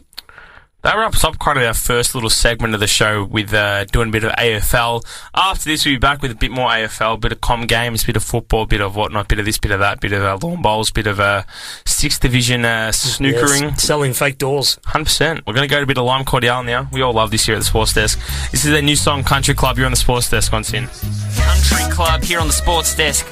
That 0.87 0.99
wraps 0.99 1.25
up 1.25 1.40
kind 1.40 1.59
of 1.59 1.64
our 1.64 1.75
first 1.75 2.14
little 2.14 2.31
segment 2.31 2.72
of 2.72 2.79
the 2.79 2.87
show 2.87 3.25
with 3.25 3.53
uh, 3.53 3.87
doing 3.87 4.11
a 4.11 4.12
bit 4.12 4.22
of 4.22 4.31
AFL. 4.31 5.05
After 5.35 5.68
this, 5.68 5.85
we'll 5.85 5.96
be 5.96 5.99
back 5.99 6.22
with 6.22 6.31
a 6.31 6.37
bit 6.37 6.53
more 6.53 6.68
AFL, 6.68 7.18
bit 7.18 7.33
of 7.33 7.40
com 7.40 7.62
games, 7.62 8.05
bit 8.05 8.14
of 8.14 8.22
football, 8.22 8.66
bit 8.66 8.81
of 8.81 8.94
whatnot, 8.94 9.27
bit 9.27 9.40
of 9.40 9.46
this, 9.46 9.59
bit 9.59 9.72
of 9.72 9.81
that, 9.81 9.99
bit 9.99 10.12
of 10.12 10.22
uh, 10.22 10.38
lawn 10.40 10.62
bowls, 10.62 10.92
bit 10.92 11.09
of 11.09 11.18
uh, 11.18 11.42
sixth 11.85 12.20
division 12.20 12.64
uh, 12.64 12.92
snookering. 12.92 13.62
Yes, 13.62 13.83
selling 13.83 14.12
fake 14.12 14.38
doors. 14.38 14.79
Hundred 14.85 15.07
percent. 15.07 15.44
We're 15.44 15.55
going 15.55 15.68
to 15.68 15.75
go 15.75 15.79
to 15.79 15.83
a 15.83 15.87
bit 15.87 15.99
of 15.99 16.05
lime 16.05 16.25
cordial 16.25 16.62
now. 16.62 16.88
We 16.92 17.03
all 17.03 17.14
love 17.14 17.33
this 17.33 17.46
here 17.46 17.57
at 17.57 17.59
the 17.59 17.64
Sports 17.64 17.92
Desk. 17.92 18.16
This 18.53 18.64
is 18.64 18.70
their 18.70 18.81
new 18.81 18.94
song, 18.94 19.25
Country 19.25 19.55
Club. 19.55 19.79
You're 19.79 19.87
on 19.87 19.92
the 19.92 19.96
Sports 19.96 20.31
Desk 20.31 20.53
on 20.53 20.62
Sin. 20.62 20.87
Country 20.87 21.92
Club 21.92 22.22
here 22.22 22.38
on 22.38 22.46
the 22.46 22.53
Sports 22.53 22.94
Desk 22.94 23.27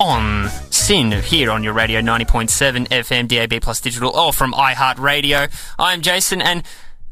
on 0.00 0.48
Sin 0.70 1.10
here 1.10 1.50
on 1.50 1.62
your 1.62 1.72
radio 1.72 2.00
90.7 2.00 2.88
FM 2.88 3.28
DAB 3.28 3.60
plus 3.60 3.80
digital 3.80 4.10
or 4.10 4.32
from 4.32 4.52
iHeartRadio. 4.52 5.50
I'm 5.78 6.02
Jason 6.02 6.40
and 6.42 6.62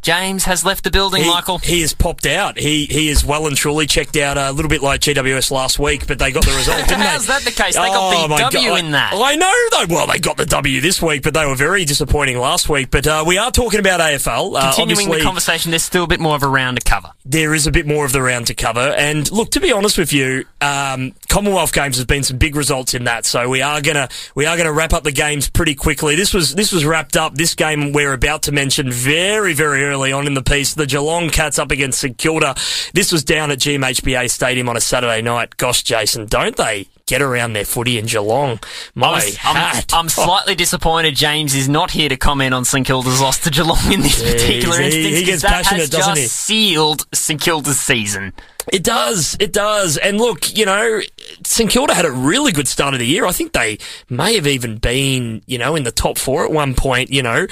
James 0.05 0.45
has 0.45 0.65
left 0.65 0.85
the 0.85 0.91
building, 0.91 1.23
he, 1.23 1.29
Michael. 1.31 1.59
He 1.59 1.81
has 1.81 1.93
popped 1.95 2.27
out. 2.27 2.59
He 2.59 2.85
he 2.87 3.09
is 3.09 3.25
well 3.25 3.47
and 3.47 3.57
truly 3.57 3.87
checked 3.87 4.17
out 4.17 4.37
a 4.39 4.53
little 4.53 4.69
bit 4.69 4.83
like 4.83 5.01
GWS 5.01 5.51
last 5.51 5.79
week, 5.79 6.07
but 6.07 6.19
they 6.19 6.31
got 6.31 6.45
the 6.45 6.53
result, 6.55 6.79
didn't 6.89 7.01
they? 7.01 7.07
How's 7.07 7.27
that 7.27 7.43
the 7.43 7.51
case? 7.51 7.75
They 7.75 7.81
got 7.87 8.11
the 8.29 8.35
Oh, 8.35 8.39
W 8.51 8.69
God. 8.69 8.79
in 8.81 8.91
that. 8.93 9.13
I 9.15 9.35
know. 9.35 9.53
They, 9.87 9.95
well, 9.95 10.07
they 10.07 10.19
got 10.19 10.37
the 10.37 10.47
W 10.47 10.81
this 10.81 11.01
week, 11.03 11.23
but 11.23 11.33
they 11.35 11.47
were 11.47 11.57
very 11.57 11.85
disappointing 11.85 12.39
last 12.39 12.69
week. 12.69 12.91
But 12.91 13.07
uh, 13.07 13.25
we 13.27 13.39
are 13.39 13.51
talking 13.51 13.81
about 13.81 14.01
AFL. 14.01 14.55
Uh, 14.57 14.75
Continuing 14.75 15.11
the 15.11 15.23
conversation, 15.25 15.71
there's 15.71 15.83
still 15.83 16.05
a 16.05 16.07
bit 16.07 16.21
more 16.21 16.37
of 16.37 16.43
a 16.43 16.49
round 16.49 16.79
to 16.79 16.85
cover. 16.85 17.11
there 17.25 17.55
is 17.55 17.67
a 17.67 17.73
bit 17.73 17.87
more 17.87 18.05
of 18.05 18.13
the 18.13 18.21
round 18.23 18.47
to 18.49 18.55
cover. 18.55 18.81
And 18.99 19.31
look, 19.33 19.51
to 19.53 19.61
be 19.61 19.73
honest 19.73 19.97
with 19.97 20.13
you, 20.13 20.45
um, 20.61 21.15
Commonwealth 21.29 21.73
Games 21.73 21.97
has 21.97 22.05
been 22.05 22.23
some 22.23 22.37
big 22.37 22.55
results 22.57 22.93
in 22.95 23.05
that. 23.05 23.25
So 23.25 23.49
we 23.49 23.63
are 23.63 23.81
gonna 23.81 24.09
we 24.35 24.45
are 24.45 24.57
gonna 24.59 24.73
wrap 24.73 24.93
up 24.93 25.03
the 25.05 25.13
games 25.13 25.49
pretty 25.49 25.75
quickly. 25.75 26.15
This 26.15 26.35
was 26.35 26.55
this 26.55 26.73
was 26.73 26.85
wrapped 26.85 27.17
up. 27.17 27.35
This 27.35 27.55
game 27.55 27.93
we're 27.93 28.13
about 28.13 28.43
to 28.43 28.53
mention 28.53 28.93
very 28.93 29.55
very 29.55 29.83
early 29.83 29.94
on 29.95 30.27
in 30.27 30.35
the 30.35 30.43
piece. 30.43 30.75
The 30.75 30.87
Geelong 30.87 31.31
Cats 31.31 31.59
up 31.59 31.71
against 31.71 32.01
St 32.01 32.17
Kilda. 32.17 32.55
This 32.93 33.13
was 33.13 33.25
down 33.25 33.51
at 33.51 33.59
GMHBA 33.59 34.31
Stadium 34.31 34.69
on 34.69 34.77
a 34.77 34.81
Saturday 34.81 35.23
night. 35.23 35.57
Gosh, 35.57 35.83
Jason, 35.83 36.27
don't 36.27 36.57
they? 36.57 36.89
Get 37.07 37.21
around 37.21 37.53
their 37.53 37.67
footy 37.67 37.99
in 37.99 38.07
Geelong. 38.07 38.59
My 38.95 39.17
I'm, 39.45 39.57
hat. 39.57 39.93
I'm 39.93 40.07
oh. 40.07 40.09
slightly 40.09 40.55
disappointed 40.55 41.15
James 41.15 41.55
is 41.55 41.69
not 41.69 41.91
here 41.91 42.09
to 42.09 42.17
comment 42.17 42.55
on 42.55 42.65
St 42.65 42.87
Kilda's 42.87 43.21
loss 43.21 43.39
to 43.41 43.51
Geelong 43.51 43.93
in 43.93 44.01
this 44.01 44.23
particular 44.23 44.79
he- 44.79 44.87
instance. 44.87 45.19
he 45.19 45.25
gets 45.25 45.43
that 45.43 45.51
passionate, 45.51 45.81
has 45.81 45.91
doesn't 45.91 46.17
just 46.17 46.35
sealed 46.35 47.07
St 47.13 47.41
Kilda's 47.41 47.79
season. 47.79 48.33
It 48.73 48.83
does, 48.83 49.37
it 49.41 49.53
does. 49.53 49.99
And 49.99 50.19
look, 50.19 50.57
you 50.57 50.65
know, 50.65 51.01
St 51.45 51.71
Kilda 51.71 51.95
had 51.95 52.05
a 52.05 52.11
really 52.11 52.53
good 52.53 52.69
start 52.69 52.95
of 52.95 53.01
the 53.01 53.07
year. 53.07 53.27
I 53.27 53.33
think 53.33 53.53
they 53.53 53.79
may 54.09 54.35
have 54.35 54.47
even 54.47 54.79
been, 54.79 55.43
you 55.47 55.59
know, 55.59 55.77
in 55.77 55.85
the 55.85 55.91
top 55.91 56.19
four 56.19 56.45
at 56.45 56.51
one 56.51 56.75
point, 56.75 57.11
you 57.11 57.23
know, 57.23 57.47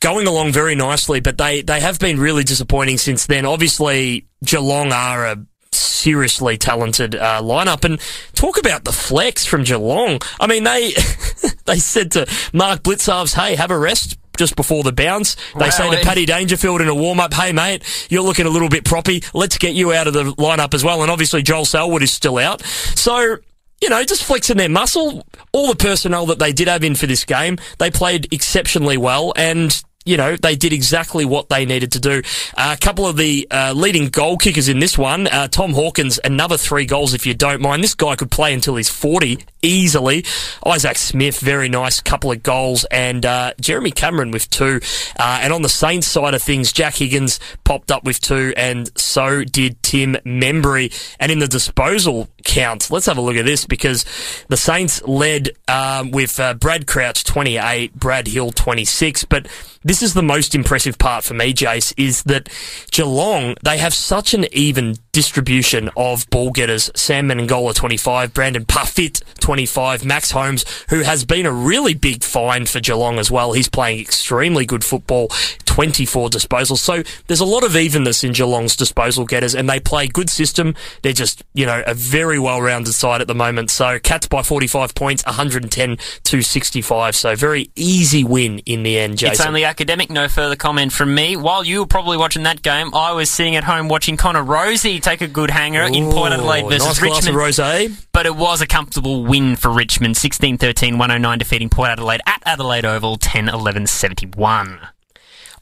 going 0.00 0.26
along 0.26 0.52
very 0.52 0.74
nicely, 0.74 1.20
but 1.20 1.38
they, 1.38 1.62
they 1.62 1.80
have 1.80 1.98
been 1.98 2.18
really 2.18 2.44
disappointing 2.44 2.98
since 2.98 3.26
then. 3.26 3.46
Obviously, 3.46 4.26
Geelong 4.44 4.92
are 4.92 5.26
a 5.26 5.46
seriously 5.72 6.58
talented 6.58 7.14
uh, 7.14 7.40
lineup. 7.42 7.84
And 7.84 8.00
talk 8.34 8.58
about 8.58 8.84
the 8.84 8.92
flex 8.92 9.44
from 9.44 9.64
Geelong. 9.64 10.20
I 10.38 10.46
mean, 10.46 10.64
they 10.64 10.92
they 11.64 11.78
said 11.78 12.12
to 12.12 12.26
Mark 12.52 12.82
Blicavs, 12.82 13.34
"Hey, 13.34 13.56
have 13.56 13.70
a 13.70 13.78
rest." 13.78 14.18
Just 14.36 14.56
before 14.56 14.82
the 14.82 14.92
bounce, 14.92 15.36
they 15.58 15.70
say 15.70 15.90
to 15.90 16.02
Paddy 16.02 16.26
Dangerfield 16.26 16.80
in 16.80 16.88
a 16.88 16.94
warm 16.94 17.20
up, 17.20 17.32
"Hey 17.34 17.52
mate, 17.52 17.82
you're 18.10 18.22
looking 18.22 18.46
a 18.46 18.50
little 18.50 18.68
bit 18.68 18.84
proppy. 18.84 19.24
Let's 19.32 19.58
get 19.58 19.74
you 19.74 19.92
out 19.92 20.06
of 20.06 20.12
the 20.12 20.24
lineup 20.24 20.74
as 20.74 20.82
well." 20.82 21.02
And 21.02 21.10
obviously 21.10 21.42
Joel 21.42 21.64
Selwood 21.64 22.02
is 22.02 22.12
still 22.12 22.38
out, 22.38 22.62
so 22.62 23.38
you 23.80 23.90
know, 23.90 24.02
just 24.04 24.24
flexing 24.24 24.56
their 24.56 24.68
muscle. 24.68 25.26
All 25.52 25.68
the 25.68 25.76
personnel 25.76 26.26
that 26.26 26.38
they 26.38 26.52
did 26.52 26.68
have 26.68 26.84
in 26.84 26.94
for 26.94 27.06
this 27.06 27.24
game, 27.24 27.58
they 27.78 27.90
played 27.90 28.32
exceptionally 28.32 28.96
well, 28.96 29.32
and 29.36 29.82
you 30.04 30.16
know, 30.16 30.36
they 30.36 30.54
did 30.54 30.72
exactly 30.72 31.24
what 31.24 31.48
they 31.48 31.64
needed 31.64 31.92
to 31.92 32.00
do. 32.00 32.22
Uh, 32.56 32.76
a 32.76 32.80
couple 32.80 33.06
of 33.06 33.16
the 33.16 33.46
uh, 33.50 33.72
leading 33.74 34.08
goal 34.08 34.36
kickers 34.36 34.68
in 34.68 34.78
this 34.78 34.98
one, 34.98 35.26
uh, 35.28 35.48
Tom 35.48 35.72
Hawkins, 35.72 36.20
another 36.24 36.56
three 36.56 36.84
goals 36.84 37.14
if 37.14 37.26
you 37.26 37.34
don't 37.34 37.62
mind. 37.62 37.82
This 37.82 37.94
guy 37.94 38.14
could 38.14 38.30
play 38.30 38.52
until 38.52 38.76
he's 38.76 38.90
40 38.90 39.38
easily. 39.64 40.24
Isaac 40.64 40.98
Smith, 40.98 41.40
very 41.40 41.68
nice 41.68 42.00
couple 42.00 42.30
of 42.30 42.42
goals, 42.42 42.84
and 42.90 43.24
uh, 43.24 43.54
Jeremy 43.60 43.90
Cameron 43.90 44.30
with 44.30 44.48
two. 44.50 44.80
Uh, 45.18 45.40
and 45.42 45.52
on 45.52 45.62
the 45.62 45.68
Saints 45.68 46.06
side 46.06 46.34
of 46.34 46.42
things, 46.42 46.72
Jack 46.72 46.96
Higgins 46.96 47.40
popped 47.64 47.90
up 47.90 48.04
with 48.04 48.20
two, 48.20 48.52
and 48.56 48.90
so 48.98 49.42
did 49.42 49.82
Tim 49.82 50.14
Membrey. 50.24 50.92
And 51.18 51.32
in 51.32 51.38
the 51.38 51.48
disposal 51.48 52.28
count, 52.44 52.90
let's 52.90 53.06
have 53.06 53.18
a 53.18 53.20
look 53.20 53.36
at 53.36 53.46
this 53.46 53.64
because 53.64 54.04
the 54.48 54.56
Saints 54.56 55.02
led 55.02 55.50
um, 55.66 56.10
with 56.10 56.38
uh, 56.38 56.54
Brad 56.54 56.86
Crouch 56.86 57.24
28, 57.24 57.94
Brad 57.94 58.28
Hill 58.28 58.52
26, 58.52 59.24
but 59.24 59.48
this 59.82 60.02
is 60.02 60.14
the 60.14 60.22
most 60.22 60.54
impressive 60.54 60.98
part 60.98 61.24
for 61.24 61.34
me, 61.34 61.52
Jace, 61.52 61.92
is 61.96 62.22
that 62.24 62.48
Geelong, 62.90 63.56
they 63.62 63.78
have 63.78 63.94
such 63.94 64.34
an 64.34 64.46
even 64.52 64.96
distribution 65.14 65.88
of 65.96 66.28
ball 66.28 66.50
getters. 66.50 66.90
Sam 66.94 67.28
Menegola, 67.28 67.74
25, 67.74 68.34
Brandon 68.34 68.64
Parfitt, 68.66 69.22
25, 69.40 70.04
Max 70.04 70.32
Holmes, 70.32 70.64
who 70.90 71.00
has 71.00 71.24
been 71.24 71.46
a 71.46 71.52
really 71.52 71.94
big 71.94 72.22
find 72.22 72.68
for 72.68 72.80
Geelong 72.80 73.18
as 73.18 73.30
well. 73.30 73.52
He's 73.52 73.68
playing 73.68 74.00
extremely 74.00 74.66
good 74.66 74.84
football, 74.84 75.28
24 75.64 76.28
disposals. 76.28 76.78
So 76.78 77.02
there's 77.28 77.40
a 77.40 77.44
lot 77.44 77.62
of 77.64 77.76
evenness 77.76 78.24
in 78.24 78.32
Geelong's 78.32 78.76
disposal 78.76 79.24
getters, 79.24 79.54
and 79.54 79.70
they 79.70 79.80
play 79.80 80.08
good 80.08 80.28
system. 80.28 80.74
They're 81.02 81.12
just, 81.12 81.44
you 81.54 81.64
know, 81.64 81.82
a 81.86 81.94
very 81.94 82.38
well-rounded 82.38 82.92
side 82.92 83.20
at 83.20 83.28
the 83.28 83.34
moment. 83.34 83.70
So 83.70 83.98
Cats 84.00 84.26
by 84.26 84.42
45 84.42 84.94
points, 84.94 85.24
110 85.24 85.96
to 86.24 86.42
65. 86.42 87.14
So 87.14 87.36
very 87.36 87.70
easy 87.76 88.24
win 88.24 88.58
in 88.66 88.82
the 88.82 88.98
end, 88.98 89.18
Jason. 89.18 89.32
It's 89.32 89.46
only 89.46 89.64
academic. 89.64 90.10
No 90.10 90.26
further 90.28 90.56
comment 90.56 90.92
from 90.92 91.14
me. 91.14 91.36
While 91.36 91.64
you 91.64 91.80
were 91.80 91.86
probably 91.86 92.16
watching 92.16 92.42
that 92.42 92.62
game, 92.62 92.92
I 92.92 93.12
was 93.12 93.30
sitting 93.30 93.54
at 93.54 93.62
home 93.62 93.88
watching 93.88 94.16
Connor 94.16 94.42
Rozee 94.42 95.03
take 95.04 95.20
a 95.20 95.28
good 95.28 95.50
hanger 95.50 95.82
in 95.82 96.10
Port 96.10 96.32
Adelaide 96.32 96.68
versus 96.68 97.00
nice 97.00 97.02
Richmond. 97.02 97.36
Rosé. 97.36 98.06
But 98.12 98.26
it 98.26 98.34
was 98.34 98.60
a 98.60 98.66
comfortable 98.66 99.24
win 99.24 99.56
for 99.56 99.70
Richmond, 99.70 100.14
16-13, 100.14 100.92
109 100.92 101.38
defeating 101.38 101.68
Port 101.68 101.90
Adelaide 101.90 102.20
at 102.26 102.42
Adelaide 102.46 102.84
Oval, 102.84 103.18
10-11, 103.18 103.86
71. 103.88 104.80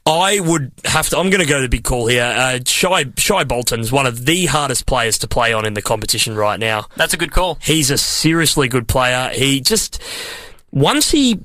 I 0.05 0.39
would 0.41 0.71
have 0.83 1.07
to. 1.09 1.17
I'm 1.17 1.29
going 1.29 1.41
to 1.41 1.47
go 1.47 1.61
the 1.61 1.69
big 1.69 1.85
call 1.85 2.07
here. 2.07 2.23
Uh, 2.23 2.59
Shai 2.65 3.05
Shai 3.15 3.45
Bolton's 3.45 3.89
one 3.89 4.05
of 4.05 4.25
the 4.25 4.47
hardest 4.47 4.85
players 4.85 5.17
to 5.19 5.29
play 5.29 5.53
on 5.53 5.65
in 5.65 5.75
the 5.75 5.81
competition 5.81 6.35
right 6.35 6.59
now. 6.59 6.87
That's 6.97 7.13
a 7.13 7.17
good 7.17 7.31
call. 7.31 7.57
He's 7.61 7.89
a 7.89 7.97
seriously 7.97 8.67
good 8.67 8.89
player. 8.89 9.29
He 9.33 9.61
just 9.61 10.01
once 10.71 11.11
he 11.11 11.39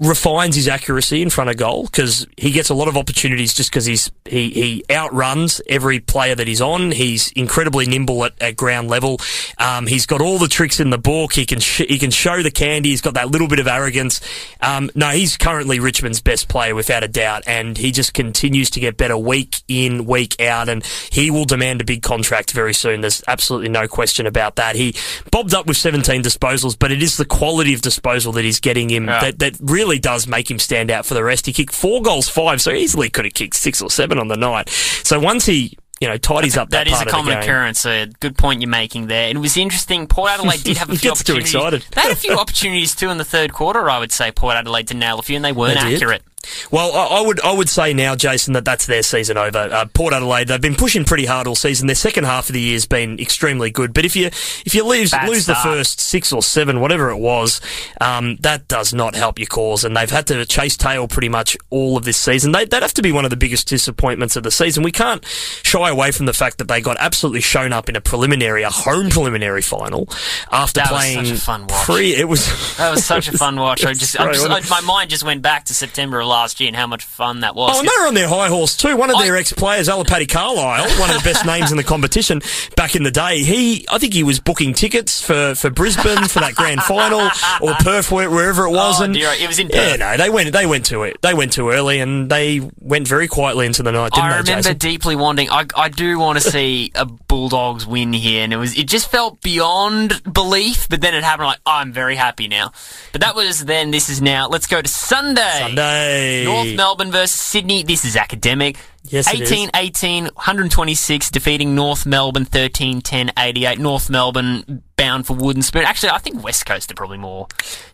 refines 0.00 0.54
his 0.56 0.68
accuracy 0.68 1.22
in 1.22 1.30
front 1.30 1.50
of 1.50 1.56
goal 1.56 1.84
because 1.84 2.26
he 2.36 2.50
gets 2.50 2.70
a 2.70 2.74
lot 2.74 2.88
of 2.88 2.96
opportunities 2.96 3.52
just 3.54 3.70
because 3.70 3.84
he's 3.84 4.10
he, 4.24 4.50
he 4.50 4.84
outruns 4.90 5.60
every 5.68 6.00
player 6.00 6.34
that 6.34 6.46
he's 6.46 6.60
on. 6.60 6.90
He's 6.90 7.32
incredibly 7.32 7.86
nimble 7.86 8.24
at, 8.24 8.40
at 8.40 8.56
ground 8.56 8.88
level. 8.88 9.18
Um, 9.58 9.86
he's 9.86 10.06
got 10.06 10.20
all 10.20 10.38
the 10.38 10.48
tricks 10.48 10.80
in 10.80 10.90
the 10.90 10.98
book. 10.98 11.32
He 11.32 11.46
can 11.46 11.60
sh- 11.60 11.86
he 11.88 11.98
can 11.98 12.10
show 12.10 12.42
the 12.42 12.50
candy. 12.50 12.90
He's 12.90 13.00
got 13.00 13.14
that 13.14 13.30
little 13.30 13.48
bit 13.48 13.58
of 13.58 13.66
arrogance. 13.66 14.20
Um, 14.60 14.90
no, 14.94 15.08
he's 15.10 15.36
currently 15.36 15.80
Richmond's 15.80 16.20
best 16.20 16.48
player 16.48 16.74
without 16.74 17.02
a 17.02 17.08
doubt, 17.08 17.44
and 17.46 17.76
he 17.76 17.90
just 17.90 18.14
continues 18.14 18.70
to 18.70 18.80
get 18.80 18.96
better 18.96 19.16
week 19.16 19.62
in 19.68 20.04
week 20.04 20.40
out, 20.40 20.68
and 20.68 20.84
he 21.10 21.30
will 21.30 21.44
demand 21.44 21.80
a 21.80 21.84
big 21.84 22.02
contract 22.02 22.52
very 22.52 22.74
soon. 22.74 23.00
There's 23.00 23.22
absolutely 23.26 23.68
no 23.70 23.88
question 23.88 24.26
about 24.26 24.56
that. 24.56 24.76
He 24.76 24.94
bobbed 25.30 25.54
up 25.54 25.66
with 25.66 25.76
17 25.76 26.22
disposals, 26.22 26.76
but 26.78 26.92
it 26.92 27.02
is 27.02 27.16
the 27.16 27.24
quality 27.24 27.74
of 27.74 27.80
disposal 27.80 28.32
that 28.32 28.44
he's 28.44 28.60
getting 28.60 28.90
him 28.90 29.06
Yeah. 29.06 29.20
that 29.20 29.38
that 29.38 29.56
really 29.60 29.87
does 29.96 30.26
make 30.26 30.50
him 30.50 30.58
stand 30.58 30.90
out 30.90 31.06
for 31.06 31.14
the 31.14 31.24
rest. 31.24 31.46
He 31.46 31.54
kicked 31.54 31.72
four 31.74 32.02
goals, 32.02 32.28
five, 32.28 32.60
so 32.60 32.72
easily 32.72 33.08
could 33.08 33.24
have 33.24 33.32
kicked 33.34 33.54
six 33.56 33.80
or 33.80 33.90
seven 33.90 34.18
on 34.18 34.28
the 34.28 34.36
night. 34.36 34.68
So 34.68 35.18
once 35.18 35.46
he, 35.46 35.78
you 36.00 36.08
know, 36.08 36.18
tidies 36.18 36.56
up 36.56 36.68
that, 36.70 36.84
That 36.86 36.92
is 36.92 37.00
a 37.00 37.06
common 37.06 37.38
occurrence. 37.38 37.86
A 37.86 38.06
good 38.20 38.36
point 38.36 38.60
you're 38.60 38.68
making 38.70 39.06
there. 39.06 39.28
And 39.28 39.38
it 39.38 39.40
was 39.40 39.56
interesting. 39.56 40.06
Port 40.06 40.30
Adelaide 40.32 40.62
did 40.62 40.76
have 40.76 40.90
a 40.90 40.96
few 40.96 41.10
gets 41.10 41.24
too 41.24 41.32
opportunities. 41.34 41.54
excited. 41.54 41.84
They 41.94 42.00
had 42.02 42.10
a 42.12 42.16
few 42.16 42.34
opportunities 42.34 42.94
too 42.94 43.08
in 43.08 43.16
the 43.18 43.24
third 43.24 43.52
quarter. 43.52 43.88
I 43.88 43.98
would 43.98 44.12
say 44.12 44.30
Port 44.30 44.56
Adelaide 44.56 44.88
to 44.88 44.94
nail 44.94 45.18
a 45.18 45.22
few, 45.22 45.36
and 45.36 45.44
they 45.44 45.52
weren't 45.52 45.80
They 45.80 45.94
accurate. 45.94 46.22
Well, 46.70 46.92
I, 46.92 47.18
I 47.18 47.20
would 47.20 47.40
I 47.40 47.52
would 47.52 47.68
say 47.68 47.92
now, 47.92 48.14
Jason, 48.14 48.54
that 48.54 48.64
that's 48.64 48.86
their 48.86 49.02
season 49.02 49.36
over. 49.36 49.58
Uh, 49.58 49.86
Port 49.92 50.14
Adelaide, 50.14 50.48
they've 50.48 50.60
been 50.60 50.74
pushing 50.74 51.04
pretty 51.04 51.26
hard 51.26 51.46
all 51.46 51.54
season. 51.54 51.86
Their 51.86 51.96
second 51.96 52.24
half 52.24 52.48
of 52.48 52.52
the 52.52 52.60
year 52.60 52.74
has 52.74 52.86
been 52.86 53.18
extremely 53.18 53.70
good. 53.70 53.92
But 53.92 54.04
if 54.04 54.16
you 54.16 54.26
if 54.26 54.74
you 54.74 54.84
lose 54.84 55.10
Bad 55.10 55.28
lose 55.28 55.46
the 55.46 55.54
first 55.56 56.00
six 56.00 56.32
or 56.32 56.42
seven, 56.42 56.80
whatever 56.80 57.10
it 57.10 57.18
was, 57.18 57.60
um, 58.00 58.36
that 58.40 58.68
does 58.68 58.92
not 58.94 59.14
help 59.14 59.38
your 59.38 59.46
cause. 59.46 59.84
And 59.84 59.96
they've 59.96 60.10
had 60.10 60.26
to 60.28 60.44
chase 60.46 60.76
tail 60.76 61.08
pretty 61.08 61.28
much 61.28 61.56
all 61.70 61.96
of 61.96 62.04
this 62.04 62.16
season. 62.16 62.52
They, 62.52 62.64
would 62.64 62.72
have 62.72 62.94
to 62.94 63.02
be 63.02 63.12
one 63.12 63.24
of 63.24 63.30
the 63.30 63.36
biggest 63.36 63.68
disappointments 63.68 64.36
of 64.36 64.42
the 64.42 64.50
season. 64.50 64.82
We 64.82 64.92
can't 64.92 65.24
shy 65.26 65.88
away 65.88 66.12
from 66.12 66.26
the 66.26 66.32
fact 66.32 66.58
that 66.58 66.68
they 66.68 66.80
got 66.80 66.96
absolutely 66.98 67.40
shown 67.40 67.72
up 67.72 67.88
in 67.88 67.96
a 67.96 68.00
preliminary, 68.00 68.62
a 68.62 68.70
home 68.70 69.10
preliminary 69.10 69.62
final 69.62 70.08
after 70.50 70.80
That 70.80 70.92
was 70.92 71.00
playing 71.00 71.24
such 71.24 71.36
a 71.36 71.40
fun 71.40 71.66
watch. 71.66 71.84
pre. 71.84 72.14
It 72.14 72.28
was 72.28 72.76
That 72.76 72.90
was 72.90 73.04
such 73.04 73.28
a 73.28 73.36
fun 73.36 73.56
watch. 73.56 73.84
I 73.84 73.92
just, 73.94 74.14
just 74.14 74.20
I, 74.20 74.60
my 74.70 74.80
mind 74.82 75.10
just 75.10 75.24
went 75.24 75.42
back 75.42 75.64
to 75.66 75.74
September 75.74 76.24
last 76.28 76.60
year 76.60 76.68
and 76.68 76.76
how 76.76 76.86
much 76.86 77.04
fun 77.04 77.40
that 77.40 77.54
was. 77.54 77.72
Oh, 77.74 77.80
and 77.80 77.88
they 77.88 77.92
were 78.00 78.06
on 78.06 78.14
their 78.14 78.28
high 78.28 78.48
horse 78.48 78.76
too. 78.76 78.96
One 78.96 79.10
of 79.10 79.18
their 79.18 79.36
ex-players, 79.36 79.88
Alipate 79.88 80.28
Carlile, 80.28 80.88
one 81.00 81.10
of 81.10 81.16
the 81.16 81.24
best 81.24 81.44
names 81.46 81.70
in 81.70 81.76
the 81.76 81.84
competition 81.84 82.40
back 82.76 82.94
in 82.94 83.02
the 83.02 83.10
day. 83.10 83.42
He, 83.42 83.86
I 83.90 83.98
think 83.98 84.14
he 84.14 84.22
was 84.22 84.40
booking 84.40 84.74
tickets 84.74 85.22
for, 85.22 85.54
for 85.54 85.70
Brisbane 85.70 86.28
for 86.28 86.40
that 86.40 86.54
grand 86.54 86.82
final 86.82 87.30
or 87.60 87.74
Perth, 87.80 88.10
where- 88.10 88.30
wherever 88.30 88.66
it 88.66 88.70
oh, 88.70 88.76
was. 88.76 89.00
Oh, 89.00 89.04
and 89.04 89.14
dear, 89.14 89.30
it 89.38 89.48
was 89.48 89.58
in 89.58 89.68
Perth. 89.68 89.76
yeah, 89.76 89.96
no, 89.96 90.16
they 90.16 90.30
went, 90.30 90.52
they 90.52 90.66
went 90.66 90.86
to 90.86 91.02
it. 91.02 91.20
They 91.22 91.34
went 91.34 91.52
too 91.52 91.70
early 91.70 92.00
and 92.00 92.30
they 92.30 92.60
went 92.78 93.08
very 93.08 93.28
quietly 93.28 93.66
into 93.66 93.82
the 93.82 93.92
night. 93.92 94.12
Didn't 94.12 94.24
I 94.24 94.38
remember 94.38 94.62
Jason? 94.62 94.78
deeply 94.78 95.16
wanting. 95.16 95.50
I, 95.50 95.66
I 95.76 95.88
do 95.88 96.18
want 96.18 96.38
to 96.40 96.50
see 96.50 96.92
a 96.94 97.06
Bulldogs 97.06 97.86
win 97.86 98.12
here, 98.12 98.42
and 98.42 98.52
it 98.52 98.56
was 98.56 98.76
it 98.76 98.88
just 98.88 99.10
felt 99.10 99.40
beyond 99.42 100.22
belief. 100.32 100.88
But 100.88 101.00
then 101.00 101.14
it 101.14 101.22
happened. 101.22 101.46
Like 101.46 101.60
I'm 101.66 101.92
very 101.92 102.16
happy 102.16 102.48
now. 102.48 102.72
But 103.12 103.20
that 103.20 103.34
was 103.34 103.64
then. 103.64 103.90
This 103.90 104.08
is 104.08 104.20
now. 104.20 104.48
Let's 104.48 104.66
go 104.66 104.80
to 104.80 104.88
Sunday. 104.88 105.58
Sunday. 105.60 106.17
North 106.44 106.74
Melbourne 106.74 107.10
versus 107.10 107.40
Sydney. 107.40 107.82
This 107.82 108.04
is 108.04 108.16
academic. 108.16 108.76
Yes, 109.04 109.32
it 109.32 109.40
is. 109.40 109.52
18 109.52 109.70
18, 109.74 110.24
126, 110.24 111.30
defeating 111.30 111.74
North 111.74 112.04
Melbourne 112.04 112.44
13 112.44 113.00
10 113.00 113.32
88. 113.38 113.78
North 113.78 114.10
Melbourne 114.10 114.82
bound 114.96 115.26
for 115.26 115.34
Wooden 115.34 115.62
Spoon. 115.62 115.84
Actually, 115.84 116.10
I 116.10 116.18
think 116.18 116.42
West 116.42 116.66
Coast 116.66 116.90
are 116.90 116.94
probably 116.94 117.18
more. 117.18 117.46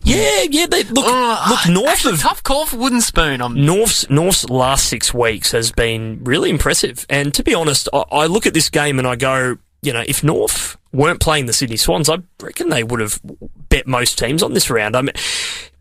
Yeah, 0.03 0.43
yeah. 0.49 0.65
They 0.65 0.83
look, 0.83 1.05
Ugh, 1.07 1.49
look 1.49 1.73
north 1.73 1.87
actually, 1.87 2.13
of 2.13 2.19
tough 2.19 2.43
call 2.43 2.65
for 2.65 2.77
Wooden 2.77 3.01
Spoon. 3.01 3.41
I'm 3.41 3.65
North's 3.65 4.09
North's 4.09 4.49
last 4.49 4.87
six 4.87 5.13
weeks 5.13 5.51
has 5.51 5.71
been 5.71 6.23
really 6.23 6.49
impressive. 6.49 7.05
And 7.09 7.33
to 7.33 7.43
be 7.43 7.53
honest, 7.53 7.87
I, 7.93 8.03
I 8.11 8.25
look 8.25 8.45
at 8.45 8.53
this 8.53 8.69
game 8.69 8.99
and 8.99 9.07
I 9.07 9.15
go, 9.15 9.57
you 9.81 9.93
know, 9.93 10.03
if 10.05 10.23
North 10.23 10.77
weren't 10.91 11.19
playing 11.21 11.45
the 11.45 11.53
Sydney 11.53 11.77
Swans, 11.77 12.09
I 12.09 12.17
reckon 12.41 12.69
they 12.69 12.83
would 12.83 12.99
have 12.99 13.21
bet 13.69 13.87
most 13.87 14.17
teams 14.17 14.41
on 14.41 14.53
this 14.53 14.69
round. 14.69 14.95
I 14.95 15.01
mean, 15.01 15.13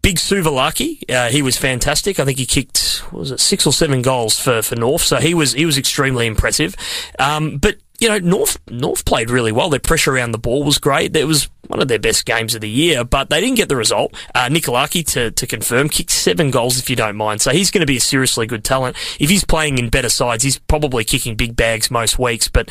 Big 0.04 0.16
Suvalaki, 0.16 1.02
uh, 1.10 1.30
he 1.30 1.40
was 1.40 1.56
fantastic. 1.56 2.20
I 2.20 2.26
think 2.26 2.36
he 2.38 2.44
kicked 2.44 2.98
what 3.10 3.20
was 3.20 3.30
it 3.30 3.40
six 3.40 3.66
or 3.66 3.72
seven 3.72 4.02
goals 4.02 4.38
for, 4.38 4.60
for 4.60 4.76
North, 4.76 5.00
so 5.00 5.16
he 5.16 5.32
was 5.32 5.54
he 5.54 5.64
was 5.64 5.78
extremely 5.78 6.26
impressive. 6.26 6.76
Um, 7.18 7.56
but 7.56 7.78
you 8.00 8.10
know, 8.10 8.18
North 8.18 8.58
North 8.68 9.06
played 9.06 9.30
really 9.30 9.50
well. 9.50 9.70
Their 9.70 9.80
pressure 9.80 10.12
around 10.12 10.32
the 10.32 10.38
ball 10.38 10.62
was 10.62 10.76
great. 10.76 11.16
It 11.16 11.24
was 11.24 11.48
one 11.68 11.80
of 11.80 11.88
their 11.88 11.98
best 11.98 12.24
games 12.24 12.54
of 12.54 12.60
the 12.60 12.68
year, 12.68 13.04
but 13.04 13.30
they 13.30 13.40
didn't 13.40 13.56
get 13.56 13.68
the 13.68 13.76
result. 13.76 14.14
Uh, 14.34 14.48
Nick 14.48 14.68
Larkey, 14.68 15.02
to, 15.04 15.30
to 15.30 15.46
confirm, 15.46 15.88
kicked 15.88 16.10
seven 16.10 16.50
goals, 16.50 16.78
if 16.78 16.90
you 16.90 16.96
don't 16.96 17.16
mind. 17.16 17.40
So 17.40 17.50
he's 17.50 17.70
going 17.70 17.80
to 17.80 17.86
be 17.86 17.96
a 17.96 18.00
seriously 18.00 18.46
good 18.46 18.64
talent. 18.64 18.96
If 19.18 19.30
he's 19.30 19.44
playing 19.44 19.78
in 19.78 19.88
better 19.88 20.08
sides, 20.08 20.44
he's 20.44 20.58
probably 20.58 21.04
kicking 21.04 21.34
big 21.36 21.56
bags 21.56 21.90
most 21.90 22.18
weeks, 22.18 22.48
but 22.48 22.70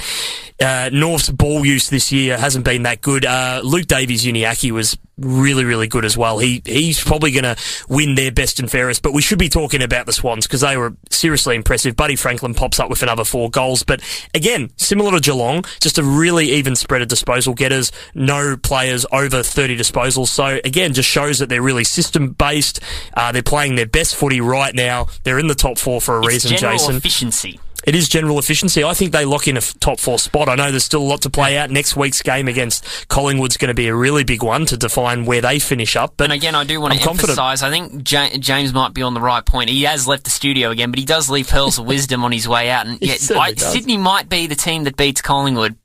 uh, 0.60 0.90
North's 0.94 1.30
ball 1.30 1.66
use 1.66 1.90
this 1.90 2.12
year 2.12 2.38
hasn't 2.38 2.66
been 2.66 2.84
that 2.84 3.02
good. 3.02 3.26
Uh, 3.26 3.62
Luke 3.64 3.88
Davies 3.88 4.24
Uniacke 4.24 4.72
was 4.72 4.98
really, 5.18 5.64
really 5.64 5.88
good 5.88 6.06
as 6.06 6.18
well. 6.18 6.40
He 6.40 6.62
he's 6.66 7.04
probably 7.04 7.32
going 7.32 7.44
to 7.44 7.56
win 7.88 8.16
their 8.16 8.32
best 8.32 8.60
and 8.60 8.70
fairest, 8.70 9.02
but 9.02 9.14
we 9.14 9.22
should 9.22 9.40
be 9.40 9.50
talking 9.50 9.82
about 9.82 10.06
the 10.06 10.14
Swans 10.14 10.48
because 10.48 10.62
they 10.62 10.78
were 10.78 10.96
seriously 11.10 11.56
impressive. 11.56 11.96
Buddy 11.96 12.16
Franklin 12.16 12.54
pops 12.54 12.80
up 12.80 12.90
with 12.90 13.04
another 13.04 13.24
four 13.24 13.50
goals, 13.50 13.84
but 13.84 14.02
again, 14.34 14.72
similar 14.78 15.12
to 15.12 15.20
Geelong, 15.20 15.64
just 15.80 15.98
a 15.98 16.04
really 16.04 16.52
even 16.52 16.76
spread 16.76 17.02
of 17.02 17.08
disposal 17.08 17.54
getters. 17.54 17.92
No 18.16 18.58
players 18.58 18.83
players, 18.84 19.06
over 19.12 19.42
30 19.44 19.78
disposals. 19.78 20.28
So 20.28 20.60
again, 20.66 20.94
just 20.94 21.10
shows 21.10 21.40
that 21.40 21.50
they're 21.50 21.62
really 21.62 21.84
system 21.84 22.32
based. 22.32 22.80
Uh, 23.14 23.32
they're 23.32 23.42
playing 23.44 23.76
their 23.76 23.86
best 23.86 24.16
footy 24.16 24.42
right 24.42 24.74
now. 24.76 25.08
They're 25.24 25.40
in 25.40 25.48
the 25.48 25.56
top 25.56 25.78
four 25.78 26.02
for 26.02 26.18
a 26.18 26.20
It's 26.26 26.28
reason, 26.46 26.58
general 26.58 26.78
Jason. 26.80 26.96
efficiency. 26.98 27.60
It 27.86 27.96
is 27.96 28.08
general 28.08 28.40
efficiency. 28.40 28.82
I 28.86 28.94
think 28.94 29.12
they 29.12 29.26
lock 29.26 29.46
in 29.50 29.58
a 29.58 29.60
f- 29.60 29.78
top 29.82 30.00
four 30.00 30.18
spot. 30.18 30.48
I 30.48 30.56
know 30.56 30.72
there's 30.72 30.86
still 30.86 31.02
a 31.02 31.04
lot 31.04 31.22
to 31.24 31.30
play 31.30 31.58
out. 31.58 31.70
Next 31.70 31.98
week's 31.98 32.22
game 32.22 32.48
against 32.48 32.86
Collingwood's 33.10 33.58
going 33.58 33.68
to 33.68 33.74
be 33.74 33.88
a 33.90 33.96
really 33.96 34.24
big 34.24 34.42
one 34.42 34.66
to 34.68 34.78
define 34.78 35.26
where 35.26 35.42
they 35.42 35.60
finish 35.60 35.98
up. 35.98 36.14
But 36.16 36.26
And 36.26 36.34
again, 36.34 36.56
I 36.56 36.64
do 36.64 36.80
want 36.80 36.94
I'm 36.94 37.00
to 37.00 37.06
confident. 37.06 37.38
emphasise. 37.38 37.62
I 37.62 37.70
think 37.70 38.10
Ja- 38.10 38.30
James 38.40 38.74
might 38.74 38.94
be 38.94 39.02
on 39.02 39.14
the 39.14 39.20
right 39.20 39.46
point. 39.46 39.70
He 39.70 39.84
has 39.84 40.08
left 40.08 40.24
the 40.24 40.30
studio 40.30 40.70
again, 40.72 40.92
but 40.92 41.00
he 41.00 41.04
does 41.06 41.30
leave 41.30 41.50
pearls 41.50 41.78
of 41.78 41.86
wisdom 41.96 42.24
on 42.24 42.32
his 42.32 42.48
way 42.48 42.70
out. 42.70 42.88
And 42.88 43.00
certainly 43.20 43.40
I. 43.50 43.54
Sydney 43.56 43.98
might 43.98 44.30
be 44.30 44.48
the 44.48 44.56
team 44.56 44.86
that 44.86 44.96
beats 44.96 45.22
Collingwood. 45.22 45.76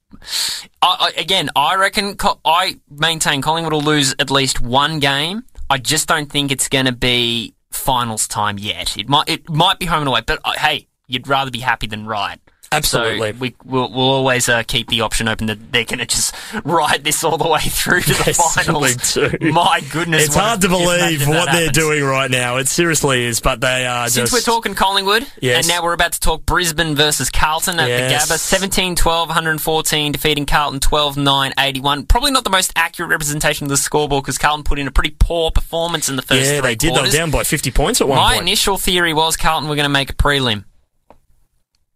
I, 0.83 1.13
I, 1.17 1.21
again, 1.21 1.51
I 1.55 1.77
reckon 1.77 2.17
I 2.45 2.81
maintain 2.91 3.43
Collingwood 3.43 3.73
will 3.73 3.83
lose 3.83 4.15
at 4.19 4.31
least 4.31 4.61
one 4.61 4.99
game. 5.01 5.45
I 5.71 5.79
just 5.79 6.09
don't 6.09 6.31
think 6.31 6.51
it's 6.51 6.69
going 6.69 6.87
to 6.87 6.93
be 6.93 7.55
finals 7.71 8.27
time 8.27 8.59
yet. 8.59 8.97
It 8.97 9.09
might 9.09 9.29
it 9.29 9.49
might 9.51 9.79
be 9.79 9.87
home 9.87 10.01
and 10.01 10.09
away, 10.09 10.23
but 10.27 10.41
uh, 10.45 10.53
hey, 10.53 10.89
you'd 11.07 11.29
rather 11.29 11.51
be 11.51 11.61
happy 11.61 11.87
than 11.87 12.07
right. 12.07 12.41
Absolutely. 12.71 13.33
So 13.33 13.39
we, 13.39 13.55
we'll, 13.65 13.91
we'll 13.91 14.11
always 14.11 14.49
uh, 14.49 14.63
keep 14.67 14.89
the 14.89 15.01
option 15.01 15.29
open 15.29 15.47
that 15.47 15.73
they're 15.73 15.85
going 15.85 15.99
to 16.01 16.07
just 16.07 16.35
ride 16.65 17.05
this 17.05 17.25
all 17.25 17.39
the 17.39 17.49
way 17.49 17.61
through 17.61 18.01
to 18.03 18.09
the 18.15 18.23
They 18.25 18.33
finals. 18.33 19.17
My 19.55 19.81
goodness, 19.91 20.27
it's 20.27 20.35
hard 20.35 20.61
to 20.63 20.69
believe 20.69 21.27
what 21.27 21.47
they're 21.47 21.55
happens. 21.67 21.73
doing 21.73 22.05
right 22.05 22.31
now. 22.31 22.57
It 22.59 22.69
seriously 22.69 23.25
is, 23.25 23.41
but 23.41 23.61
they 23.61 23.87
are 23.87 24.09
Since 24.09 24.31
just. 24.31 24.33
we're 24.33 24.53
talking 24.53 24.75
Collingwood, 24.75 25.27
Yes. 25.41 25.59
and 25.65 25.69
now 25.69 25.83
we're 25.83 25.93
about 25.95 26.13
to 26.13 26.21
talk 26.21 26.45
Brisbane 26.47 26.95
versus 26.95 27.31
Carlton 27.31 27.79
at 27.81 27.89
Yes. 27.89 28.29
the 28.29 28.35
Gabba, 28.35 28.39
17 28.39 28.97
12, 28.97 29.29
114, 29.29 30.13
defeating 30.13 30.47
Carlton 30.47 30.81
12 30.81 31.17
9, 31.17 31.53
81. 31.59 32.07
Probably 32.07 32.31
not 32.31 32.45
the 32.45 32.51
most 32.51 32.73
accurate 32.77 33.11
representation 33.11 33.65
of 33.65 33.71
the 33.71 33.77
scoreboard 33.77 34.25
because 34.25 34.39
Carlton 34.39 34.65
put 34.65 34.79
in 34.79 34.87
a 34.87 34.91
pretty 34.93 35.15
poor 35.19 35.51
performance 35.51 36.09
in 36.09 36.17
the 36.17 36.23
first 36.23 36.45
yeah, 36.45 36.61
three 36.61 36.69
they 36.71 36.75
did. 36.77 36.95
They 36.95 37.01
were 37.01 37.09
down 37.11 37.31
by 37.31 37.45
50 37.45 37.71
points 37.71 38.01
at 38.01 38.09
one 38.09 38.17
My 38.19 38.35
point. 38.35 38.43
initial 38.43 38.77
theory 38.77 39.15
was 39.15 39.37
Carlton 39.37 39.69
were 39.69 39.77
going 39.77 39.85
to 39.85 39.89
make 39.89 40.11
a 40.11 40.15
prelim. 40.15 40.65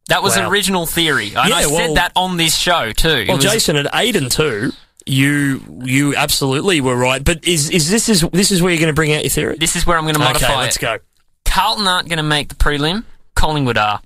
That 0.08 0.22
was 0.22 0.36
Wow. 0.36 0.48
original 0.50 0.86
theory. 0.86 1.32
And 1.34 1.48
Yeah, 1.48 1.56
I 1.56 1.66
well- 1.66 1.76
said 1.76 1.96
that 1.96 2.12
on 2.16 2.36
this 2.36 2.56
show 2.56 2.92
too. 2.92 3.24
Well, 3.28 3.36
was- 3.36 3.44
Jason, 3.44 3.76
at 3.76 3.86
eight 3.94 4.16
and 4.16 4.30
two, 4.30 4.72
you 5.06 5.62
you 5.84 6.14
absolutely 6.16 6.80
were 6.80 6.96
right. 6.96 7.22
But 7.24 7.44
is 7.46 7.70
is 7.70 7.88
this 7.90 8.08
is 8.08 8.24
this 8.32 8.50
is 8.50 8.60
where 8.62 8.72
you're 8.72 8.80
going 8.80 8.88
to 8.88 8.94
bring 8.94 9.12
out 9.12 9.22
your 9.22 9.30
theory? 9.30 9.56
this 9.58 9.76
is 9.76 9.86
where 9.86 9.96
I'm 9.96 10.04
going 10.04 10.14
to 10.14 10.20
modify 10.20 10.46
okay, 10.46 10.56
let's 10.56 10.76
it. 10.76 10.80
go. 10.80 10.98
Carlton 11.44 11.86
aren't 11.86 12.08
going 12.08 12.18
to 12.18 12.22
make 12.22 12.48
the 12.48 12.54
prelim. 12.54 13.04
Collingwood 13.34 13.76
are. 13.78 14.00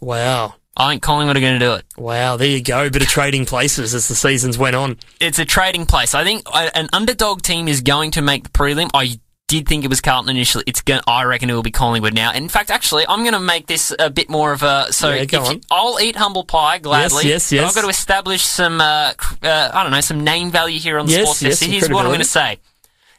Wow. 0.00 0.54
I 0.76 0.90
think 0.90 1.02
Collingwood 1.02 1.36
are 1.36 1.40
going 1.40 1.58
to 1.58 1.64
do 1.66 1.74
it. 1.74 1.84
Wow, 1.98 2.36
there 2.38 2.48
you 2.48 2.62
go. 2.62 2.88
Bit 2.88 3.02
of 3.02 3.08
trading 3.08 3.44
places 3.44 3.92
as 3.92 4.08
the 4.08 4.14
seasons 4.14 4.56
went 4.56 4.74
on. 4.74 4.96
it's 5.20 5.38
a 5.38 5.44
trading 5.44 5.84
place. 5.84 6.14
I 6.14 6.24
think 6.24 6.46
an 6.54 6.88
underdog 6.94 7.42
team 7.42 7.68
is 7.68 7.82
going 7.82 8.10
to 8.12 8.22
make 8.22 8.44
the 8.44 8.48
prelim. 8.50 8.88
I 8.94 9.18
did 9.52 9.68
think 9.68 9.84
it 9.84 9.88
was 9.88 10.00
Carlton 10.00 10.30
initially. 10.30 10.64
It's 10.66 10.80
going. 10.80 11.02
I 11.06 11.24
reckon 11.24 11.50
it 11.50 11.52
will 11.54 11.62
be 11.62 11.70
Collingwood 11.70 12.14
now. 12.14 12.32
In 12.32 12.48
fact, 12.48 12.70
actually, 12.70 13.04
I'm 13.06 13.20
going 13.20 13.34
to 13.34 13.38
make 13.40 13.66
this 13.66 13.94
a 13.98 14.08
bit 14.10 14.28
more 14.30 14.52
of 14.52 14.62
a. 14.62 14.86
So 14.92 15.10
Yeah, 15.12 15.24
go 15.26 15.42
if 15.42 15.48
on. 15.48 15.54
you- 15.56 15.60
I'll 15.70 16.00
eat 16.00 16.16
humble 16.16 16.44
pie 16.44 16.78
gladly. 16.78 17.26
yes, 17.28 17.50
but 17.50 17.56
yes. 17.56 17.68
I've 17.68 17.74
got 17.74 17.82
to 17.82 17.88
establish 17.88 18.42
some. 18.42 18.80
Uh, 18.80 19.12
uh, 19.42 19.70
I 19.72 19.82
don't 19.82 19.92
know 19.92 20.00
some 20.00 20.24
name 20.24 20.50
value 20.50 20.78
here 20.80 20.98
on 20.98 21.06
the 21.06 21.12
Yes, 21.12 21.22
sports 21.24 21.42
yes, 21.42 21.60
desk. 21.60 21.70
Here's 21.70 21.88
what 21.90 22.00
I'm 22.04 22.10
going 22.10 22.18
to 22.20 22.24
say. 22.24 22.58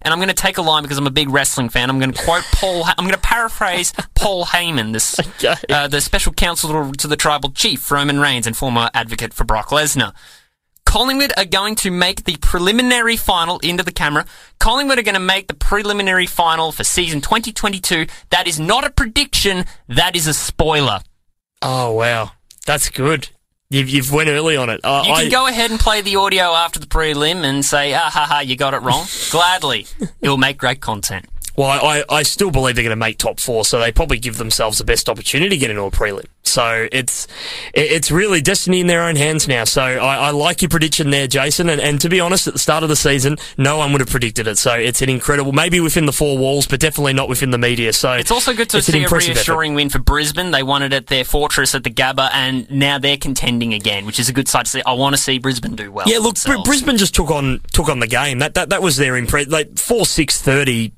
And 0.06 0.12
I'm 0.12 0.20
going 0.20 0.28
to 0.28 0.34
take 0.36 0.58
a 0.58 0.62
line 0.62 0.84
because 0.84 0.98
I'm 0.98 1.08
a 1.08 1.12
big 1.12 1.30
wrestling 1.30 1.70
fan. 1.70 1.90
I'm 1.90 1.98
going 1.98 2.12
to 2.12 2.24
quote 2.24 2.44
Paul. 2.54 2.84
I'm 2.86 3.06
going 3.06 3.12
to 3.12 3.18
paraphrase 3.18 3.94
Paul 4.16 4.44
Heyman, 4.46 4.92
this, 4.92 5.18
Okay. 5.42 5.56
uh, 5.70 5.88
the 5.88 6.02
special 6.02 6.34
counsel 6.34 6.92
to 6.92 7.08
the 7.08 7.16
tribal 7.16 7.52
chief 7.52 7.90
Roman 7.90 8.20
Reigns 8.20 8.46
and 8.46 8.58
former 8.58 8.90
advocate 8.94 9.34
for 9.34 9.46
Brock 9.46 9.70
Lesnar. 9.70 10.14
Collingwood 10.94 11.34
are 11.38 11.46
going 11.46 11.74
to 11.78 11.90
make 11.90 12.26
the 12.26 12.38
preliminary 12.38 13.18
final 13.18 13.58
into 13.64 13.82
the 13.82 13.92
camera. 13.92 14.28
Collingwood 14.60 15.00
are 15.00 15.02
going 15.02 15.16
to 15.16 15.20
make 15.20 15.48
the 15.48 15.56
preliminary 15.56 16.28
final 16.28 16.72
for 16.72 16.84
season 16.84 17.20
2022. 17.20 18.06
That 18.30 18.48
is 18.48 18.60
not 18.60 18.84
a 18.84 18.92
prediction. 18.92 19.66
That 19.88 20.16
is 20.16 20.28
a 20.28 20.36
spoiler. 20.36 21.00
Oh 21.64 21.94
wow, 21.94 22.34
that's 22.68 22.90
good. 22.90 23.30
You've 23.72 23.90
you've 23.90 24.12
went 24.12 24.30
early 24.30 24.56
on 24.56 24.70
it. 24.70 24.82
Uh, 24.84 25.02
You 25.08 25.14
can 25.16 25.26
I, 25.26 25.30
go 25.30 25.48
ahead 25.48 25.72
and 25.72 25.80
play 25.80 26.02
the 26.02 26.18
audio 26.18 26.54
after 26.54 26.80
the 26.80 26.86
prelim 26.86 27.44
and 27.44 27.66
say, 27.66 27.96
ah 27.96 28.12
ha 28.14 28.28
ha, 28.30 28.40
you 28.42 28.56
got 28.56 28.76
it 28.76 28.84
wrong. 28.84 29.08
Gladly. 29.32 29.88
It 30.22 30.30
will 30.30 30.38
make 30.38 30.60
great 30.60 30.80
content. 30.80 31.26
Well, 31.56 31.70
I, 31.70 32.04
I 32.10 32.24
still 32.24 32.50
believe 32.52 32.76
they're 32.76 32.84
going 32.84 32.90
to 32.92 32.96
make 32.96 33.18
top 33.20 33.40
four, 33.40 33.64
so 33.64 33.80
they 33.80 33.92
probably 33.92 34.18
give 34.20 34.38
themselves 34.38 34.80
the 34.80 34.84
best 34.84 35.08
opportunity 35.08 35.50
to 35.50 35.58
get 35.58 35.70
into 35.70 35.84
a 35.84 35.92
prelim. 35.92 36.26
So 36.46 36.88
it's 36.92 37.28
it's 37.74 38.12
really 38.12 38.42
destiny 38.42 38.80
in 38.82 38.88
their 38.88 39.02
own 39.04 39.16
hands 39.16 39.48
now. 39.48 39.64
So 39.64 39.82
I, 39.82 40.16
I 40.28 40.30
like 40.32 40.62
your 40.62 40.70
prediction 40.70 41.10
there, 41.10 41.26
Jason. 41.26 41.70
And, 41.70 41.80
and 41.82 42.02
to 42.02 42.10
be 42.10 42.20
honest, 42.20 42.48
at 42.48 42.54
the 42.54 42.60
start 42.60 42.84
of 42.84 42.90
the 42.90 42.96
season, 42.96 43.38
no 43.58 43.78
one 43.78 43.92
would 43.92 44.02
have 44.02 44.10
predicted 44.10 44.48
it. 44.48 44.58
So 44.58 44.74
it's 44.74 45.02
an 45.02 45.10
incredible, 45.10 45.52
maybe 45.52 45.80
within 45.80 46.06
the 46.06 46.12
four 46.12 46.38
walls, 46.38 46.68
but 46.68 46.80
definitely 46.80 47.14
not 47.14 47.30
within 47.30 47.52
the 47.52 47.58
media. 47.58 47.94
So 47.94 48.12
It's 48.14 48.30
also 48.30 48.54
good 48.54 48.70
to 48.72 48.82
see 48.82 49.00
a 49.00 49.04
impressive 49.04 49.32
effort. 49.32 49.40
reassuring 49.48 49.74
win 49.74 49.90
for 49.90 50.00
Brisbane. 50.00 50.52
They 50.52 50.64
won 50.64 50.84
it 50.84 50.92
at 50.94 51.08
their 51.08 51.24
fortress 51.24 51.74
at 51.76 51.84
the 51.84 51.90
Gabba, 51.92 52.30
and 52.34 52.70
now 52.70 53.00
they're 53.00 53.18
contending 53.18 53.74
again, 53.74 54.06
which 54.06 54.20
is 54.20 54.28
a 54.30 54.34
good 54.34 54.48
sight 54.48 54.66
to 54.66 54.72
see. 54.72 54.82
I 54.86 54.94
want 54.94 55.16
to 55.16 55.22
see 55.22 55.40
Brisbane 55.40 55.76
do 55.76 55.92
well. 55.92 56.06
Yeah, 56.08 56.20
look, 56.20 56.36
Br- 56.44 56.62
Brisbane 56.66 56.98
just 56.98 57.16
took 57.16 57.32
on 57.32 57.62
took 57.72 57.90
on 57.90 58.00
the 58.00 58.08
game. 58.08 58.40
That 58.40 58.54
that 58.56 58.70
that 58.70 58.82
was 58.82 58.98
their 58.98 59.16
impress. 59.18 59.48
Like 59.48 59.78
four 59.80 60.06
six 60.06 60.40
thirty 60.42 60.94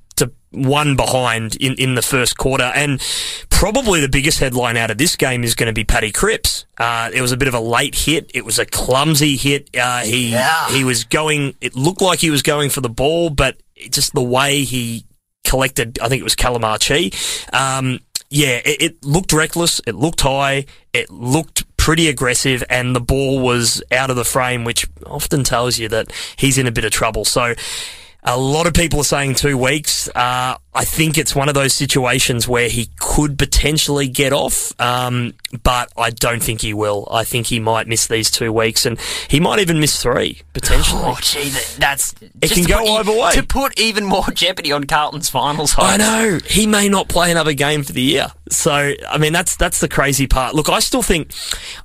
one 0.56 0.96
behind 0.96 1.56
in 1.58 1.74
in 1.76 1.96
the 1.96 2.02
first 2.02 2.38
quarter, 2.38 2.72
and 2.76 3.02
probably 3.50 4.02
the 4.02 4.10
biggest 4.10 4.40
headline 4.40 4.78
out 4.78 4.92
of 4.92 4.98
this 4.98 5.16
game 5.16 5.44
is 5.44 5.56
going 5.56 5.68
to 5.68 5.74
be 5.74 5.84
Paddy 5.84 6.12
Cripps. 6.12 6.66
Uh, 6.78 7.10
it 7.14 7.22
was 7.22 7.32
a 7.32 7.38
bit 7.38 7.48
of 7.48 7.54
a 7.54 7.60
late 7.60 7.96
hit. 7.96 8.32
It 8.34 8.44
was 8.46 8.60
a 8.60 8.66
clumsy 8.66 9.36
hit. 9.38 9.70
Uh, 9.76 10.02
he 10.02 10.32
Yeah. 10.32 10.70
he 10.70 10.84
was 10.84 11.04
going. 11.04 11.56
It 11.62 11.76
looked 11.76 12.02
like 12.02 12.20
he 12.20 12.30
was 12.30 12.42
going 12.42 12.70
for 12.70 12.82
the 12.82 12.90
ball, 12.90 13.30
but 13.30 13.58
just 13.92 14.14
the 14.14 14.24
way 14.24 14.64
he 14.64 15.06
collected, 15.46 16.00
I 16.02 16.10
think 16.10 16.20
it 16.22 16.24
was 16.24 16.36
Calamarchi. 16.36 17.14
Um, 17.54 18.00
yeah, 18.30 18.62
it, 18.66 18.82
it 18.82 19.06
looked 19.06 19.32
reckless. 19.34 19.80
It 19.86 19.96
looked 19.96 20.22
high. 20.22 20.66
It 20.94 21.10
looked 21.10 21.64
pretty 21.78 22.08
aggressive, 22.10 22.64
and 22.70 22.96
the 22.96 23.00
ball 23.00 23.40
was 23.40 23.82
out 23.92 24.10
of 24.10 24.16
the 24.16 24.26
frame, 24.26 24.64
which 24.64 24.88
often 25.06 25.44
tells 25.44 25.78
you 25.78 25.88
that 25.90 26.12
he's 26.36 26.58
in 26.58 26.68
a 26.68 26.72
bit 26.72 26.84
of 26.86 26.92
trouble. 26.92 27.26
So. 27.26 27.54
A 28.28 28.38
lot 28.38 28.66
of 28.66 28.74
people 28.74 29.02
are 29.02 29.04
saying 29.04 29.36
two 29.36 29.56
weeks. 29.56 30.10
Uh, 30.16 30.58
I 30.76 30.84
think 30.84 31.18
it's 31.18 31.34
one 31.34 31.48
of 31.48 31.56
those 31.56 31.74
situations 31.74 32.48
where 32.48 32.68
he 32.68 32.90
could 33.00 33.40
potentially 33.40 34.10
get 34.10 34.34
off, 34.34 34.80
um, 34.80 35.34
but 35.64 35.92
I 35.98 36.10
don't 36.10 36.44
think 36.44 36.62
he 36.62 36.74
will. 36.74 37.08
I 37.10 37.24
think 37.24 37.48
he 37.48 37.60
might 37.60 37.88
miss 37.88 38.08
these 38.08 38.30
two 38.30 38.52
weeks, 38.52 38.86
and 38.86 39.00
he 39.30 39.40
might 39.40 39.60
even 39.60 39.80
miss 39.80 40.02
three 40.02 40.42
potentially. 40.54 41.02
Oh, 41.06 41.18
gee, 41.22 41.50
that, 41.50 41.76
that's 41.80 42.16
It 42.42 42.52
can 42.52 42.64
to 42.64 42.70
go 42.70 42.80
put 42.80 42.90
either 42.90 43.12
way. 43.12 43.32
To 43.32 43.44
put 43.44 43.80
even 43.80 44.04
more 44.06 44.26
jeopardy 44.34 44.74
on 44.74 44.84
Carlton's 44.84 45.30
finals 45.30 45.72
hopes. 45.72 45.88
I 45.88 45.98
know 45.98 46.40
he 46.46 46.68
may 46.68 46.90
not 46.90 47.08
play 47.08 47.32
another 47.32 47.54
game 47.54 47.84
for 47.84 47.94
the 47.94 48.02
year. 48.02 48.28
So 48.50 48.94
I 49.10 49.18
mean 49.18 49.34
that's 49.34 49.56
that's 49.56 49.80
the 49.80 49.88
crazy 49.88 50.28
part. 50.28 50.56
Look, 50.56 50.70
I 50.70 50.80
still 50.80 51.02
think, 51.02 51.32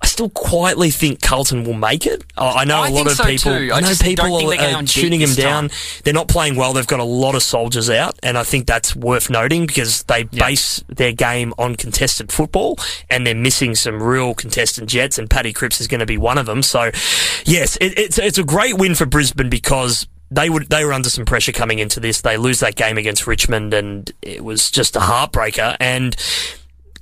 I 0.03 0.07
still 0.07 0.29
quietly 0.31 0.91
think 0.91 1.23
Carlton 1.23 1.65
will 1.65 1.75
make 1.75 2.07
it. 2.07 2.25
I 2.37 2.61
I 2.61 2.65
know 2.65 2.81
I 2.81 2.89
a 2.89 2.91
lot 2.91 3.07
of 3.07 3.13
so 3.13 3.25
people. 3.25 3.57
too. 3.57 3.71
I 3.73 3.81
know 3.81 3.93
people 4.01 4.27
are, 4.27 4.55
are 4.55 4.77
on 4.77 4.85
deep 4.85 5.03
tuning 5.03 5.21
him 5.21 5.35
down. 5.35 5.69
time. 5.69 5.79
They're 6.05 6.13
not 6.15 6.29
playing 6.29 6.57
well. 6.57 6.73
They've 6.73 6.87
got 6.87 7.01
a 7.01 7.05
lot 7.05 7.35
of 7.35 7.43
soldiers 7.43 7.89
out, 7.89 8.19
and 8.23 8.37
I 8.37 8.43
think 8.43 8.67
that's 8.81 8.97
worth 8.97 9.29
noting 9.29 9.67
because 9.67 10.03
they 10.05 10.23
base 10.25 10.83
their 10.89 11.13
game 11.13 11.53
on 11.59 11.77
contested 11.77 12.33
football, 12.33 12.79
and 13.11 13.27
they're 13.27 13.35
missing 13.35 13.75
some 13.75 14.03
real 14.03 14.35
contested 14.35 14.89
jets. 14.89 15.19
And 15.19 15.29
Paddy 15.29 15.53
Cripps 15.53 15.81
is 15.83 15.87
going 15.87 16.01
to 16.01 16.07
be 16.07 16.17
one 16.17 16.39
of 16.39 16.47
them. 16.47 16.63
So, 16.63 16.91
yes, 17.45 17.77
it, 17.77 17.99
it's 17.99 18.19
it's 18.19 18.39
a 18.39 18.45
great 18.45 18.79
win 18.79 18.95
for 18.95 19.05
Brisbane 19.05 19.51
because 19.51 20.07
they 20.31 20.49
would 20.49 20.71
they 20.71 20.85
were 20.85 20.95
under 20.95 21.11
some 21.11 21.27
pressure 21.27 21.53
coming 21.53 21.79
into 21.79 22.01
this. 22.01 22.23
They 22.23 22.39
lose 22.39 22.61
that 22.61 22.77
game 22.77 22.97
against 22.97 23.27
Richmond, 23.27 23.75
and 23.75 24.11
it 24.23 24.43
was 24.43 24.71
just 24.71 24.97
a 24.97 25.01
heartbreaker. 25.01 25.77
And 25.79 26.17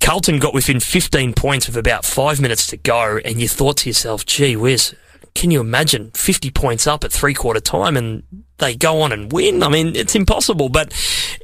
Carlton 0.01 0.41
got 0.41 0.55
within 0.55 0.81
15 0.81 1.35
points 1.35 1.69
with 1.69 1.77
about 1.77 2.05
five 2.05 2.41
minutes 2.41 2.67
to 2.69 2.77
go, 2.77 3.21
and 3.25 3.41
you 3.41 3.47
thought 3.49 3.77
to 3.79 3.88
yourself, 3.88 4.27
"Gee 4.27 4.57
whiz." 4.57 4.97
Can 5.35 5.53
you 5.53 5.61
imagine 5.61 6.11
50 6.17 6.51
points 6.51 6.88
up 6.88 7.05
at 7.05 7.12
three 7.12 7.35
quarter 7.35 7.61
time 7.61 7.97
and 7.97 8.25
they 8.59 8.75
go 8.75 9.01
on 9.03 9.12
and 9.12 9.33
win? 9.33 9.62
I 9.62 9.68
mean, 9.68 9.97
it's 9.97 10.14
impossible. 10.14 10.68
But 10.68 10.92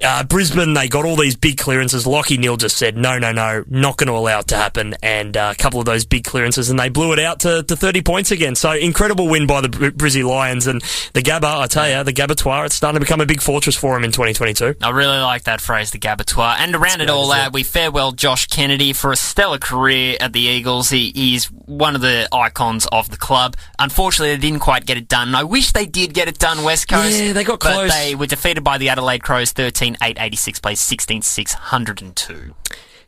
uh, 0.02 0.24
Brisbane, 0.24 0.74
they 0.74 0.88
got 0.88 1.04
all 1.04 1.16
these 1.16 1.36
big 1.36 1.58
clearances. 1.58 2.06
Lachie 2.06 2.36
Neale 2.36 2.56
just 2.56 2.76
said, 2.76 2.96
no, 2.96 3.18
no, 3.18 3.32
no, 3.32 3.64
not 3.68 3.96
going 3.96 4.08
to 4.08 4.14
allow 4.14 4.40
it 4.40 4.48
to 4.48 4.56
happen. 4.56 4.94
And 5.02 5.36
uh, 5.36 5.52
a 5.54 5.60
couple 5.60 5.80
of 5.80 5.86
those 5.86 6.04
big 6.04 6.24
clearances, 6.24 6.70
and 6.70 6.78
they 6.78 6.88
blew 6.88 7.12
it 7.12 7.18
out 7.18 7.40
to, 7.40 7.62
to 7.62 7.76
30 7.76 8.02
points 8.02 8.30
again. 8.30 8.54
So 8.54 8.72
incredible 8.72 9.28
win 9.28 9.46
by 9.46 9.60
the 9.60 9.68
Br- 9.68 9.90
Brizzy 9.90 10.26
Lions. 10.26 10.66
And 10.66 10.80
the 11.12 11.22
Gabba, 11.22 11.60
I 11.60 11.66
tell 11.66 11.88
you, 11.88 12.04
the 12.04 12.12
Gabatoire, 12.12 12.66
it's 12.66 12.74
starting 12.74 13.00
to 13.00 13.04
become 13.04 13.20
a 13.20 13.26
big 13.26 13.40
fortress 13.40 13.76
for 13.76 13.94
them 13.94 14.04
in 14.04 14.12
2022. 14.12 14.76
I 14.82 14.90
really 14.90 15.18
like 15.18 15.44
that 15.44 15.60
phrase, 15.60 15.90
the 15.90 15.98
Gabatoire. 15.98 16.56
And 16.58 16.72
to 16.72 16.78
round 16.78 17.02
it 17.02 17.10
all 17.10 17.32
out, 17.32 17.52
we 17.52 17.62
farewell 17.62 18.12
Josh 18.12 18.46
Kennedy 18.46 18.92
for 18.92 19.12
a 19.12 19.16
stellar 19.16 19.58
career 19.58 20.16
at 20.20 20.32
the 20.32 20.40
Eagles. 20.40 20.90
He, 20.90 21.34
is 21.34 21.46
one 21.50 21.94
of 21.94 22.00
the 22.00 22.28
icons 22.32 22.86
of 22.92 23.10
the 23.10 23.16
club. 23.16 23.56
Unfortunately, 23.78 24.34
they 24.34 24.40
didn't 24.40 24.60
quite 24.60 24.86
get 24.86 24.96
it 24.96 25.08
done. 25.08 25.34
I 25.34 25.44
wish 25.44 25.72
they 25.72 25.86
did 25.86 26.14
get 26.14 26.28
it 26.28 26.38
done, 26.38 26.62
West 26.64 26.88
Coast. 26.88 27.03
Yeah, 27.03 27.03
they 27.10 27.44
got 27.44 27.60
But 27.60 27.72
close. 27.72 27.92
they 27.92 28.14
were 28.14 28.26
defeated 28.26 28.62
by 28.64 28.78
the 28.78 28.88
Adelaide 28.88 29.22
Crows 29.22 29.52
13 29.52 29.96
8 30.02 30.16
86, 30.20 30.58
plays 30.60 30.80
16 30.80 31.22
6, 31.22 31.54
102. 31.54 32.54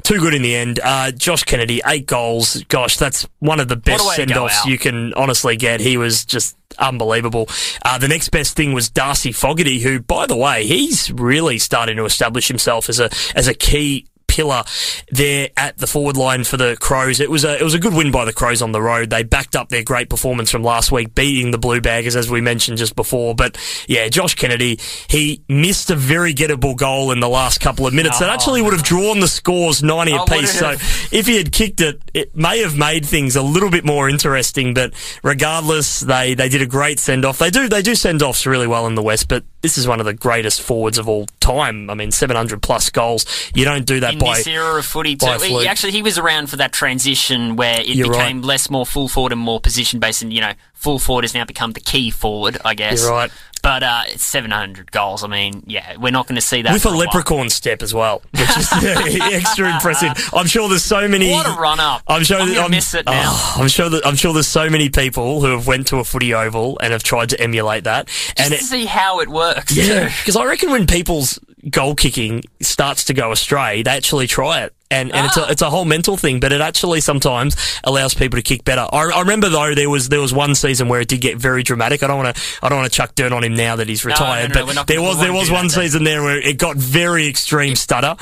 Too 0.02 0.20
good 0.20 0.34
in 0.34 0.42
the 0.42 0.54
end. 0.54 0.78
Uh, 0.82 1.10
Josh 1.10 1.42
Kennedy, 1.44 1.80
eight 1.84 2.06
goals. 2.06 2.62
Gosh, 2.64 2.96
that's 2.96 3.26
one 3.40 3.58
of 3.58 3.66
the 3.68 3.76
best 3.76 4.04
a 4.06 4.14
send 4.14 4.32
offs 4.36 4.64
you 4.64 4.78
can 4.78 5.12
honestly 5.14 5.56
get. 5.56 5.80
He 5.80 5.96
was 5.96 6.24
just 6.24 6.56
unbelievable. 6.78 7.48
Uh, 7.84 7.98
the 7.98 8.06
next 8.06 8.28
best 8.28 8.54
thing 8.54 8.72
was 8.72 8.88
Darcy 8.88 9.32
Fogarty, 9.32 9.80
who, 9.80 9.98
by 10.00 10.26
the 10.26 10.36
way, 10.36 10.64
he's 10.64 11.10
really 11.10 11.58
starting 11.58 11.96
to 11.96 12.04
establish 12.04 12.46
himself 12.46 12.88
as 12.88 13.00
a 13.00 13.10
as 13.34 13.48
a 13.48 13.54
key 13.54 14.06
pillar 14.26 14.64
there 15.10 15.50
at 15.56 15.78
the 15.78 15.86
forward 15.86 16.16
line 16.16 16.44
for 16.44 16.56
the 16.56 16.76
Crows. 16.80 17.20
It 17.20 17.30
was 17.30 17.44
a 17.44 17.58
it 17.58 17.62
was 17.62 17.74
a 17.74 17.78
good 17.78 17.94
win 17.94 18.10
by 18.10 18.24
the 18.24 18.32
Crows 18.32 18.62
on 18.62 18.72
the 18.72 18.82
road. 18.82 19.10
They 19.10 19.22
backed 19.22 19.56
up 19.56 19.68
their 19.68 19.82
great 19.82 20.08
performance 20.08 20.50
from 20.50 20.62
last 20.62 20.92
week, 20.92 21.14
beating 21.14 21.50
the 21.50 21.58
Blue 21.58 21.80
Baggers 21.80 22.16
as 22.16 22.30
we 22.30 22.40
mentioned 22.40 22.78
just 22.78 22.96
before. 22.96 23.34
But 23.34 23.58
yeah, 23.88 24.08
Josh 24.08 24.34
Kennedy 24.34 24.78
he 25.08 25.42
missed 25.48 25.90
a 25.90 25.96
very 25.96 26.34
gettable 26.34 26.76
goal 26.76 27.10
in 27.12 27.20
the 27.20 27.28
last 27.28 27.60
couple 27.60 27.86
of 27.86 27.94
minutes. 27.94 28.18
That 28.18 28.30
actually 28.30 28.62
would 28.62 28.72
have 28.72 28.82
oh. 28.82 28.84
drawn 28.84 29.20
the 29.20 29.28
scores 29.28 29.82
ninety 29.82 30.12
Oh, 30.12 30.24
apiece. 30.24 30.58
So 30.58 30.70
if 31.16 31.26
he 31.26 31.36
had 31.36 31.52
kicked 31.52 31.80
it, 31.80 32.00
it 32.14 32.36
may 32.36 32.60
have 32.60 32.76
made 32.76 33.04
things 33.06 33.36
a 33.36 33.42
little 33.42 33.70
bit 33.70 33.84
more 33.84 34.08
interesting. 34.08 34.74
But 34.74 34.92
regardless, 35.22 36.00
they 36.00 36.34
they 36.34 36.48
did 36.48 36.62
a 36.62 36.66
great 36.66 36.98
send 36.98 37.24
off. 37.24 37.38
They 37.38 37.50
do 37.50 37.68
they 37.68 37.82
do 37.82 37.94
send 37.94 38.22
offs 38.22 38.46
really 38.46 38.66
well 38.66 38.86
in 38.86 38.94
the 38.94 39.02
West, 39.02 39.28
but 39.28 39.44
this 39.66 39.76
is 39.76 39.88
one 39.88 39.98
of 39.98 40.06
the 40.06 40.14
greatest 40.14 40.62
forwards 40.62 40.96
of 40.96 41.08
all 41.08 41.26
time. 41.40 41.90
I 41.90 41.94
mean, 41.94 42.12
seven 42.12 42.36
hundred 42.36 42.62
plus 42.62 42.88
goals. 42.88 43.26
You 43.52 43.64
don't 43.64 43.84
do 43.84 43.98
that 43.98 44.12
in 44.12 44.20
by 44.20 44.36
this 44.36 44.46
era 44.46 44.78
of 44.78 44.86
footy 44.86 45.16
too. 45.16 45.26
Fluke. 45.26 45.66
actually, 45.66 45.90
he 45.90 46.02
was 46.02 46.18
around 46.18 46.50
for 46.50 46.56
that 46.58 46.72
transition 46.72 47.56
where 47.56 47.80
it 47.80 47.88
You're 47.88 48.12
became 48.12 48.38
right. 48.38 48.46
less 48.46 48.70
more 48.70 48.86
full 48.86 49.08
forward 49.08 49.32
and 49.32 49.40
more 49.40 49.58
position 49.58 49.98
based, 49.98 50.22
and 50.22 50.32
you 50.32 50.40
know, 50.40 50.52
full 50.72 51.00
forward 51.00 51.24
has 51.24 51.34
now 51.34 51.44
become 51.44 51.72
the 51.72 51.80
key 51.80 52.12
forward, 52.12 52.58
I 52.64 52.74
guess. 52.74 53.02
You're 53.02 53.10
right. 53.10 53.32
But 53.66 53.82
uh, 53.82 54.04
700 54.16 54.92
goals. 54.92 55.24
I 55.24 55.26
mean, 55.26 55.64
yeah, 55.66 55.96
we're 55.96 56.12
not 56.12 56.28
going 56.28 56.36
to 56.36 56.40
see 56.40 56.62
that 56.62 56.72
with 56.72 56.84
a 56.84 56.90
while. 56.90 56.98
leprechaun 56.98 57.50
step 57.50 57.82
as 57.82 57.92
well, 57.92 58.22
which 58.30 58.56
is 58.56 58.68
extra 58.72 59.74
impressive. 59.74 60.12
I'm 60.32 60.46
sure 60.46 60.68
there's 60.68 60.84
so 60.84 61.08
many. 61.08 61.32
What 61.32 61.48
a 61.48 61.60
run 61.60 61.80
up! 61.80 62.02
I'm 62.06 62.22
sure 62.22 62.38
I'm 62.38 62.48
that- 62.50 62.58
I'm, 62.64 62.70
miss 62.70 62.94
it 62.94 63.06
now. 63.06 63.22
Oh, 63.26 63.56
I'm 63.58 63.66
sure 63.66 63.88
that 63.90 64.06
I'm 64.06 64.14
sure 64.14 64.32
there's 64.32 64.46
so 64.46 64.70
many 64.70 64.88
people 64.88 65.40
who 65.40 65.48
have 65.48 65.66
went 65.66 65.88
to 65.88 65.96
a 65.96 66.04
footy 66.04 66.32
oval 66.32 66.78
and 66.80 66.92
have 66.92 67.02
tried 67.02 67.30
to 67.30 67.40
emulate 67.40 67.82
that. 67.84 68.08
and 68.38 68.50
Just 68.52 68.60
to 68.62 68.66
see 68.68 68.84
how 68.86 69.18
it 69.18 69.28
works. 69.28 69.76
yeah, 69.76 70.04
because 70.20 70.36
I 70.36 70.44
reckon 70.44 70.70
when 70.70 70.86
people's 70.86 71.40
goal 71.68 71.96
kicking 71.96 72.44
starts 72.62 73.02
to 73.06 73.14
go 73.14 73.32
astray, 73.32 73.82
they 73.82 73.90
actually 73.90 74.28
try 74.28 74.62
it. 74.62 74.74
And, 74.90 75.12
and 75.12 75.26
it's 75.26 75.36
Ah. 75.36 75.46
a 75.48 75.50
it's 75.50 75.62
a 75.62 75.70
whole 75.70 75.84
mental 75.84 76.16
thing, 76.16 76.38
but 76.38 76.52
it 76.52 76.60
actually 76.60 77.00
sometimes 77.00 77.56
allows 77.82 78.14
people 78.14 78.36
to 78.36 78.42
kick 78.42 78.64
better. 78.64 78.86
I, 78.92 79.10
I 79.14 79.20
remember 79.20 79.48
though 79.48 79.74
there 79.74 79.90
was 79.90 80.08
there 80.08 80.20
was 80.20 80.32
one 80.32 80.54
season 80.54 80.88
where 80.88 81.00
it 81.00 81.08
did 81.08 81.20
get 81.20 81.38
very 81.38 81.62
dramatic. 81.64 82.02
I 82.02 82.06
don't 82.06 82.22
want 82.22 82.36
to 82.36 82.42
I 82.62 82.68
don't 82.68 82.78
want 82.78 82.90
to 82.92 82.96
chuck 82.96 83.14
dirt 83.16 83.32
on 83.32 83.42
him 83.42 83.54
now 83.54 83.76
that 83.76 83.88
he's 83.88 84.04
retired, 84.04 84.54
no, 84.54 84.64
we're 84.64 84.74
but 84.74 84.86
there 84.86 85.02
was 85.02 85.18
there 85.20 85.32
was 85.32 85.50
one 85.50 85.68
season 85.70 86.04
there 86.04 86.22
where 86.22 86.38
it 86.38 86.58
got 86.58 86.76
very 86.76 87.26
extreme 87.28 87.74
stutter, 87.74 88.14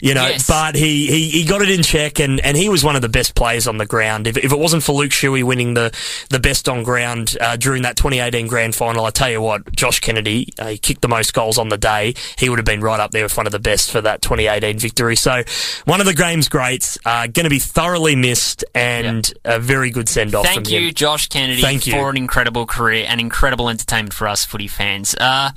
you 0.00 0.14
know. 0.14 0.26
Yes. 0.28 0.46
But 0.46 0.76
he, 0.76 1.06
he, 1.08 1.28
he 1.30 1.44
got 1.44 1.60
it 1.62 1.70
in 1.70 1.82
check, 1.82 2.20
and, 2.20 2.38
and 2.40 2.56
he 2.56 2.68
was 2.68 2.84
one 2.84 2.94
of 2.96 3.02
the 3.02 3.08
best 3.08 3.34
players 3.34 3.66
on 3.66 3.78
the 3.78 3.86
ground. 3.86 4.26
If, 4.26 4.36
if 4.36 4.52
it 4.52 4.58
wasn't 4.58 4.82
for 4.82 4.92
Luke 4.92 5.10
Shuey 5.10 5.42
winning 5.42 5.74
the 5.74 5.92
the 6.30 6.38
best 6.38 6.68
on 6.68 6.82
ground 6.84 7.36
uh, 7.40 7.56
during 7.56 7.82
that 7.82 7.96
2018 7.96 8.46
grand 8.46 8.74
final, 8.74 9.04
I 9.04 9.10
tell 9.10 9.30
you 9.30 9.40
what, 9.40 9.70
Josh 9.74 9.98
Kennedy 10.00 10.52
uh, 10.58 10.68
he 10.68 10.78
kicked 10.78 11.02
the 11.02 11.08
most 11.08 11.34
goals 11.34 11.58
on 11.58 11.68
the 11.68 11.78
day. 11.78 12.14
He 12.38 12.48
would 12.48 12.58
have 12.58 12.64
been 12.66 12.80
right 12.80 13.00
up 13.00 13.10
there 13.10 13.24
with 13.24 13.36
one 13.36 13.46
of 13.46 13.52
the 13.52 13.58
best 13.58 13.90
for 13.90 14.00
that 14.02 14.22
2018 14.22 14.78
victory. 14.78 15.16
So 15.16 15.42
one 15.84 16.00
of 16.00 16.06
the 16.06 16.11
game's 16.14 16.48
greats, 16.48 16.98
uh, 17.04 17.26
going 17.26 17.44
to 17.44 17.50
be 17.50 17.58
thoroughly 17.58 18.16
missed, 18.16 18.64
and 18.74 19.32
a 19.44 19.58
very 19.58 19.90
good 19.90 20.08
send 20.08 20.34
off. 20.34 20.44
Thank 20.44 20.70
you, 20.70 20.88
him. 20.88 20.94
Josh 20.94 21.28
Kennedy, 21.28 21.62
Thank 21.62 21.86
you. 21.86 21.92
for 21.94 22.10
an 22.10 22.16
incredible 22.16 22.66
career 22.66 23.04
and 23.08 23.20
incredible 23.20 23.68
entertainment 23.68 24.12
for 24.14 24.28
us 24.28 24.44
footy 24.44 24.68
fans. 24.68 25.14
Uh, 25.14 25.50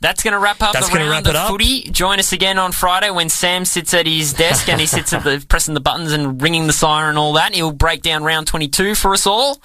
that's 0.00 0.22
going 0.22 0.32
to 0.32 0.38
wrap 0.38 0.62
up 0.62 0.72
That's 0.72 0.88
the 0.88 0.96
round 0.96 1.10
wrap 1.10 1.24
it 1.26 1.30
of 1.30 1.36
up. 1.36 1.48
footy. 1.50 1.82
Join 1.90 2.18
us 2.18 2.32
again 2.32 2.58
on 2.58 2.72
Friday 2.72 3.10
when 3.10 3.28
Sam 3.28 3.64
sits 3.64 3.94
at 3.94 4.06
his 4.06 4.32
desk 4.32 4.68
and 4.68 4.80
he 4.80 4.86
sits 4.86 5.12
at 5.12 5.24
the 5.24 5.44
pressing 5.48 5.74
the 5.74 5.80
buttons 5.80 6.12
and 6.12 6.40
ringing 6.40 6.66
the 6.66 6.72
siren 6.72 7.10
and 7.10 7.18
all 7.18 7.32
that. 7.34 7.54
He'll 7.54 7.72
break 7.72 8.02
down 8.02 8.22
round 8.24 8.46
22 8.46 8.94
for 8.94 9.12
us 9.14 9.26
all. 9.26 9.60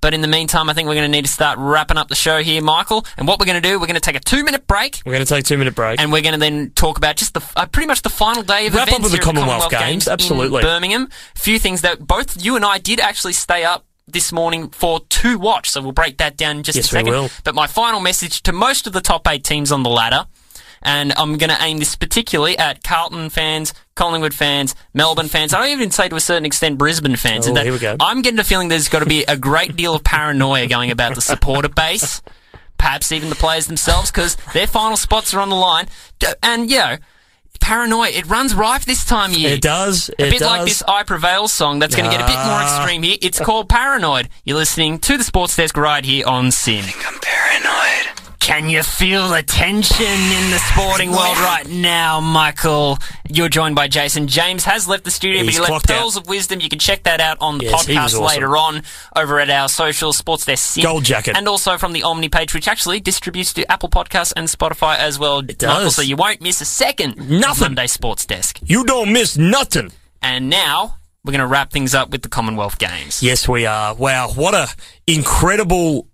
But 0.00 0.14
in 0.14 0.20
the 0.20 0.28
meantime, 0.28 0.70
I 0.70 0.74
think 0.74 0.86
we're 0.88 0.94
going 0.94 1.10
to 1.10 1.16
need 1.16 1.24
to 1.26 1.32
start 1.32 1.58
wrapping 1.58 1.96
up 1.96 2.08
the 2.08 2.14
show 2.14 2.38
here, 2.42 2.62
Michael. 2.62 3.04
And 3.16 3.26
what 3.26 3.40
we're 3.40 3.46
going 3.46 3.60
to 3.60 3.68
do, 3.68 3.80
we're 3.80 3.86
going 3.86 3.94
to 3.94 4.00
take 4.00 4.14
a 4.14 4.20
two 4.20 4.44
minute 4.44 4.66
break. 4.66 5.00
We're 5.04 5.12
going 5.12 5.24
to 5.24 5.28
take 5.34 5.40
a 5.40 5.46
two 5.46 5.58
minute 5.58 5.74
break. 5.74 6.00
And 6.00 6.12
we're 6.12 6.22
going 6.22 6.34
to 6.34 6.40
then 6.40 6.70
talk 6.70 6.98
about 6.98 7.16
just 7.16 7.34
the 7.34 7.42
uh, 7.56 7.66
pretty 7.66 7.88
much 7.88 8.02
the 8.02 8.08
final 8.10 8.42
day 8.42 8.68
of 8.68 8.74
Wrap 8.74 8.92
up 8.92 9.02
with 9.02 9.10
the 9.12 9.18
at 9.18 9.24
Commonwealth 9.24 9.70
Games, 9.70 10.06
in 10.06 10.12
absolutely. 10.12 10.62
Birmingham. 10.62 11.08
A 11.34 11.38
few 11.38 11.58
things 11.58 11.80
that 11.82 12.06
both 12.06 12.42
you 12.44 12.54
and 12.56 12.64
I 12.64 12.78
did 12.78 13.00
actually 13.00 13.32
stay 13.32 13.64
up 13.64 13.84
this 14.06 14.32
morning 14.32 14.70
for 14.70 15.00
to 15.00 15.38
watch, 15.38 15.68
so 15.70 15.82
we'll 15.82 15.92
break 15.92 16.16
that 16.18 16.36
down 16.36 16.58
in 16.58 16.62
just 16.62 16.76
Yes, 16.76 16.86
a 16.86 16.88
second. 16.88 17.12
we 17.12 17.18
will. 17.18 17.30
But 17.44 17.54
my 17.54 17.66
final 17.66 18.00
message 18.00 18.42
to 18.44 18.52
most 18.52 18.86
of 18.86 18.92
the 18.92 19.00
top 19.00 19.26
eight 19.28 19.44
teams 19.44 19.70
on 19.70 19.82
the 19.82 19.90
ladder, 19.90 20.26
and 20.82 21.12
I'm 21.16 21.36
going 21.38 21.50
to 21.50 21.56
aim 21.62 21.78
this 21.78 21.96
particularly 21.96 22.56
at 22.58 22.82
Carlton 22.84 23.30
fans, 23.30 23.74
Collingwood 23.94 24.34
fans, 24.34 24.74
Melbourne 24.94 25.28
fans. 25.28 25.52
I 25.54 25.58
don't 25.60 25.70
even 25.70 25.90
say 25.90 26.08
to 26.08 26.16
a 26.16 26.20
certain 26.20 26.44
extent 26.46 26.78
Brisbane 26.78 27.16
fans. 27.16 27.48
Oh, 27.48 27.54
that 27.54 27.64
here 27.64 27.72
we 27.72 27.78
go. 27.78 27.96
I'm 28.00 28.22
getting 28.22 28.36
the 28.36 28.44
feeling 28.44 28.68
there's 28.68 28.88
got 28.88 29.00
to 29.00 29.06
be 29.06 29.24
a 29.24 29.36
great 29.36 29.76
deal 29.76 29.94
of 29.94 30.04
paranoia 30.04 30.66
going 30.66 30.90
about 30.90 31.14
the 31.14 31.20
supporter 31.20 31.68
base 31.68 32.20
perhaps 32.78 33.10
even 33.10 33.28
the 33.28 33.34
players 33.34 33.66
themselves, 33.66 34.08
because 34.08 34.36
their 34.54 34.68
final 34.68 34.96
spots 34.96 35.34
are 35.34 35.40
on 35.40 35.48
the 35.48 35.56
line. 35.56 35.84
D- 36.20 36.28
And, 36.44 36.70
you 36.70 36.78
know, 36.78 36.96
paranoia, 37.60 38.08
it 38.10 38.24
runs 38.28 38.54
rife 38.54 38.84
this 38.84 39.04
time 39.04 39.32
of 39.32 39.36
year. 39.36 39.54
it 39.54 39.60
does. 39.62 40.10
A 40.10 40.30
bit 40.30 40.38
does. 40.38 40.42
like 40.42 40.64
this 40.64 40.80
I 40.86 41.02
Prevail 41.02 41.48
song 41.48 41.80
that's 41.80 41.96
going 41.96 42.08
to 42.08 42.16
get 42.16 42.22
a 42.22 42.26
bit 42.26 42.36
more 42.36 42.44
Ah. 42.62 42.78
extreme 42.78 43.02
here. 43.02 43.16
It's 43.20 43.40
called 43.40 43.68
Paranoid. 43.68 44.28
You're 44.44 44.58
listening 44.58 45.00
to 45.00 45.16
the 45.18 45.24
Sports 45.24 45.56
Desk 45.56 45.76
right 45.76 46.04
here 46.04 46.24
on 46.28 46.52
SYN. 46.52 46.84
I'm 47.04 47.18
paranoid. 47.20 48.07
Can 48.48 48.70
you 48.70 48.82
feel 48.82 49.28
the 49.28 49.42
tension 49.42 50.06
in 50.06 50.50
the 50.50 50.58
sporting 50.72 51.10
world 51.10 51.36
right 51.36 51.68
now, 51.68 52.18
Michael? 52.20 52.96
You're 53.28 53.50
joined 53.50 53.74
by 53.74 53.88
Jason. 53.88 54.26
James 54.26 54.64
has 54.64 54.88
left 54.88 55.04
the 55.04 55.10
studio, 55.10 55.44
but 55.44 55.52
he 55.52 55.60
left 55.60 55.90
out. 55.90 55.98
Pearls 55.98 56.16
of 56.16 56.26
Wisdom. 56.28 56.58
You 56.62 56.70
can 56.70 56.78
check 56.78 57.02
that 57.02 57.20
out 57.20 57.36
on 57.42 57.58
the 57.58 57.66
Yes, 57.66 57.84
podcast 57.86 58.04
awesome. 58.06 58.24
later 58.24 58.56
on 58.56 58.82
over 59.14 59.38
at 59.38 59.50
our 59.50 59.68
social 59.68 60.14
Sports 60.14 60.46
Desk 60.46 60.80
Gold 60.80 61.04
jacket. 61.04 61.36
And 61.36 61.46
also 61.46 61.76
from 61.76 61.92
the 61.92 62.00
Omny 62.00 62.32
page, 62.32 62.54
which 62.54 62.68
actually 62.68 63.00
distributes 63.00 63.52
to 63.52 63.70
Apple 63.70 63.90
Podcasts 63.90 64.32
and 64.34 64.48
Spotify 64.48 64.96
as 64.96 65.18
well. 65.18 65.40
It 65.40 65.58
does. 65.58 65.94
so 65.94 66.00
you 66.00 66.16
won't 66.16 66.40
miss 66.40 66.62
a 66.62 66.64
second 66.64 67.18
Nothing. 67.28 67.64
Monday 67.64 67.86
Sports 67.86 68.24
Desk. 68.24 68.58
you 68.64 68.82
don't 68.86 69.12
miss 69.12 69.36
nothing. 69.36 69.92
And 70.22 70.48
now 70.48 70.96
we're 71.22 71.32
going 71.32 71.40
to 71.40 71.46
wrap 71.46 71.70
things 71.70 71.94
up 71.94 72.08
with 72.08 72.22
the 72.22 72.30
Commonwealth 72.30 72.78
Games. 72.78 73.22
Yes, 73.22 73.46
we 73.46 73.66
are. 73.66 73.94
Wow, 73.94 74.30
what 74.34 74.54
a 74.54 74.68
incredible 75.06 76.06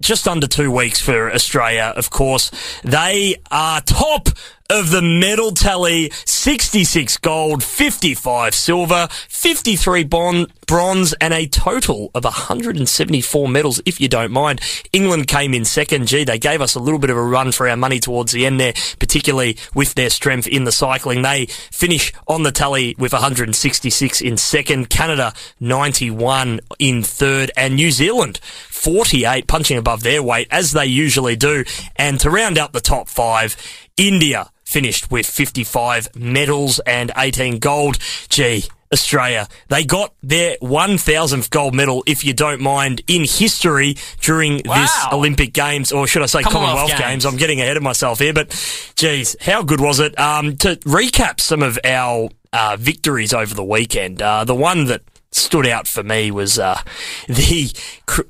just 0.00 0.28
under 0.28 0.46
two 0.46 0.70
weeks 0.70 1.00
for 1.00 1.32
Australia, 1.32 1.92
of 1.96 2.10
course. 2.10 2.50
They 2.84 3.36
are 3.50 3.80
top 3.80 4.28
of 4.68 4.90
the 4.90 5.02
medal 5.02 5.52
tally 5.52 6.10
66 6.24 7.16
gold, 7.18 7.62
55 7.62 8.54
silver, 8.54 9.08
53 9.28 10.04
bon- 10.04 10.46
bronze, 10.66 11.12
and 11.14 11.32
a 11.32 11.46
total 11.46 12.10
of 12.14 12.24
174 12.24 13.48
medals, 13.48 13.80
if 13.86 14.00
you 14.00 14.08
don't 14.08 14.32
mind. 14.32 14.60
England 14.92 15.26
came 15.28 15.54
in 15.54 15.64
second. 15.64 16.06
Gee, 16.06 16.24
they 16.24 16.38
gave 16.38 16.60
us 16.60 16.74
a 16.74 16.80
little 16.80 16.98
bit 16.98 17.10
of 17.10 17.16
a 17.16 17.22
run 17.22 17.52
for 17.52 17.68
our 17.68 17.76
money 17.76 18.00
towards 18.00 18.32
the 18.32 18.46
end 18.46 18.60
there, 18.60 18.74
particularly 18.98 19.56
with 19.74 19.94
their 19.94 20.10
strength 20.10 20.46
in 20.46 20.64
the 20.64 20.72
cycling. 20.72 21.22
They 21.22 21.46
finish 21.46 22.12
on 22.26 22.42
the 22.42 22.52
tally 22.52 22.94
with 22.98 23.12
166 23.12 24.20
in 24.20 24.36
second, 24.36 24.90
Canada 24.90 25.32
91 25.60 26.60
in 26.78 27.02
third, 27.02 27.50
and 27.56 27.76
New 27.76 27.90
Zealand 27.90 28.38
48, 28.38 29.46
punching 29.46 29.78
above 29.78 30.02
their 30.02 30.22
weight 30.22 30.48
as 30.50 30.72
they 30.72 30.86
usually 30.86 31.36
do. 31.36 31.64
And 31.96 32.20
to 32.20 32.30
round 32.30 32.58
out 32.58 32.72
the 32.72 32.80
top 32.80 33.08
five, 33.08 33.56
India 33.96 34.50
finished 34.64 35.10
with 35.10 35.26
55 35.26 36.14
medals 36.16 36.80
and 36.80 37.12
18 37.16 37.58
gold. 37.60 37.98
Gee, 38.28 38.64
Australia, 38.92 39.48
they 39.68 39.84
got 39.84 40.14
their 40.22 40.56
1000th 40.58 41.50
gold 41.50 41.74
medal, 41.74 42.02
if 42.06 42.24
you 42.24 42.32
don't 42.32 42.60
mind, 42.60 43.02
in 43.06 43.22
history 43.22 43.96
during 44.20 44.58
this 44.58 44.92
Olympic 45.12 45.52
Games, 45.52 45.92
or 45.92 46.06
should 46.06 46.22
I 46.22 46.26
say 46.26 46.42
Commonwealth 46.42 46.68
Commonwealth, 46.68 46.90
Games. 46.90 47.00
Games. 47.00 47.26
I'm 47.26 47.36
getting 47.36 47.60
ahead 47.60 47.76
of 47.76 47.82
myself 47.82 48.18
here, 48.18 48.32
but 48.32 48.50
geez, 48.96 49.36
how 49.40 49.62
good 49.62 49.80
was 49.80 50.00
it? 50.00 50.18
Um, 50.18 50.56
to 50.58 50.76
recap 50.76 51.40
some 51.40 51.62
of 51.62 51.78
our 51.84 52.28
uh, 52.52 52.76
victories 52.78 53.32
over 53.32 53.54
the 53.54 53.64
weekend, 53.64 54.22
uh, 54.22 54.44
the 54.44 54.54
one 54.54 54.86
that 54.86 55.02
stood 55.36 55.66
out 55.66 55.86
for 55.86 56.02
me 56.02 56.30
was 56.30 56.58
uh, 56.58 56.80
the 57.28 57.70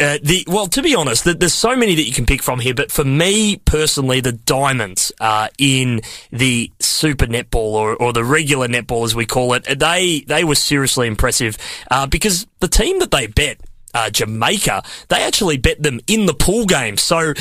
uh, 0.00 0.18
the 0.22 0.44
well 0.48 0.66
to 0.66 0.82
be 0.82 0.94
honest 0.94 1.24
th- 1.24 1.38
there's 1.38 1.54
so 1.54 1.76
many 1.76 1.94
that 1.94 2.02
you 2.02 2.12
can 2.12 2.26
pick 2.26 2.42
from 2.42 2.58
here 2.58 2.74
but 2.74 2.90
for 2.90 3.04
me 3.04 3.56
personally 3.64 4.20
the 4.20 4.32
diamonds 4.32 5.12
uh, 5.20 5.48
in 5.58 6.00
the 6.30 6.70
super 6.80 7.26
netball 7.26 7.72
or, 7.72 7.94
or 7.96 8.12
the 8.12 8.24
regular 8.24 8.66
netball 8.66 9.04
as 9.04 9.14
we 9.14 9.26
call 9.26 9.54
it 9.54 9.64
they 9.78 10.20
they 10.26 10.44
were 10.44 10.54
seriously 10.54 11.06
impressive 11.06 11.56
uh, 11.90 12.06
because 12.06 12.46
the 12.60 12.68
team 12.68 12.98
that 12.98 13.10
they 13.10 13.26
bet 13.26 13.60
uh, 13.94 14.10
Jamaica 14.10 14.82
they 15.08 15.22
actually 15.22 15.56
bet 15.56 15.82
them 15.82 16.00
in 16.06 16.26
the 16.26 16.34
pool 16.34 16.66
game. 16.66 16.96
So 16.96 17.32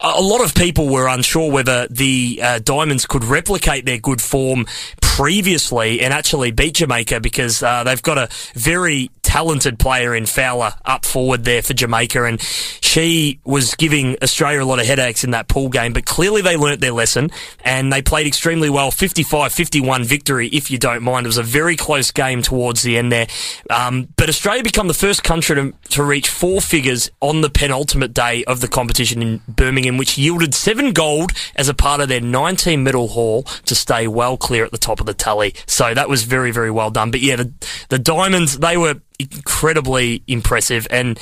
a 0.00 0.20
lot 0.20 0.44
of 0.44 0.54
people 0.54 0.88
were 0.88 1.08
unsure 1.08 1.50
whether 1.50 1.86
the 1.88 2.40
uh, 2.42 2.58
Diamonds 2.58 3.06
could 3.06 3.24
replicate 3.24 3.86
their 3.86 3.98
good 3.98 4.20
form 4.20 4.66
previously 5.16 6.02
and 6.02 6.12
actually 6.12 6.50
beat 6.50 6.74
Jamaica 6.74 7.20
because 7.20 7.62
uh, 7.62 7.82
they've 7.84 8.02
got 8.02 8.18
a 8.18 8.28
very 8.52 9.10
talented 9.22 9.78
player 9.78 10.14
in 10.14 10.26
Fowler 10.26 10.72
up 10.84 11.06
forward 11.06 11.44
there 11.44 11.62
for 11.62 11.72
Jamaica, 11.72 12.24
and 12.24 12.40
she 12.40 13.40
was 13.44 13.74
giving 13.74 14.16
Australia 14.22 14.62
a 14.62 14.64
lot 14.64 14.78
of 14.78 14.86
headaches 14.86 15.24
in 15.24 15.30
that 15.30 15.48
pool 15.48 15.70
game. 15.70 15.94
But 15.94 16.04
clearly 16.04 16.42
they 16.42 16.56
learnt 16.56 16.80
their 16.80 16.92
lesson 16.92 17.30
and 17.64 17.92
they 17.92 18.02
played 18.02 18.26
extremely 18.26 18.70
well. 18.70 18.90
55-51 18.90 20.04
victory, 20.04 20.48
if 20.48 20.70
you 20.70 20.78
don't 20.78 21.02
mind. 21.02 21.26
It 21.26 21.28
was 21.28 21.38
a 21.38 21.42
very 21.42 21.76
close 21.76 22.10
game 22.10 22.42
towards 22.42 22.82
the 22.82 22.96
end 22.98 23.10
there. 23.10 23.26
Um, 23.70 24.08
but 24.16 24.28
Australia 24.28 24.62
become 24.62 24.86
the 24.86 24.94
first 24.94 25.24
country 25.24 25.56
to, 25.56 25.74
to 25.90 26.04
reach 26.04 26.28
four 26.28 26.60
figures 26.60 27.10
on 27.20 27.40
the 27.40 27.50
penultimate 27.50 28.14
day 28.14 28.44
of 28.44 28.60
the 28.60 28.68
competition 28.68 29.22
in 29.22 29.40
Birmingham, 29.48 29.96
which 29.96 30.18
yielded 30.18 30.54
seven 30.54 30.92
gold 30.92 31.32
as 31.56 31.68
a 31.68 31.74
part 31.74 32.00
of 32.00 32.08
their 32.08 32.20
19 32.20 32.84
medal 32.84 33.08
haul 33.08 33.42
to 33.64 33.74
stay 33.74 34.06
well 34.06 34.36
clear 34.36 34.64
at 34.64 34.72
the 34.72 34.78
top 34.78 35.00
of 35.00 35.05
the 35.06 35.14
tally. 35.14 35.54
So 35.66 35.94
that 35.94 36.08
was 36.08 36.24
very, 36.24 36.50
very 36.50 36.70
well 36.70 36.90
done. 36.90 37.10
But 37.10 37.20
yeah, 37.20 37.36
the, 37.36 37.52
the 37.88 37.98
Diamonds, 37.98 38.58
they 38.58 38.76
were 38.76 38.96
incredibly 39.18 40.22
impressive. 40.26 40.86
And 40.90 41.18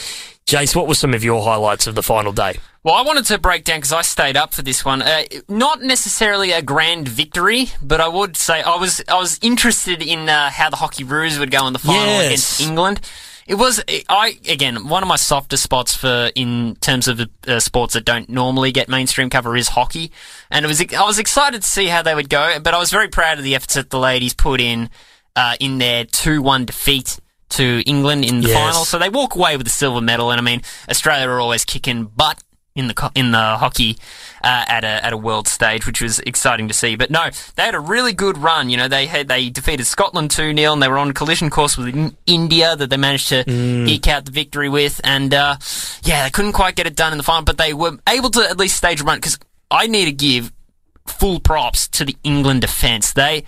Jace, 0.46 0.74
what 0.74 0.88
were 0.88 0.94
some 0.94 1.14
of 1.14 1.22
your 1.24 1.42
highlights 1.42 1.86
of 1.86 1.94
the 1.94 2.02
final 2.02 2.32
day? 2.32 2.58
Well, 2.82 2.94
I 2.94 3.02
wanted 3.02 3.24
to 3.26 3.38
break 3.38 3.64
down 3.64 3.78
because 3.78 3.92
I 3.92 4.02
stayed 4.02 4.36
up 4.36 4.52
for 4.52 4.60
this 4.60 4.84
one. 4.84 5.00
Uh, 5.00 5.22
not 5.48 5.80
necessarily 5.80 6.52
a 6.52 6.60
grand 6.60 7.08
victory, 7.08 7.68
but 7.82 8.00
I 8.00 8.08
would 8.08 8.36
say 8.36 8.60
I 8.60 8.76
was 8.76 9.02
I 9.08 9.14
was 9.14 9.38
interested 9.40 10.02
in 10.02 10.28
uh, 10.28 10.50
how 10.50 10.68
the 10.68 10.76
Hockeyroos 10.76 11.38
would 11.38 11.50
go 11.50 11.66
in 11.66 11.72
the 11.72 11.78
final 11.78 12.04
Yes. 12.04 12.26
against 12.26 12.60
England. 12.60 13.00
It 13.46 13.56
was 13.56 13.82
I 14.08 14.38
again 14.48 14.88
one 14.88 15.02
of 15.02 15.08
my 15.08 15.16
softer 15.16 15.56
spots 15.56 15.94
for 15.94 16.30
in 16.34 16.76
terms 16.76 17.08
of 17.08 17.20
uh, 17.46 17.60
sports 17.60 17.94
that 17.94 18.04
don't 18.04 18.28
normally 18.28 18.72
get 18.72 18.88
mainstream 18.88 19.28
cover 19.30 19.56
is 19.56 19.68
hockey, 19.68 20.12
and 20.50 20.64
it 20.64 20.68
was 20.68 20.80
I 20.80 21.02
was 21.04 21.18
excited 21.18 21.62
to 21.62 21.68
see 21.68 21.86
how 21.86 22.02
they 22.02 22.14
would 22.14 22.28
go, 22.30 22.58
but 22.62 22.74
I 22.74 22.78
was 22.78 22.90
very 22.90 23.08
proud 23.08 23.38
of 23.38 23.44
the 23.44 23.54
efforts 23.54 23.74
that 23.74 23.90
the 23.90 23.98
ladies 23.98 24.34
put 24.34 24.60
in 24.60 24.88
uh, 25.36 25.56
in 25.60 25.78
their 25.78 26.04
two 26.04 26.40
one 26.42 26.64
defeat 26.64 27.18
to 27.50 27.82
England 27.86 28.24
in 28.24 28.40
the 28.40 28.48
Yes. 28.48 28.56
final. 28.58 28.84
So 28.84 28.98
they 28.98 29.08
walk 29.10 29.34
away 29.34 29.56
with 29.56 29.66
the 29.66 29.70
silver 29.70 30.00
medal, 30.00 30.30
and 30.30 30.40
I 30.40 30.42
mean 30.44 30.62
Australia 30.88 31.28
are 31.28 31.40
always 31.40 31.64
kicking 31.64 32.04
butt 32.04 32.42
in 32.76 32.88
the 32.88 33.10
in 33.14 33.30
the 33.30 33.38
hockey 33.56 33.96
uh, 34.42 34.64
at 34.66 34.82
a 34.82 35.04
at 35.04 35.12
a 35.12 35.16
world 35.16 35.46
stage, 35.46 35.86
which 35.86 36.02
was 36.02 36.18
exciting 36.20 36.66
to 36.68 36.74
see. 36.74 36.96
But 36.96 37.10
no, 37.10 37.30
they 37.54 37.62
had 37.62 37.74
a 37.74 37.80
really 37.80 38.12
good 38.12 38.36
run. 38.36 38.68
You 38.68 38.76
know, 38.76 38.88
they 38.88 39.06
had 39.06 39.28
they 39.28 39.48
defeated 39.48 39.84
Scotland 39.86 40.30
two 40.32 40.54
0 40.56 40.72
and 40.72 40.82
they 40.82 40.88
were 40.88 40.98
on 40.98 41.12
collision 41.12 41.50
course 41.50 41.76
with 41.78 42.14
India 42.26 42.74
that 42.74 42.90
they 42.90 42.96
managed 42.96 43.28
to 43.28 43.44
eke 43.48 44.08
out 44.08 44.24
the 44.24 44.32
victory 44.32 44.68
with. 44.68 45.00
And 45.04 45.32
uh, 45.32 45.56
yeah, 46.02 46.24
they 46.24 46.30
couldn't 46.30 46.52
quite 46.52 46.74
get 46.74 46.86
it 46.86 46.96
done 46.96 47.12
in 47.12 47.18
the 47.18 47.24
final, 47.24 47.44
but 47.44 47.58
they 47.58 47.72
were 47.74 47.96
able 48.08 48.30
to 48.30 48.40
at 48.40 48.58
least 48.58 48.76
stage 48.76 49.00
a 49.00 49.04
run 49.04 49.18
because 49.18 49.38
I 49.70 49.86
need 49.86 50.06
to 50.06 50.12
give 50.12 50.52
full 51.06 51.38
props 51.38 51.86
to 51.88 52.04
the 52.04 52.16
England 52.24 52.62
defence. 52.62 53.12
They 53.12 53.44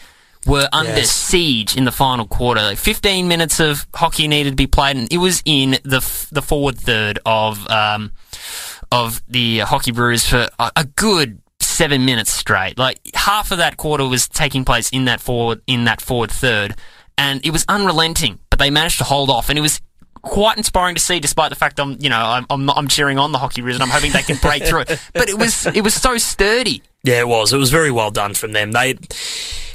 were 0.46 0.68
under 0.72 0.92
Yes. 0.92 1.10
siege 1.10 1.76
in 1.76 1.84
the 1.84 1.90
final 1.90 2.26
quarter. 2.26 2.62
Like 2.62 2.78
15 2.78 3.26
minutes 3.26 3.58
of 3.58 3.84
hockey 3.92 4.28
needed 4.28 4.50
to 4.50 4.56
be 4.56 4.68
played, 4.68 4.96
and 4.96 5.12
it 5.12 5.18
was 5.18 5.42
in 5.44 5.78
the 5.82 5.96
f- 5.96 6.28
the 6.30 6.42
forward 6.42 6.78
third 6.78 7.18
of 7.26 7.68
um, 7.68 8.12
of 8.90 9.22
the 9.28 9.60
Hockeyroos 9.60 10.28
for 10.28 10.48
a, 10.58 10.72
a 10.76 10.84
good 10.84 11.40
seven 11.60 12.04
minutes 12.04 12.32
straight. 12.32 12.78
Like 12.78 12.98
half 13.14 13.50
of 13.52 13.58
that 13.58 13.76
quarter 13.76 14.06
was 14.06 14.28
taking 14.28 14.64
place 14.64 14.90
in 14.90 15.06
that 15.06 15.20
forward 15.20 15.62
in 15.66 15.84
that 15.84 16.00
forward 16.00 16.30
third, 16.30 16.74
and 17.16 17.44
it 17.44 17.50
was 17.50 17.64
unrelenting. 17.68 18.38
But 18.50 18.58
they 18.58 18.70
managed 18.70 18.98
to 18.98 19.04
hold 19.04 19.30
off, 19.30 19.48
and 19.48 19.58
it 19.58 19.62
was. 19.62 19.80
Quite 20.22 20.56
inspiring 20.56 20.96
to 20.96 21.00
see, 21.00 21.20
despite 21.20 21.50
the 21.50 21.56
fact 21.56 21.78
I'm, 21.78 21.98
you 22.00 22.08
know, 22.10 22.18
I'm, 22.18 22.46
I'm, 22.50 22.68
I'm 22.70 22.88
cheering 22.88 23.16
on 23.16 23.30
the 23.30 23.38
Hockeyroos 23.38 23.74
and 23.74 23.82
I'm 23.82 23.90
hoping 23.90 24.10
they 24.10 24.22
can 24.22 24.38
break 24.38 24.64
through. 24.64 24.86
But 25.14 25.28
it 25.28 25.38
was, 25.38 25.66
it 25.66 25.84
was 25.84 25.94
so 25.94 26.18
sturdy. 26.18 26.82
Yeah, 27.04 27.20
it 27.20 27.28
was. 27.28 27.52
It 27.52 27.58
was 27.58 27.70
very 27.70 27.92
well 27.92 28.10
done 28.10 28.34
from 28.34 28.50
them. 28.50 28.72
They, 28.72 28.98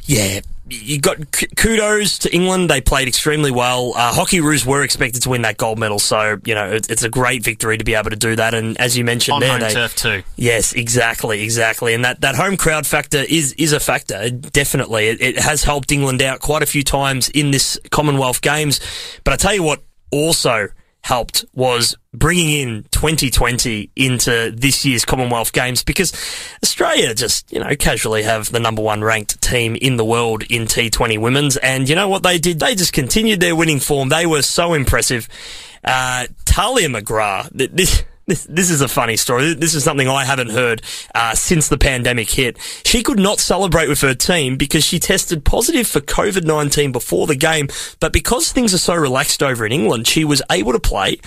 yeah, 0.04 0.42
you 0.72 1.00
got 1.00 1.18
kudos 1.58 2.20
to 2.20 2.34
England. 2.34 2.70
They 2.70 2.82
played 2.82 3.08
extremely 3.08 3.52
well. 3.52 3.94
Uh, 3.96 4.14
Hockey 4.14 4.42
Roos 4.42 4.66
were 4.66 4.84
expected 4.84 5.24
to 5.24 5.30
win 5.30 5.42
that 5.44 5.58
gold 5.58 5.78
medal, 5.78 6.00
so 6.00 6.40
you 6.46 6.56
know 6.56 6.72
it, 6.72 6.90
it's 6.90 7.04
a 7.04 7.10
great 7.10 7.44
victory 7.44 7.78
to 7.78 7.84
be 7.84 7.94
able 7.94 8.10
to 8.10 8.16
do 8.16 8.36
that. 8.36 8.54
And 8.54 8.80
as 8.80 8.98
you 8.98 9.04
mentioned 9.04 9.36
On 9.36 9.40
there, 9.42 9.52
home 9.52 9.60
they, 9.60 9.74
turf 9.74 9.96
too. 9.96 10.24
Yes, 10.36 10.74
exactly, 10.74 11.42
exactly. 11.44 11.94
And 11.94 12.06
that, 12.06 12.22
that 12.22 12.36
home 12.36 12.58
crowd 12.58 12.88
factor 12.88 13.24
is, 13.30 13.54
is 13.54 13.74
a 13.74 13.80
factor, 13.80 14.30
definitely. 14.30 15.08
It, 15.08 15.22
it 15.22 15.40
has 15.40 15.64
helped 15.64 15.92
England 15.92 16.22
out 16.22 16.40
quite 16.40 16.64
a 16.64 16.66
few 16.66 16.84
times 16.84 17.30
in 17.30 17.52
this 17.52 17.80
Commonwealth 17.92 18.42
Games. 18.42 18.80
But 19.24 19.34
I 19.34 19.38
tell 19.38 19.54
you 19.54 19.64
what 19.64 19.84
also 20.12 20.70
helped 21.04 21.46
was 21.54 21.96
bringing 22.14 22.50
in 22.50 22.84
2020 22.92 23.90
into 23.96 24.52
this 24.56 24.86
year's 24.86 25.06
Commonwealth 25.06 25.54
Games 25.54 25.84
because 25.84 26.14
Australia 26.64 27.14
just, 27.14 27.52
you 27.52 27.60
know, 27.60 27.76
casually 27.76 28.24
have 28.24 28.52
the 28.52 28.60
number 28.60 28.82
one 28.82 29.02
ranked 29.02 29.42
team 29.42 29.76
in 29.76 29.98
the 29.98 30.06
world 30.06 30.44
in 30.44 30.64
T20 30.64 31.20
women's. 31.20 31.58
And 31.58 31.90
you 31.90 31.96
know 31.96 32.08
what 32.08 32.24
they 32.24 32.38
did? 32.38 32.60
They 32.60 32.76
just 32.76 32.94
continued 32.94 33.40
their 33.40 33.56
winning 33.56 33.80
form. 33.80 34.10
They 34.10 34.26
were 34.26 34.42
so 34.42 34.74
impressive. 34.74 35.28
Uh, 35.84 36.28
Tahlia 36.46 36.90
McGrath, 36.90 37.50
this, 37.52 38.04
this, 38.28 38.46
this 38.46 38.70
is 38.70 38.82
a 38.82 38.88
funny 38.88 39.18
story. 39.18 39.54
This 39.54 39.74
is 39.74 39.84
something 39.84 40.08
I 40.08 40.26
haven't 40.26 40.52
heard 40.52 40.82
uh, 41.16 41.36
since 41.36 41.68
the 41.68 41.78
pandemic 41.78 42.30
hit. 42.30 42.58
She 42.86 43.04
could 43.04 43.20
not 43.20 43.40
celebrate 43.40 43.90
with 43.90 44.02
her 44.02 44.14
team 44.14 44.58
because 44.58 44.84
she 44.86 45.00
tested 45.00 45.44
positive 45.44 45.88
for 45.88 46.00
COVID 46.00 46.46
19 46.46 46.92
before 46.92 47.28
the 47.28 47.36
game. 47.36 47.68
But 48.00 48.14
because 48.14 48.52
things 48.52 48.74
are 48.74 48.80
so 48.80 48.96
relaxed 48.96 49.44
over 49.44 49.66
in 49.66 49.72
England, 49.72 50.08
she 50.08 50.24
was 50.24 50.42
able 50.50 50.74
to 50.74 50.80
play 50.80 51.18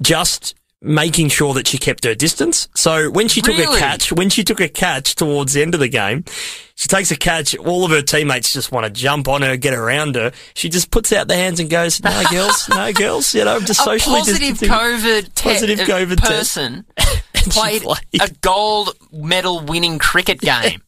just 0.00 0.54
making 0.80 1.28
sure 1.28 1.54
that 1.54 1.66
she 1.66 1.76
kept 1.78 2.04
her 2.04 2.14
distance. 2.14 2.68
So 2.74 3.10
when 3.10 3.28
she 3.28 3.40
took 3.40 3.58
a 3.58 3.66
catch, 3.78 4.12
when 4.12 4.30
she 4.30 4.44
took 4.44 4.60
a 4.60 4.68
catch 4.68 5.14
towards 5.16 5.52
the 5.54 5.62
end 5.62 5.74
of 5.74 5.80
the 5.80 5.88
game, 5.88 6.24
she 6.76 6.86
takes 6.86 7.10
a 7.10 7.16
catch. 7.16 7.56
All 7.56 7.84
of 7.84 7.90
her 7.90 8.02
teammates 8.02 8.52
just 8.52 8.70
want 8.70 8.84
to 8.86 8.90
jump 8.90 9.26
on 9.26 9.42
her, 9.42 9.56
get 9.56 9.74
around 9.74 10.14
her. 10.14 10.30
She 10.54 10.68
just 10.68 10.90
puts 10.92 11.12
out 11.12 11.26
the 11.26 11.34
hands 11.34 11.58
and 11.58 11.68
goes, 11.68 12.00
"No, 12.02 12.22
girls, 12.30 12.68
no, 12.68 12.92
girls." 12.94 13.34
You 13.34 13.44
know, 13.44 13.56
I'm 13.56 13.64
just 13.66 13.80
a 13.80 13.84
socially 13.84 14.20
positive. 14.20 14.56
COVID, 14.58 15.34
te- 15.34 15.42
Positive 15.42 15.80
uh, 15.80 15.84
COVID 15.84 16.18
person 16.22 16.84
played. 17.34 17.82
a 18.20 18.30
gold 18.40 18.90
medal 19.12 19.60
winning 19.60 19.98
cricket 19.98 20.40
game. 20.40 20.80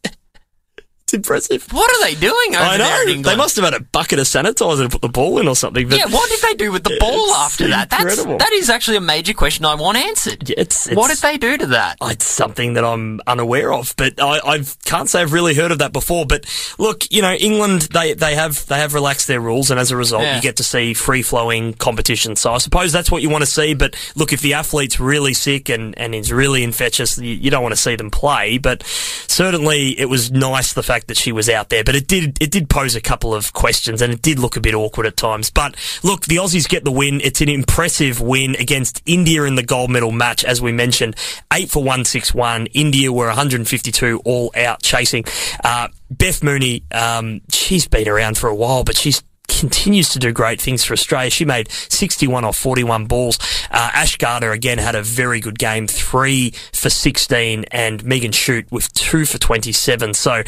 It's 1.10 1.14
impressive. 1.28 1.66
what 1.72 1.90
are 1.90 2.04
they 2.08 2.14
doing 2.14 2.54
over 2.54 2.64
I 2.64 2.76
there 2.78 3.02
in 3.02 3.06
know. 3.08 3.12
England? 3.14 3.24
They 3.24 3.36
must 3.36 3.56
have 3.56 3.64
had 3.64 3.74
a 3.74 3.80
bucket 3.80 4.18
of 4.18 4.26
sanitizer 4.26 4.84
to 4.84 4.88
put 4.88 5.02
the 5.02 5.08
ball 5.08 5.38
in 5.40 5.48
or 5.48 5.56
something. 5.56 5.88
But 5.88 5.98
yeah, 5.98 6.06
what 6.06 6.28
did 6.30 6.40
they 6.42 6.54
do 6.54 6.70
with 6.72 6.84
the 6.84 6.96
ball 7.00 7.26
It's 7.30 7.38
after 7.38 7.68
that? 7.68 7.90
That's 7.90 8.02
incredible. 8.04 8.38
that 8.38 8.52
is 8.52 8.70
actually 8.70 8.96
a 8.98 9.00
major 9.00 9.34
question 9.34 9.64
I 9.64 9.74
want 9.74 9.98
answered. 9.98 10.50
It's, 10.50 10.86
it's, 10.86 10.96
what 10.96 11.08
did 11.08 11.18
they 11.18 11.36
do 11.38 11.56
to 11.58 11.66
that? 11.68 11.96
Uh, 12.00 12.08
it's 12.12 12.26
something 12.26 12.74
that 12.74 12.84
I'm 12.84 13.20
unaware 13.26 13.72
of, 13.72 13.94
but 13.96 14.20
I, 14.20 14.38
I 14.44 14.62
can't 14.84 15.08
say 15.08 15.20
I've 15.22 15.32
really 15.32 15.54
heard 15.54 15.72
of 15.72 15.78
that 15.78 15.92
before. 15.92 16.26
But 16.26 16.44
look, 16.78 17.10
you 17.10 17.22
know, 17.22 17.32
England 17.34 17.82
they, 17.92 18.14
they 18.14 18.34
have 18.34 18.66
they 18.66 18.78
have 18.78 18.94
relaxed 18.94 19.26
their 19.26 19.40
rules, 19.40 19.70
and 19.70 19.80
as 19.80 19.90
a 19.90 19.96
result, 19.96 20.22
Yeah. 20.22 20.36
you 20.36 20.42
get 20.42 20.56
to 20.56 20.64
see 20.64 20.94
free 20.94 21.22
flowing 21.22 21.74
competition. 21.74 22.36
So 22.36 22.52
I 22.52 22.58
suppose 22.58 22.92
that's 22.92 23.10
what 23.10 23.22
you 23.22 23.30
want 23.30 23.42
to 23.42 23.50
see. 23.50 23.74
But 23.74 23.94
look, 24.14 24.32
if 24.32 24.40
the 24.40 24.54
athlete's 24.54 25.00
really 25.00 25.34
sick 25.34 25.68
and, 25.68 25.96
and 25.98 26.14
is 26.14 26.32
really 26.32 26.62
infectious, 26.62 27.18
you, 27.18 27.34
you 27.34 27.50
don't 27.50 27.62
want 27.62 27.74
to 27.74 27.80
see 27.80 27.96
them 27.96 28.10
play. 28.10 28.58
But 28.58 28.82
certainly, 29.26 29.98
it 29.98 30.06
was 30.06 30.30
nice 30.30 30.72
the 30.72 30.82
fact 30.82 30.99
that 31.06 31.16
she 31.16 31.32
was 31.32 31.48
out 31.48 31.68
there. 31.68 31.84
But 31.84 31.94
it 31.96 32.06
did 32.06 32.40
it 32.40 32.50
did 32.50 32.68
pose 32.68 32.94
a 32.94 33.00
couple 33.00 33.34
of 33.34 33.52
questions, 33.52 34.02
and 34.02 34.12
it 34.12 34.22
did 34.22 34.38
look 34.38 34.56
a 34.56 34.60
bit 34.60 34.74
awkward 34.74 35.06
at 35.06 35.16
times. 35.16 35.50
But 35.50 35.76
look, 36.02 36.26
the 36.26 36.36
Aussies 36.36 36.68
get 36.68 36.84
the 36.84 36.92
win. 36.92 37.20
It's 37.22 37.40
an 37.40 37.48
impressive 37.48 38.20
win 38.20 38.56
against 38.56 39.02
India 39.06 39.44
in 39.44 39.54
the 39.54 39.62
gold 39.62 39.90
medal 39.90 40.12
match, 40.12 40.44
as 40.44 40.60
we 40.60 40.72
mentioned, 40.72 41.16
eight 41.52 41.70
for 41.70 41.82
one 41.82 42.04
six 42.04 42.34
one. 42.34 42.66
India 42.66 43.12
were 43.12 43.26
152 43.26 44.22
all 44.24 44.52
out 44.56 44.82
chasing. 44.82 45.24
Uh, 45.64 45.88
Beth 46.10 46.42
Mooney, 46.42 46.82
um, 46.92 47.40
she's 47.50 47.86
been 47.86 48.08
around 48.08 48.36
for 48.36 48.48
a 48.48 48.54
while, 48.54 48.84
but 48.84 48.96
she's 48.96 49.22
continues 49.50 50.08
to 50.10 50.18
do 50.18 50.32
great 50.32 50.60
things 50.60 50.84
for 50.84 50.94
Australia. 50.94 51.30
She 51.30 51.44
made 51.44 51.70
61 51.70 52.44
off 52.44 52.56
41 52.56 53.06
balls. 53.06 53.38
Uh, 53.70 53.90
Ash 53.92 54.16
Gardner 54.16 54.52
again 54.52 54.78
had 54.78 54.94
a 54.94 55.02
very 55.02 55.40
good 55.40 55.58
game, 55.58 55.86
three 55.86 56.52
for 56.72 56.88
16, 56.88 57.64
and 57.70 58.04
Megan 58.04 58.30
Schutt 58.30 58.70
with 58.70 58.92
two 58.94 59.24
for 59.24 59.38
27. 59.38 60.14
So. 60.14 60.42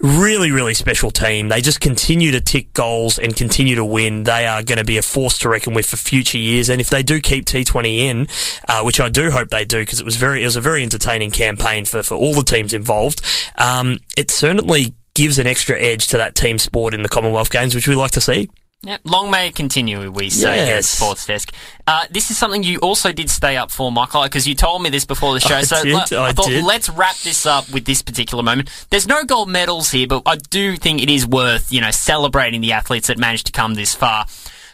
Really, 0.00 0.52
really 0.52 0.74
special 0.74 1.10
team. 1.10 1.48
They 1.48 1.60
just 1.60 1.80
continue 1.80 2.30
to 2.30 2.40
tick 2.40 2.72
goals 2.72 3.18
and 3.18 3.34
continue 3.34 3.74
to 3.74 3.84
win. 3.84 4.22
They 4.22 4.46
are 4.46 4.62
going 4.62 4.78
to 4.78 4.84
be 4.84 4.96
a 4.96 5.02
force 5.02 5.38
to 5.38 5.48
reckon 5.48 5.74
with 5.74 5.86
for 5.86 5.96
future 5.96 6.38
years. 6.38 6.68
And 6.68 6.80
if 6.80 6.88
they 6.88 7.02
do 7.02 7.20
keep 7.20 7.46
T20 7.46 7.98
in, 7.98 8.28
uh, 8.68 8.82
which 8.82 9.00
I 9.00 9.08
do 9.08 9.32
hope 9.32 9.48
they 9.48 9.64
do, 9.64 9.80
because 9.80 9.98
it 9.98 10.04
was 10.04 10.14
very, 10.14 10.42
it 10.42 10.44
was 10.44 10.54
a 10.54 10.60
very 10.60 10.84
entertaining 10.84 11.32
campaign 11.32 11.84
for, 11.84 12.04
for 12.04 12.14
all 12.14 12.32
the 12.32 12.44
teams 12.44 12.72
involved. 12.74 13.22
Um, 13.56 13.98
it 14.16 14.30
certainly 14.30 14.94
gives 15.18 15.40
an 15.40 15.48
extra 15.48 15.76
edge 15.76 16.06
to 16.06 16.16
that 16.16 16.36
team 16.36 16.58
sport 16.58 16.94
in 16.94 17.02
the 17.02 17.08
Commonwealth 17.08 17.50
Games, 17.50 17.74
which 17.74 17.88
we 17.88 17.96
like 17.96 18.12
to 18.12 18.20
see. 18.20 18.48
Yep. 18.84 19.00
Long 19.02 19.32
may 19.32 19.48
it 19.48 19.56
continue, 19.56 20.08
we 20.12 20.30
say 20.30 20.64
here 20.64 20.76
at 20.76 20.84
Sports 20.84 21.26
Desk. 21.26 21.52
Uh, 21.88 22.04
this 22.12 22.30
is 22.30 22.38
something 22.38 22.62
you 22.62 22.78
also 22.78 23.10
did 23.10 23.28
stay 23.28 23.56
up 23.56 23.72
for, 23.72 23.90
Michael, 23.90 24.22
because 24.22 24.46
you 24.46 24.54
told 24.54 24.80
me 24.80 24.90
this 24.90 25.04
before 25.04 25.34
the 25.34 25.40
show. 25.40 25.56
I 25.56 25.62
so 25.62 25.82
did, 25.82 25.96
I 25.96 26.30
thought 26.30 26.46
did. 26.46 26.62
let's 26.62 26.88
wrap 26.88 27.16
this 27.16 27.44
up 27.44 27.68
with 27.72 27.84
this 27.84 28.02
particular 28.02 28.44
moment. 28.44 28.70
There's 28.90 29.08
no 29.08 29.24
gold 29.24 29.48
medals 29.48 29.90
here, 29.90 30.06
but 30.06 30.22
I 30.24 30.36
do 30.36 30.76
think 30.76 31.02
it 31.02 31.10
is 31.10 31.26
worth, 31.26 31.72
you 31.72 31.80
know, 31.80 31.90
celebrating 31.90 32.60
the 32.60 32.70
athletes 32.70 33.08
that 33.08 33.18
managed 33.18 33.46
to 33.46 33.52
come 33.52 33.74
this 33.74 33.96
far. 33.96 34.26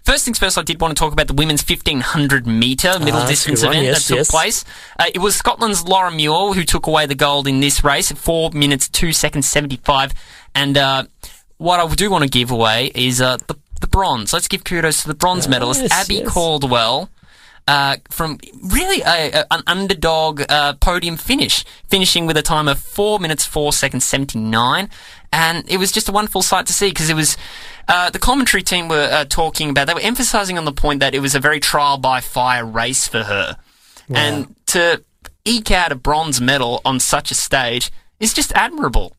First 0.04 0.26
things 0.26 0.38
first, 0.38 0.58
I 0.58 0.62
did 0.62 0.80
want 0.82 0.94
to 0.94 1.00
talk 1.00 1.14
about 1.14 1.28
the 1.28 1.32
women's 1.34 1.62
1500 1.66 2.46
metre 2.46 2.98
middle 2.98 3.20
Ah, 3.20 3.26
distance 3.26 3.62
event 3.62 3.84
Yes, 3.84 4.02
that 4.06 4.08
took 4.08 4.18
yes. 4.18 4.30
place. 4.30 4.64
Uh, 4.98 5.04
it 5.14 5.18
was 5.18 5.34
Scotland's 5.34 5.82
Laura 5.84 6.10
Muir 6.10 6.52
who 6.52 6.62
took 6.62 6.86
away 6.86 7.06
the 7.06 7.14
gold 7.14 7.48
in 7.48 7.60
this 7.60 7.82
race 7.82 8.12
4 8.12 8.50
minutes 8.52 8.88
2 8.90 9.12
seconds 9.14 9.48
75. 9.48 10.12
And 10.54 10.76
uh, 10.76 11.04
what 11.56 11.80
I 11.80 11.94
do 11.94 12.10
want 12.10 12.22
to 12.22 12.28
give 12.28 12.50
away 12.50 12.92
is 12.94 13.22
uh, 13.22 13.38
the, 13.46 13.56
the 13.80 13.86
bronze. 13.86 14.34
Let's 14.34 14.46
give 14.46 14.62
kudos 14.62 15.02
to 15.02 15.08
the 15.08 15.14
bronze 15.14 15.48
medalist, 15.48 15.80
yes, 15.80 15.92
Abbey. 15.92 16.22
Caldwell. 16.22 17.08
Uh, 17.66 17.96
from 18.10 18.38
really 18.62 19.00
a, 19.00 19.40
a, 19.40 19.46
an 19.50 19.62
underdog 19.66 20.42
uh, 20.50 20.74
podium 20.74 21.16
finish, 21.16 21.64
finishing 21.88 22.26
with 22.26 22.36
a 22.36 22.42
time 22.42 22.68
of 22.68 22.78
four 22.78 23.18
minutes 23.18 23.46
four 23.46 23.72
seconds 23.72 24.04
seventy 24.04 24.38
nine, 24.38 24.90
and 25.32 25.66
it 25.66 25.78
was 25.78 25.90
just 25.90 26.06
a 26.06 26.12
wonderful 26.12 26.42
sight 26.42 26.66
to 26.66 26.74
see 26.74 26.90
because 26.90 27.08
it 27.08 27.14
was 27.14 27.38
uh, 27.88 28.10
the 28.10 28.18
commentary 28.18 28.62
team 28.62 28.86
were 28.88 29.08
uh, 29.10 29.24
talking 29.24 29.70
about 29.70 29.86
they 29.86 29.94
were 29.94 30.00
emphasising 30.00 30.58
on 30.58 30.66
the 30.66 30.72
point 30.72 31.00
that 31.00 31.14
it 31.14 31.20
was 31.20 31.34
a 31.34 31.40
very 31.40 31.58
trial 31.58 31.96
by 31.96 32.20
fire 32.20 32.66
race 32.66 33.08
for 33.08 33.22
her, 33.22 33.56
and 34.10 34.54
to 34.66 35.02
eke 35.46 35.70
out 35.70 35.90
a 35.90 35.94
bronze 35.94 36.42
medal 36.42 36.82
on 36.84 37.00
such 37.00 37.30
a 37.30 37.34
stage 37.34 37.90
is 38.20 38.34
just 38.34 38.52
admirable. 38.52 39.16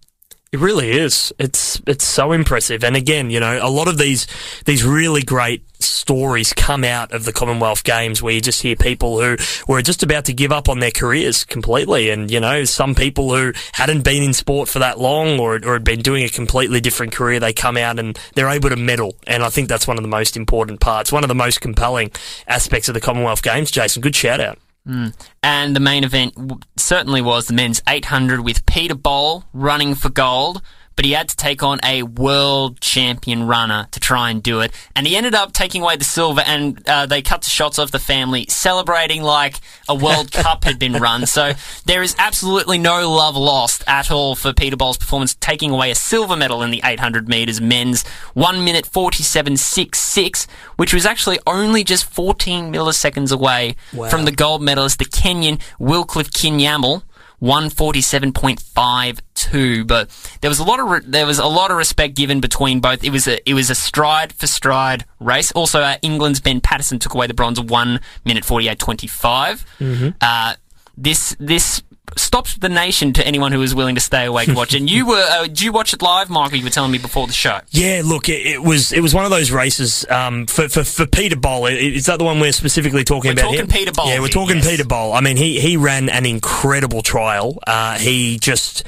It 0.56 0.62
really 0.62 0.90
is. 0.90 1.34
It's 1.38 1.82
it's 1.86 2.08
so 2.08 2.32
impressive. 2.32 2.86
And 2.86 2.96
again, 2.96 3.30
you 3.30 3.42
know, 3.42 3.60
a 3.62 3.68
lot 3.68 3.90
of 3.90 3.98
these 3.98 4.26
these 4.64 4.86
really 4.86 5.22
great 5.22 5.66
stories 5.82 6.54
come 6.54 6.86
out 6.86 7.12
of 7.12 7.26
the 7.26 7.34
Commonwealth 7.34 7.84
Games 7.84 8.22
where 8.22 8.34
you 8.34 8.40
just 8.40 8.62
hear 8.62 8.78
people 8.78 9.20
who 9.20 9.36
were 9.68 9.82
just 9.82 10.02
about 10.02 10.24
to 10.26 10.34
give 10.34 10.54
up 10.54 10.70
on 10.70 10.80
their 10.80 10.92
careers 10.92 11.44
completely. 11.44 12.10
And, 12.10 12.32
you 12.32 12.40
know, 12.40 12.64
some 12.64 12.96
people 12.96 13.36
who 13.36 13.52
hadn't 13.74 14.06
been 14.06 14.24
in 14.24 14.32
sport 14.32 14.70
for 14.70 14.80
that 14.80 14.98
long 14.98 15.42
or, 15.42 15.56
or 15.56 15.74
had 15.74 15.84
been 15.84 16.00
doing 16.00 16.24
a 16.24 16.30
completely 16.30 16.80
different 16.80 17.12
career, 17.12 17.42
they 17.42 17.52
come 17.52 17.76
out 17.76 18.00
and 18.00 18.18
they're 18.36 18.48
able 18.48 18.70
to 18.70 18.78
medal. 18.78 19.14
And 19.28 19.44
I 19.44 19.50
think 19.50 19.68
that's 19.68 19.90
one 19.90 19.98
of 19.98 20.04
the 20.04 20.08
most 20.08 20.38
important 20.38 20.80
parts, 20.80 21.12
one 21.12 21.26
of 21.26 21.28
the 21.28 21.36
most 21.36 21.60
compelling 21.60 22.12
aspects 22.48 22.88
of 22.88 22.94
the 22.94 23.02
Commonwealth 23.02 23.44
Games. 23.44 23.72
Jason, 23.72 24.02
good 24.02 24.16
shout 24.16 24.40
out. 24.40 24.58
Mm. 24.88 25.16
And 25.42 25.76
the 25.76 25.80
main 25.80 26.04
event 26.04 26.34
certainly 26.78 27.22
was 27.22 27.48
the 27.48 27.54
men's 27.54 27.82
800 27.88 28.42
with 28.42 28.66
Peter 28.66 28.96
Bol 28.96 29.46
running 29.54 29.96
for 29.96 30.10
gold, 30.10 30.62
but 30.96 31.06
he 31.06 31.12
had 31.12 31.28
to 31.30 31.36
take 31.36 31.62
on 31.64 31.80
a 31.84 32.04
world 32.04 32.80
champion 32.82 33.48
runner 33.48 33.88
to 33.92 34.00
try 34.00 34.30
and 34.30 34.42
do 34.42 34.62
it. 34.62 34.72
And 34.96 35.06
he 35.06 35.16
ended 35.16 35.36
up 35.36 35.54
taking 35.54 35.82
away 35.82 35.96
the 35.98 36.04
silver, 36.06 36.42
and 36.46 36.88
uh, 36.88 37.06
they 37.06 37.22
cut 37.22 37.42
the 37.42 37.50
shots 37.50 37.78
of 37.80 37.92
the 37.92 38.00
family 38.00 38.46
celebrating 38.50 39.22
like 39.22 39.60
a 39.90 39.96
World 39.96 40.32
Cup 40.32 40.64
had 40.64 40.80
been 40.80 40.94
run. 40.94 41.26
So 41.26 41.54
there 41.86 42.02
is 42.02 42.16
absolutely 42.18 42.78
no 42.78 43.10
love 43.12 43.36
lost 43.36 43.84
at 43.88 44.10
all 44.12 44.36
for 44.36 44.54
Peter 44.54 44.76
Bol's 44.78 44.98
performance, 44.98 45.36
taking 45.36 45.72
away 45.72 45.92
a 45.92 45.96
silver 45.96 46.36
medal 46.36 46.62
in 46.64 46.72
the 46.72 46.82
800 46.84 47.28
metres 47.28 47.60
men's 47.62 48.06
1 48.34 48.64
minute 48.64 48.86
47.66, 48.86 50.48
which 50.78 50.94
was 50.94 51.06
actually 51.06 51.40
only 51.48 51.84
just 51.84 52.06
14 52.06 52.72
milliseconds 52.72 53.32
away 53.32 53.76
Wow. 53.94 54.10
from 54.10 54.26
the 54.26 54.32
gold 54.32 54.62
medalist, 54.62 55.00
the 55.00 55.06
Kenyan 55.06 55.60
Wyclife 55.80 56.30
Kinyamal. 56.32 57.04
147.52 57.46 59.88
but 59.88 60.10
there 60.42 60.50
was 60.50 60.60
a 60.60 60.64
lot 60.64 60.80
of 60.80 60.88
re- 60.90 61.02
there 61.06 61.26
was 61.26 61.40
a 61.40 61.46
lot 61.46 61.72
of 61.72 61.78
respect 61.78 62.16
given 62.16 62.40
between 62.42 62.80
both. 62.80 63.04
It 63.04 63.12
was 63.12 63.28
a 63.28 63.48
it 63.50 63.54
was 63.54 63.70
a 63.70 63.76
stride 63.76 64.34
for 64.34 64.48
stride 64.48 65.06
race. 65.20 65.52
Also 65.52 65.82
uh, 65.82 65.96
England's 66.02 66.40
Ben 66.40 66.62
Pattison 66.62 67.00
took 67.00 67.14
away 67.14 67.28
the 67.28 67.34
bronze 67.34 67.60
1 67.62 68.00
minute 68.26 68.44
48.25 68.44 70.14
uh, 70.22 70.56
this 70.98 71.36
this 71.40 71.84
stopped 72.18 72.62
the 72.62 72.70
nation 72.70 73.14
to 73.14 73.26
anyone 73.26 73.52
who 73.52 73.60
was 73.60 73.74
willing 73.76 73.96
to 73.96 74.02
stay 74.02 74.26
awake 74.26 74.48
and 74.48 74.56
watch 74.56 74.74
and 74.74 74.90
you 74.90 75.06
were 75.06 75.26
uh, 75.32 75.44
did 75.44 75.62
you 75.62 75.72
watch 75.72 75.94
it 75.94 76.02
live 76.02 76.30
Michael 76.30 76.58
you 76.58 76.64
were 76.64 76.70
telling 76.70 76.92
me 76.92 76.98
before 76.98 77.28
the 77.28 77.34
show 77.34 77.60
Yeah, 77.72 78.02
look, 78.06 78.30
it, 78.30 78.46
it 78.46 78.62
was 78.64 78.92
it 78.92 79.02
was 79.02 79.14
one 79.14 79.26
of 79.26 79.32
those 79.32 79.52
races 79.52 80.06
um, 80.10 80.46
for, 80.46 80.70
for 80.70 80.84
for 80.84 81.06
Peter 81.06 81.36
Bol. 81.36 81.66
Is 81.68 82.06
that 82.06 82.18
the 82.20 82.26
one 82.26 82.40
we're 82.40 82.52
specifically 82.52 83.04
talking 83.04 83.30
We're 83.30 83.34
about? 83.34 83.42
talking 83.44 83.58
here? 83.58 83.68
Peter 83.68 83.92
Bol 83.92 84.08
Yeah, 84.08 84.20
we're 84.20 84.28
talking 84.28 84.58
yes. 84.58 84.70
Peter 84.70 84.86
Bol. 84.86 85.14
I 85.14 85.22
mean, 85.22 85.38
he 85.38 85.60
he 85.60 85.78
ran 85.78 86.10
an 86.10 86.26
incredible 86.26 87.02
trial. 87.02 87.60
Uh, 87.66 87.98
he 87.98 88.38
just 88.40 88.84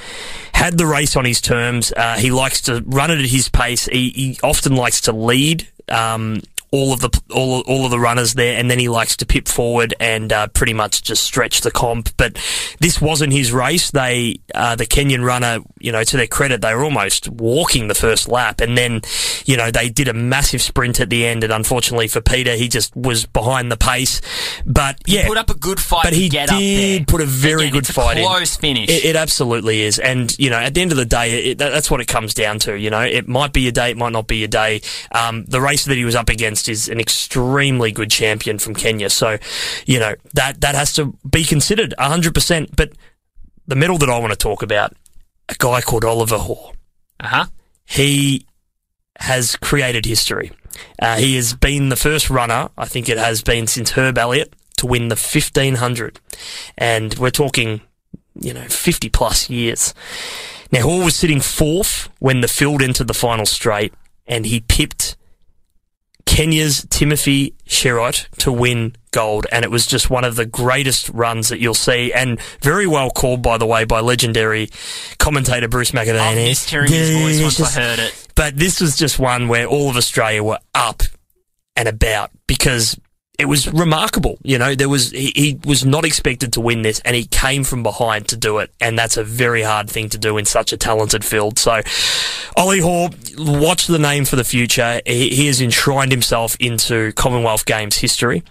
had 0.54 0.78
the 0.78 0.86
race 0.86 1.16
on 1.16 1.26
his 1.26 1.40
terms. 1.42 1.94
Uh, 1.96 2.18
he 2.18 2.32
likes 2.32 2.62
to 2.62 2.84
run 2.86 3.12
it 3.12 3.20
at 3.20 3.26
his 3.26 3.48
pace. 3.50 3.86
He, 3.86 4.10
he 4.10 4.40
often 4.44 4.76
likes 4.76 5.02
to 5.02 5.12
lead. 5.12 5.68
Um, 5.90 6.42
all 6.72 6.92
of 6.92 7.00
the 7.00 7.22
all, 7.34 7.62
all 7.62 7.86
of 7.86 7.92
the 7.92 8.00
runners 8.00 8.34
there, 8.34 8.58
and 8.58 8.70
then 8.70 8.80
he 8.80 8.90
likes 8.90 9.16
to 9.18 9.26
pip 9.26 9.48
forward 9.48 9.94
and 10.00 10.34
uh, 10.34 10.48
pretty 10.48 10.74
much 10.74 11.02
just 11.02 11.24
stretch 11.24 11.62
the 11.62 11.72
comp. 11.72 12.10
But 12.18 12.34
this 12.80 13.00
wasn't 13.00 13.32
his 13.32 13.52
race. 13.54 13.92
They 13.92 14.40
uh, 14.54 14.76
the 14.76 14.86
Kenyan 14.86 15.24
runner, 15.24 15.60
you 15.80 15.92
know, 15.92 16.04
to 16.04 16.18
their 16.18 16.28
credit, 16.28 16.62
they 16.62 16.74
were 16.74 16.84
almost 16.84 17.30
walking 17.30 17.88
the 17.88 17.96
first 17.96 18.28
lap, 18.28 18.60
and 18.60 18.78
then 18.78 19.02
you 19.46 19.56
know 19.56 19.72
they 19.72 19.90
did 19.90 20.08
a 20.08 20.14
massive 20.14 20.62
sprint 20.62 21.00
at 21.00 21.10
the 21.10 21.26
end. 21.26 21.44
And 21.44 21.54
unfortunately 21.54 22.10
for 22.10 22.20
Peter, 22.22 22.56
he 22.56 22.68
just 22.68 22.96
was 22.96 23.26
behind 23.26 23.72
the 23.72 23.78
pace. 23.78 24.22
But 24.66 24.98
yeah, 25.06 25.26
put 25.28 25.38
up 25.38 25.50
a 25.50 25.58
good 25.58 25.80
fight 25.80 26.04
but 26.04 26.10
to 26.10 26.16
he 26.16 26.28
get 26.28 26.50
up 26.50 26.60
there 26.60 27.00
did 27.00 27.08
put 27.08 27.22
a 27.22 27.26
very 27.26 27.64
Again, 27.64 27.72
good 27.74 27.80
it's 27.80 27.90
a 27.92 27.94
fight 27.94 28.18
in. 28.18 28.26
close 28.26 28.58
finish 28.58 28.90
It, 28.90 29.06
it 29.06 29.16
absolutely 29.16 29.84
is, 29.84 30.00
and 30.00 30.38
you 30.38 30.50
know, 30.50 30.58
at 30.58 30.74
the 30.74 30.82
end 30.82 30.92
of 30.92 30.98
the 30.98 31.06
day, 31.06 31.52
it, 31.52 31.60
that, 31.60 31.70
that's 31.70 31.90
what 31.90 32.02
it 32.02 32.08
comes 32.08 32.34
down 32.34 32.60
to. 32.60 32.78
You 32.78 32.90
know, 32.90 33.02
it 33.02 33.28
might 33.30 33.54
be 33.54 33.70
a 33.70 33.72
day, 33.72 33.92
it 33.92 33.98
might 33.98 34.12
not 34.12 34.28
be 34.28 34.44
a 34.44 34.50
day. 34.50 34.82
Um, 35.14 35.46
the 35.46 35.62
race 35.62 35.77
that 35.86 35.96
he 35.96 36.06
was 36.06 36.16
up 36.16 36.30
against 36.30 36.70
is 36.70 36.90
an 36.90 37.00
extremely 37.00 37.92
good 37.92 38.12
champion 38.12 38.60
from 38.60 38.74
Kenya, 38.74 39.10
so 39.10 39.38
you 39.86 40.00
know 40.00 40.16
that 40.34 40.62
that 40.62 40.76
has 40.76 40.94
to 40.94 41.18
be 41.30 41.44
considered 41.44 41.94
hundred 41.98 42.34
percent. 42.34 42.76
But 42.76 42.94
the 43.68 43.76
medal 43.76 43.98
that 43.98 44.10
I 44.10 44.20
want 44.20 44.32
to 44.32 44.38
talk 44.38 44.62
about, 44.62 44.94
a 45.50 45.56
guy 45.58 45.82
called 45.82 46.06
Oliver 46.06 46.38
Hoare 46.38 46.74
uh-huh 47.20 47.46
he 47.88 48.46
has 49.20 49.56
created 49.56 50.06
history. 50.06 50.52
Uh, 51.02 51.18
he 51.18 51.36
has 51.38 51.54
been 51.54 51.90
the 51.90 51.96
first 51.96 52.30
runner, 52.30 52.70
I 52.78 52.86
think 52.86 53.10
it 53.10 53.18
has 53.18 53.42
been 53.42 53.66
since 53.66 53.92
Herb 53.92 54.18
Elliott, 54.18 54.54
to 54.78 54.86
win 54.86 55.08
the 55.08 55.16
1500. 55.16 56.20
And 56.78 57.16
we're 57.16 57.32
talking, 57.32 57.82
you 58.40 58.54
know, 58.54 58.68
50 58.68 59.10
plus 59.10 59.50
years. 59.50 59.94
Now, 60.72 60.82
Hoare 60.82 61.06
was 61.06 61.16
sitting 61.16 61.40
fourth 61.40 62.10
when 62.20 62.42
the 62.42 62.48
field 62.48 62.82
entered 62.84 63.08
the 63.08 63.14
final 63.14 63.46
straight, 63.46 63.94
and 64.28 64.46
he 64.46 64.60
pipped 64.60 65.16
Kenya's 66.28 66.86
Timothy 66.90 67.56
Cheruiyot 67.68 68.30
to 68.40 68.52
win 68.52 68.96
gold, 69.12 69.48
and 69.52 69.66
it 69.66 69.72
was 69.72 69.88
just 69.88 70.10
one 70.10 70.24
of 70.24 70.36
the 70.36 70.46
greatest 70.46 71.10
runs 71.10 71.50
that 71.50 71.60
you'll 71.60 71.74
see, 71.74 72.14
and 72.14 72.40
very 72.62 72.86
well 72.86 73.10
called, 73.10 73.42
by 73.42 73.58
the 73.58 73.66
way, 73.66 73.86
by 73.86 74.02
legendary 74.02 74.70
commentator 75.18 75.68
Bruce 75.68 75.94
I 75.96 76.36
missed 76.36 76.70
hearing 76.70 76.92
his 76.92 77.40
voice 77.40 77.60
once. 77.60 77.78
I 77.78 77.82
heard 77.82 78.00
it 78.00 78.28
But 78.36 78.58
this 78.58 78.80
was 78.80 78.96
just 78.96 79.18
one 79.18 79.48
where 79.48 79.66
all 79.66 79.90
of 79.90 79.98
Australia 79.98 80.44
were 80.44 80.60
up 80.76 81.02
and 81.76 81.88
about 81.88 82.30
because 82.46 83.00
it 83.38 83.46
was 83.46 83.72
remarkable. 83.72 84.40
You 84.44 84.58
know, 84.58 84.74
there 84.74 84.90
was 84.90 85.12
he, 85.12 85.32
he 85.36 85.60
was 85.66 85.86
not 85.86 86.06
expected 86.06 86.54
to 86.54 86.62
win 86.62 86.82
this, 86.82 87.00
and 87.02 87.16
he 87.16 87.26
came 87.26 87.64
from 87.64 87.84
behind 87.84 88.28
to 88.30 88.38
do 88.38 88.58
it, 88.58 88.72
and 88.82 88.98
that's 88.98 89.16
a 89.16 89.24
very 89.24 89.62
hard 89.62 89.90
thing 89.90 90.10
to 90.10 90.18
do 90.18 90.38
in 90.38 90.46
such 90.46 90.74
a 90.74 90.78
talented 90.78 91.24
field. 91.24 91.60
So, 91.60 91.82
Ollie 92.56 92.80
Hoare, 92.80 93.10
watch 93.38 93.86
the 93.88 94.00
name 94.00 94.26
for 94.26 94.38
the 94.38 94.44
future. 94.44 95.02
He, 95.06 95.30
he 95.30 95.48
has 95.48 95.62
enshrined 95.62 96.12
himself 96.12 96.58
into 96.60 97.12
Commonwealth 97.14 97.66
Games 97.66 97.98
history. 97.98 98.44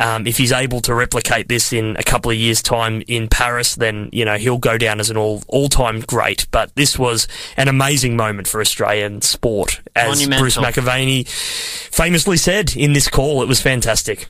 Um, 0.00 0.26
if 0.26 0.36
he's 0.36 0.52
able 0.52 0.80
to 0.82 0.94
replicate 0.94 1.48
this 1.48 1.72
in 1.72 1.96
a 1.96 2.02
couple 2.02 2.30
of 2.30 2.36
years' 2.36 2.62
time 2.62 3.02
in 3.06 3.28
Paris, 3.28 3.74
then 3.74 4.08
you 4.12 4.24
know 4.24 4.36
he'll 4.36 4.58
go 4.58 4.78
down 4.78 5.00
as 5.00 5.10
an 5.10 5.16
all 5.16 5.42
all 5.48 5.68
time 5.68 6.00
great. 6.00 6.46
But 6.50 6.74
this 6.74 6.98
was 6.98 7.26
an 7.56 7.68
amazing 7.68 8.16
moment 8.16 8.48
for 8.48 8.60
Australian 8.60 9.22
sport, 9.22 9.80
as 9.94 10.18
Monumental. 10.18 10.42
Bruce 10.42 10.56
McAvaney 10.56 11.28
famously 11.28 12.36
said 12.36 12.76
in 12.76 12.92
this 12.92 13.08
call. 13.08 13.42
It 13.42 13.48
was 13.48 13.60
fantastic. 13.60 14.28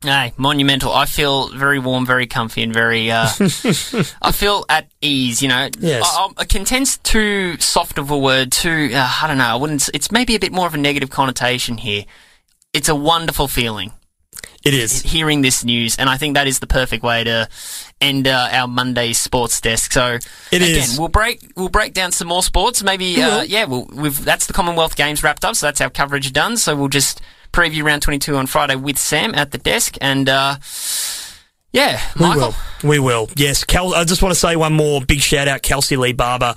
Hey, 0.00 0.32
monumental. 0.36 0.92
I 0.92 1.06
feel 1.06 1.48
very 1.48 1.80
warm, 1.80 2.06
very 2.06 2.28
comfy, 2.28 2.62
and 2.62 2.72
very. 2.72 3.10
Uh, 3.10 3.28
I 4.22 4.30
feel 4.32 4.64
at 4.68 4.88
ease. 5.00 5.42
You 5.42 5.48
know, 5.48 5.68
Yes. 5.80 6.04
I, 6.06 6.28
I, 6.38 6.44
content's 6.44 6.98
too 6.98 7.58
soft 7.58 7.98
of 7.98 8.12
a 8.12 8.16
word. 8.18 8.52
Too. 8.52 8.90
Uh, 8.94 9.18
I 9.22 9.26
don't 9.26 9.38
know. 9.38 9.44
I 9.44 9.56
wouldn't. 9.56 9.90
It's 9.92 10.12
maybe 10.12 10.36
a 10.36 10.38
bit 10.38 10.52
more 10.52 10.68
of 10.68 10.74
a 10.74 10.78
negative 10.78 11.10
connotation 11.10 11.78
here. 11.78 12.04
It's 12.72 12.88
a 12.88 12.94
wonderful 12.94 13.48
feeling 13.48 13.92
It 14.68 14.74
is. 14.74 15.02
hearing 15.02 15.42
this 15.42 15.64
news, 15.64 15.96
and 15.98 16.08
I 16.08 16.16
think 16.16 16.34
that 16.34 16.46
is 16.46 16.58
the 16.60 16.66
perfect 16.66 17.02
way 17.02 17.24
to 17.24 17.48
end 18.00 18.28
uh, 18.28 18.48
our 18.52 18.68
Monday 18.68 19.12
sports 19.12 19.60
desk. 19.60 19.92
So 19.92 20.14
It 20.52 20.62
again, 20.62 20.76
is. 20.76 20.98
we'll 20.98 21.08
break 21.08 21.40
we'll 21.56 21.68
break 21.68 21.94
down 21.94 22.12
some 22.12 22.28
more 22.28 22.42
sports. 22.42 22.82
Maybe 22.82 23.22
uh, 23.22 23.42
yeah, 23.42 23.64
we'll, 23.64 23.86
we've 23.92 24.24
that's 24.24 24.46
the 24.46 24.52
Commonwealth 24.52 24.96
Games 24.96 25.22
wrapped 25.22 25.44
up, 25.44 25.56
so 25.56 25.66
that's 25.66 25.80
our 25.80 25.90
coverage 25.90 26.32
done. 26.32 26.56
So 26.56 26.76
we'll 26.76 26.88
just 26.88 27.20
preview 27.52 27.82
round 27.82 28.02
twenty 28.02 28.18
two 28.18 28.36
on 28.36 28.46
Friday 28.46 28.76
with 28.76 28.98
Sam 28.98 29.34
at 29.34 29.50
the 29.50 29.58
desk, 29.58 29.96
and 30.00 30.28
uh, 30.28 30.56
yeah, 31.72 32.00
We 32.16 32.22
Michael. 32.26 32.42
will. 32.42 32.54
We 32.88 32.98
will. 33.00 33.28
Yes. 33.36 33.64
Cal, 33.64 33.92
I 33.94 34.04
just 34.04 34.22
want 34.22 34.32
to 34.32 34.38
say 34.38 34.54
one 34.56 34.72
more 34.72 35.00
big 35.00 35.20
shout 35.20 35.48
out, 35.48 35.62
Kelsey 35.62 35.96
Lee 35.96 36.12
Barber, 36.12 36.54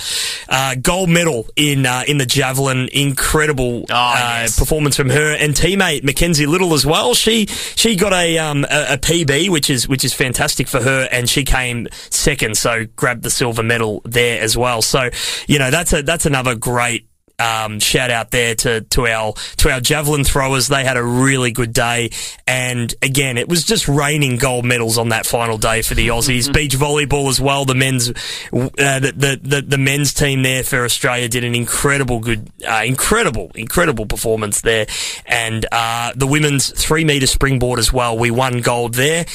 uh, 0.47 0.75
gold 0.81 1.09
medal 1.09 1.47
in 1.55 1.85
uh, 1.85 2.03
in 2.07 2.17
the 2.17 2.25
javelin. 2.25 2.89
Incredible 2.93 3.85
Oh, 3.89 3.93
uh, 3.95 4.15
yes. 4.41 4.57
performance 4.59 4.95
from 4.95 5.09
her 5.09 5.33
and 5.35 5.53
teammate 5.53 6.03
Mackenzie 6.03 6.45
Little 6.45 6.73
as 6.73 6.85
well. 6.85 7.13
She 7.13 7.47
she 7.47 7.95
got 7.95 8.13
a 8.13 8.37
um 8.37 8.63
a, 8.69 8.93
a 8.93 8.97
PB, 8.97 9.49
which 9.49 9.69
is 9.69 9.87
which 9.87 10.03
is 10.05 10.13
fantastic 10.13 10.67
for 10.67 10.81
her, 10.81 11.07
and 11.11 11.29
she 11.29 11.43
came 11.43 11.87
second, 12.09 12.55
so 12.57 12.85
grabbed 12.95 13.23
the 13.23 13.29
silver 13.31 13.63
medal 13.63 14.01
there 14.05 14.41
as 14.41 14.55
well. 14.55 14.81
So 14.81 15.09
you 15.47 15.57
know 15.59 15.71
that's 15.71 15.91
a 15.93 16.03
that's 16.03 16.25
another 16.25 16.55
great 16.55 17.07
Um, 17.41 17.79
shout 17.79 18.11
out 18.11 18.29
there 18.29 18.53
to, 18.55 18.81
to 18.81 19.07
our 19.07 19.33
to 19.57 19.71
our 19.71 19.79
javelin 19.79 20.23
throwers. 20.23 20.67
They 20.67 20.83
had 20.83 20.97
a 20.97 21.03
really 21.03 21.51
good 21.51 21.73
day, 21.73 22.11
and 22.45 22.93
again, 23.01 23.37
it 23.37 23.47
was 23.47 23.63
just 23.63 23.87
raining 23.87 24.37
gold 24.37 24.63
medals 24.63 24.97
on 24.97 25.09
that 25.09 25.25
final 25.25 25.57
day 25.57 25.81
for 25.81 25.95
the 25.95 26.09
Aussies. 26.09 26.53
Beach 26.61 26.75
volleyball 26.77 27.29
as 27.29 27.41
well. 27.41 27.65
The 27.65 27.75
men's 27.75 28.09
uh, 28.09 28.13
the, 28.51 29.13
the, 29.15 29.39
the 29.41 29.61
the 29.61 29.77
men's 29.77 30.13
team 30.13 30.43
there 30.43 30.63
for 30.63 30.83
Australia 30.83 31.27
did 31.27 31.43
an 31.43 31.55
incredible 31.55 32.19
good, 32.19 32.51
uh, 32.67 32.83
incredible 32.85 33.51
incredible 33.55 34.05
performance 34.05 34.61
there, 34.61 34.85
and 35.25 35.65
uh, 35.71 36.11
the 36.15 36.27
women's 36.27 36.69
three 36.69 37.05
meter 37.05 37.27
springboard 37.27 37.79
as 37.79 37.91
well. 37.91 38.17
We 38.17 38.29
won 38.29 38.61
gold 38.61 38.93
there. 38.93 39.25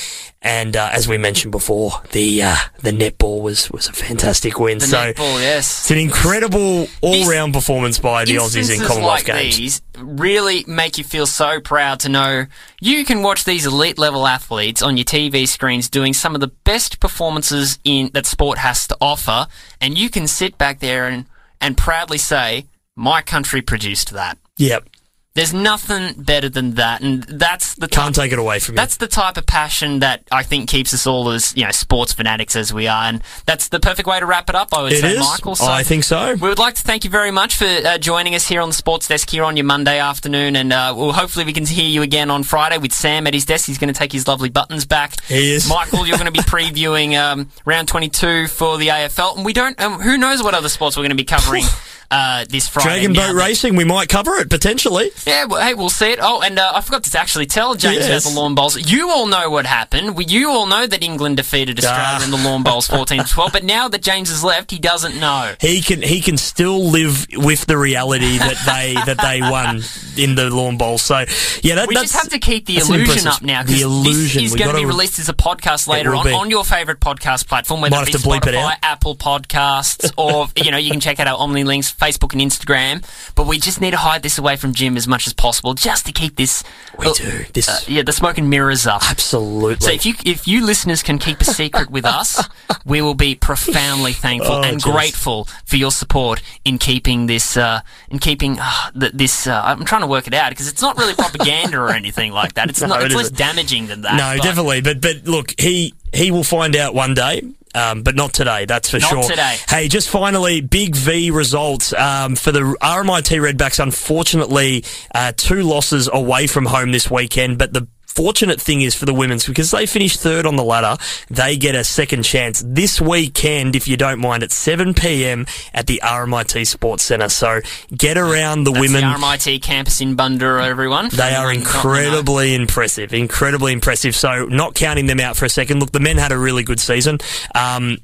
And 0.47 0.77
uh, 0.77 0.91
as 0.93 1.09
we 1.09 1.19
mentioned 1.19 1.51
before, 1.51 1.91
the 2.13 2.45
uh, 2.45 2.57
the 2.81 2.93
netball 2.93 3.43
was, 3.43 3.69
was 3.73 3.89
a 3.89 3.93
fantastic 3.93 4.61
win. 4.61 4.79
The 4.79 4.87
so 4.87 4.97
netball, 4.97 5.41
yes. 5.41 5.81
it's 5.81 5.91
an 5.91 5.99
incredible 5.99 6.87
all 7.01 7.29
round 7.29 7.53
performance 7.53 7.99
by 7.99 8.25
the 8.25 8.37
Aussies 8.37 8.73
in 8.73 8.79
Commonwealth 8.79 9.09
like 9.09 9.25
Games. 9.27 9.57
these 9.57 9.83
really 9.99 10.65
make 10.69 10.99
you 10.99 11.05
feel 11.05 11.27
so 11.27 11.59
proud 11.61 11.99
to 12.01 12.09
know 12.09 12.47
you 12.81 13.05
can 13.05 13.23
watch 13.23 13.45
these 13.45 13.67
elite 13.67 13.99
level 13.99 14.25
athletes 14.25 14.83
on 14.83 14.97
your 14.97 15.05
TV 15.05 15.49
screens 15.49 15.91
doing 15.91 16.13
some 16.13 16.37
of 16.37 16.41
the 16.41 16.53
best 16.63 17.01
performances 17.01 17.81
in 17.83 18.13
that 18.15 18.25
sport 18.25 18.59
has 18.59 18.87
to 18.87 18.97
offer, 19.01 19.49
and 19.81 19.99
you 19.99 20.09
can 20.09 20.29
sit 20.29 20.57
back 20.57 20.79
there 20.79 21.09
and 21.09 21.27
and 21.61 21.77
proudly 21.77 22.19
say, 22.19 22.67
"My 22.95 23.21
country 23.21 23.63
produced 23.63 24.13
that." 24.13 24.39
Yep, 24.59 24.89
There's 25.37 25.55
nothing 25.55 26.15
better 26.17 26.49
than 26.49 26.73
that, 26.75 27.03
and 27.03 27.23
that's 27.25 27.75
the 27.75 27.87
can't 27.89 28.15
type, 28.15 28.25
take 28.25 28.33
it 28.33 28.39
away 28.39 28.59
from 28.59 28.75
you. 28.75 28.77
that's 28.77 28.97
the 28.97 29.07
type 29.07 29.37
of 29.37 29.47
passion 29.47 30.01
that 30.01 30.23
I 30.33 30.43
think 30.43 30.69
keeps 30.69 30.93
us 30.95 31.07
all 31.07 31.29
as 31.31 31.55
you 31.57 31.65
know 31.65 31.71
sports 31.71 32.13
fanatics 32.13 32.57
as 32.57 32.73
we 32.75 32.89
are, 32.89 33.05
and 33.05 33.23
that's 33.45 33.69
the 33.69 33.79
perfect 33.79 34.09
way 34.09 34.19
to 34.19 34.27
wrap 34.27 34.49
it 34.49 34.55
up. 34.57 34.71
I 34.73 34.83
would 34.83 34.93
It 34.93 35.01
say, 35.03 35.13
is. 35.13 35.21
Michael. 35.21 35.55
So 35.55 35.67
I 35.67 35.83
think 35.83 36.05
so. 36.05 36.33
we 36.35 36.49
would 36.49 36.59
like 36.59 36.75
to 36.75 36.83
thank 36.83 37.05
you 37.05 37.11
very 37.11 37.31
much 37.31 37.57
for 37.57 37.67
uh, 37.67 37.99
joining 37.99 38.35
us 38.35 38.49
here 38.49 38.61
on 38.63 38.71
the 38.71 38.75
Sports 38.75 39.09
Desk 39.09 39.29
here 39.31 39.45
on 39.45 39.57
your 39.57 39.67
Monday 39.67 39.99
afternoon, 39.99 40.57
and 40.57 40.73
uh, 40.73 40.95
well, 40.97 41.13
hopefully 41.13 41.45
we 41.45 41.53
can 41.53 41.67
hear 41.67 41.87
you 41.87 42.01
again 42.03 42.31
on 42.31 42.43
Friday 42.43 42.79
with 42.79 42.93
Sam 42.93 43.27
at 43.27 43.35
his 43.35 43.45
desk. 43.45 43.67
He's 43.67 43.79
going 43.79 43.93
to 43.93 43.99
take 43.99 44.13
his 44.13 44.27
lovely 44.27 44.49
buttons 44.49 44.87
back. 44.87 45.21
He 45.29 45.53
is. 45.55 45.69
Michael, 45.77 46.07
you're 46.07 46.17
going 46.19 46.33
to 46.33 46.33
be 46.33 46.39
previewing 46.41 47.15
um, 47.15 47.51
round 47.67 47.89
22 47.89 48.47
for 48.49 48.79
the 48.79 48.89
AFL, 48.89 49.37
and 49.37 49.45
we 49.45 49.53
don't. 49.53 49.79
Um, 49.81 50.01
who 50.01 50.17
knows 50.17 50.43
what 50.43 50.55
other 50.55 50.71
sports 50.71 50.97
we're 50.97 51.03
going 51.03 51.11
to 51.11 51.15
be 51.17 51.25
covering 51.25 51.65
uh, 52.11 52.45
this 52.49 52.69
Friday? 52.69 52.89
Dragon 52.89 53.13
boat 53.15 53.27
that- 53.29 53.35
racing, 53.35 53.77
we 53.77 53.85
might 53.85 54.09
cover 54.09 54.35
it 54.37 54.49
potentially. 54.51 55.11
yeah, 55.27 55.45
well, 55.45 55.61
hey, 55.61 55.75
we'll 55.75 55.91
see 55.91 56.11
it. 56.13 56.19
Oh, 56.23 56.41
and 56.43 56.59
uh, 56.59 56.73
I 56.75 56.81
forgot 56.81 57.05
to 57.05 57.19
actually 57.19 57.47
tell 57.47 57.75
James 57.75 58.07
Yes. 58.09 58.25
about 58.25 58.31
the 58.35 58.41
lawn 58.41 58.55
bowls. 58.55 58.91
You 58.91 59.11
all 59.11 59.27
know 59.27 59.51
what 59.51 59.67
happened. 59.67 60.17
We- 60.17 60.25
You 60.27 60.51
all 60.51 60.67
know 60.67 60.87
that 60.87 61.03
England 61.03 61.37
defeated 61.39 61.79
Australia 61.79 62.19
Ah. 62.21 62.25
in 62.25 62.31
the 62.31 62.37
lawn 62.37 62.63
bowls 62.63 62.87
14 62.87 63.25
12, 63.25 63.53
But 63.53 63.65
now 63.65 63.89
that 63.89 64.03
James 64.03 64.29
has 64.31 64.43
left, 64.45 64.71
he 64.71 64.79
doesn't 64.79 65.19
know. 65.19 65.55
He 65.61 65.81
can 65.83 66.03
he 66.03 66.21
can 66.21 66.37
still 66.37 66.85
live 66.91 67.27
with 67.35 67.67
the 67.67 67.79
reality 67.79 68.39
that 68.39 68.57
they 68.67 68.95
that 69.07 69.19
they 69.23 69.41
won 69.41 69.83
in 70.17 70.35
the 70.35 70.51
lawn 70.51 70.77
bowl. 70.77 70.99
So 70.99 71.25
yeah, 71.63 71.77
that, 71.77 71.89
We 71.89 71.95
that's 71.95 72.13
just 72.13 72.23
have 72.23 72.29
to 72.33 72.39
keep 72.39 72.67
the 72.67 72.79
illusion 72.79 73.27
up 73.27 73.43
now 73.43 73.63
The 73.63 73.67
because 73.69 73.83
illusion. 73.83 74.43
this 74.43 74.53
is 74.53 74.59
going 74.59 74.71
to 74.73 74.77
be 74.77 74.85
released 74.85 75.19
as 75.19 75.29
a 75.29 75.35
podcast 75.35 75.87
later 75.87 76.15
on 76.15 76.25
be. 76.25 76.33
on 76.33 76.51
your 76.51 76.65
favorite 76.65 77.01
podcast 77.01 77.47
platform, 77.49 77.81
whether 77.81 77.97
Might 77.97 78.03
it 78.09 78.13
be 78.15 78.19
to 78.19 78.19
bleep 78.19 78.47
it 78.47 78.55
Spotify. 78.55 78.75
Apple 78.83 79.17
Podcasts, 79.17 80.13
or 80.17 80.49
you 80.65 80.71
know 80.71 80.77
you 80.79 80.91
can 80.91 81.01
check 81.01 81.21
out 81.21 81.27
our 81.27 81.39
Omny 81.39 81.65
links, 81.65 81.91
Facebook 81.99 82.33
and 82.33 82.43
Instagram. 82.43 83.05
But 83.35 83.47
we 83.47 83.59
just 83.59 83.81
need 83.81 83.93
to 83.93 83.97
hide 83.97 84.23
this 84.23 84.39
away 84.39 84.57
from 84.57 84.73
Jim 84.75 84.97
as 84.97 85.07
much 85.09 85.27
as 85.27 85.33
possible, 85.33 85.75
just 85.75 86.07
to 86.07 86.13
keep 86.13 86.37
this. 86.37 86.63
We 86.99 87.13
do. 87.13 87.45
This- 87.53 87.69
uh, 87.69 87.81
yeah, 87.89 88.03
the 88.03 88.13
smoke 88.13 88.39
and 88.39 88.49
mirrors 88.51 88.87
up. 88.87 89.03
Absolutely. 89.11 89.77
So 89.87 89.91
if 89.93 90.07
you 90.07 90.15
if 90.25 90.47
you 90.47 90.65
listeners 90.65 91.03
can 91.03 91.19
keep 91.19 91.41
a 91.41 91.45
secret 91.45 91.91
with 91.91 92.05
us, 92.05 92.49
we 92.85 93.01
will 93.03 93.15
be 93.15 93.35
profoundly 93.35 94.13
thankful 94.13 94.57
Oh, 94.57 94.63
and 94.63 94.79
jeez. 94.81 94.93
grateful 94.93 95.49
for 95.65 95.77
your 95.77 95.91
support 95.91 96.43
in 96.65 96.79
keeping 96.79 97.27
this 97.27 97.57
uh, 97.57 97.81
in 98.11 98.19
keeping 98.19 98.59
uh, 98.61 98.91
th- 98.99 99.13
this. 99.13 99.47
Uh, 99.47 99.61
I'm 99.65 99.85
trying 99.85 100.03
to 100.03 100.07
work 100.07 100.27
it 100.27 100.35
out 100.35 100.51
because 100.51 100.69
it's 100.69 100.83
not 100.83 100.97
really 100.99 101.15
propaganda 101.15 101.79
or 101.79 101.91
anything 101.91 102.33
like 102.33 102.55
that. 102.55 102.69
It's 102.71 102.81
No, 102.87 102.89
not. 102.89 103.03
it 103.03 103.07
It's 103.07 103.15
less 103.15 103.31
damaging 103.31 103.87
than 103.89 104.03
that. 104.03 104.17
no, 104.17 104.37
but 104.37 104.43
definitely. 104.45 104.81
But 104.81 105.01
but 105.01 105.25
look, 105.25 105.59
he 105.59 105.95
he 106.13 106.31
will 106.31 106.45
find 106.45 106.77
out 106.77 106.95
one 106.95 107.15
day. 107.15 107.43
Um, 107.77 108.03
but 108.03 108.15
not 108.17 108.33
today, 108.33 108.65
that's 108.65 108.89
for 108.91 108.99
Not 108.99 109.11
sure. 109.11 109.23
today. 109.25 109.57
Hey, 109.69 109.89
just 109.89 110.09
finally, 110.09 110.63
big 110.63 110.97
V 110.97 111.31
results 111.31 111.93
um, 111.93 112.35
for 112.35 112.51
the 112.51 112.61
RMIT 112.61 113.39
Redbacks. 113.39 113.79
Unfortunately, 113.79 114.83
uh, 115.15 115.33
two 115.37 115.63
losses 115.63 116.09
away 116.11 116.47
from 116.47 116.65
home 116.65 116.91
this 116.91 117.11
weekend. 117.11 117.59
But 117.59 117.75
the 117.75 117.87
fortunate 118.17 118.61
thing 118.61 118.81
is 118.81 118.95
for 118.95 119.05
the 119.05 119.15
women's 119.15 119.47
because 119.47 119.71
they 119.71 119.87
finished 119.87 120.21
third 120.21 120.47
on 120.47 120.57
the 120.57 120.65
ladder, 120.65 120.97
they 121.29 121.57
get 121.57 121.75
a 121.75 121.85
second 121.85 122.23
chance 122.23 122.63
this 122.67 123.01
weekend, 123.01 123.77
if 123.77 123.87
you 123.87 123.97
don't 123.97 124.19
mind, 124.19 124.43
at 124.43 124.51
7 124.53 124.95
p.m. 124.95 125.47
at 125.75 125.87
the 125.87 126.01
RMIT 126.03 126.67
Sports 126.67 127.03
Centre. 127.05 127.29
So 127.29 127.61
get 127.97 128.17
around 128.19 128.65
the 128.65 128.73
That's 128.73 128.81
women. 128.81 129.01
the 129.03 129.17
RMIT 129.19 129.63
campus 129.63 130.01
in 130.01 130.17
Bundoora, 130.17 130.67
everyone. 130.67 131.11
They 131.11 131.35
are 131.35 131.51
Anyone 131.51 131.65
not 131.65 131.73
know. 131.75 131.81
incredibly 131.81 132.55
impressive, 132.55 133.13
incredibly 133.13 133.73
impressive. 133.73 134.17
So, 134.17 134.47
not 134.47 134.75
counting 134.75 135.07
them 135.07 135.21
out 135.21 135.37
for 135.37 135.45
a 135.45 135.49
second, 135.49 135.81
look, 135.81 135.93
the 135.93 136.01
men 136.01 136.17
had 136.17 136.33
a 136.33 136.39
really 136.39 136.63
good 136.63 136.81
season. 136.81 137.19
Um, 137.55 137.99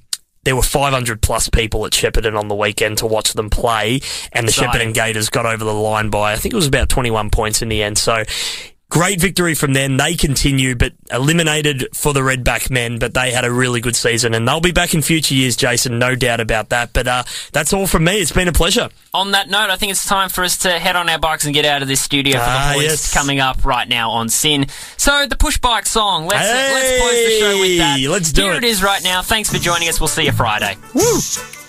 there 0.45 0.57
were 0.57 0.63
500 0.63 1.23
plus 1.23 1.49
people 1.49 1.87
at 1.87 1.93
Shepparton 1.93 2.37
on 2.39 2.49
the 2.49 2.55
weekend 2.55 2.99
to 2.99 3.07
watch 3.07 3.33
them 3.33 3.49
play, 3.49 4.01
and 4.33 4.47
the. 4.47 4.53
Shepparton 4.53 4.93
Gators 4.93 5.29
got 5.31 5.47
over 5.47 5.65
the 5.65 5.73
line 5.73 6.11
by, 6.11 6.33
I 6.33 6.37
think 6.37 6.53
it 6.53 6.57
was 6.57 6.67
about 6.67 6.89
21 6.89 7.31
points 7.31 7.63
in 7.63 7.69
the 7.69 7.83
end. 7.83 7.97
So, 7.99 8.25
great 8.93 9.19
victory 9.19 9.55
from 9.55 9.73
them. 9.73 9.97
They 9.97 10.15
continue, 10.17 10.77
but 10.77 10.93
eliminated 11.11 11.89
for 11.97 12.13
the 12.13 12.21
Redback 12.21 12.69
men, 12.71 12.99
but 12.99 13.15
they 13.15 13.31
had 13.33 13.47
a 13.47 13.51
really 13.51 13.81
good 13.81 13.97
season, 13.97 14.35
and 14.35 14.47
they'll 14.47 14.61
be 14.61 14.71
back 14.71 14.93
in 14.93 15.01
future 15.01 15.35
years, 15.35 15.57
Jason, 15.57 15.99
no 15.99 16.15
doubt 16.15 16.41
about 16.41 16.69
that. 16.69 16.93
But 16.93 17.09
uh, 17.09 17.25
that's 17.53 17.73
all 17.73 17.87
from 17.87 18.05
me. 18.05 18.21
It's 18.21 18.33
been 18.33 18.49
a 18.49 18.53
pleasure. 18.53 18.91
On 19.15 19.31
that 19.31 19.49
note, 19.49 19.71
I 19.71 19.77
think 19.77 19.93
it's 19.93 20.05
time 20.07 20.29
for 20.29 20.45
us 20.45 20.59
to 20.59 20.79
head 20.79 20.95
on 20.95 21.09
our 21.09 21.19
bikes 21.19 21.47
and 21.47 21.55
get 21.55 21.65
out 21.65 21.81
of 21.81 21.89
this 21.89 22.03
studio 22.03 22.37
for 22.37 22.45
Ah, 22.47 22.69
the 22.75 22.75
hoist 22.81 22.85
yes. 22.91 23.15
coming 23.15 23.41
up 23.41 23.65
right 23.65 23.89
now 23.89 24.11
on 24.11 24.29
SYN. 24.29 24.67
So 24.99 25.25
the 25.27 25.37
push 25.37 25.57
bike 25.59 25.87
song. 25.87 26.27
Let's 26.27 26.47
let's 26.49 27.01
close 27.01 27.25
the 27.25 27.39
show 27.41 27.61
with 27.61 27.79
that. 27.79 28.01
Let's 28.11 28.33
do 28.33 28.43
Here 28.43 28.53
it. 28.53 28.65
it 28.65 28.65
is 28.65 28.83
right 28.83 29.03
now. 29.03 29.23
Thanks 29.23 29.51
for 29.51 29.59
joining 29.59 29.89
us. 29.89 30.01
We'll 30.01 30.09
see 30.09 30.25
you 30.27 30.33
Friday. 30.33 30.77
Woo! 30.95 31.62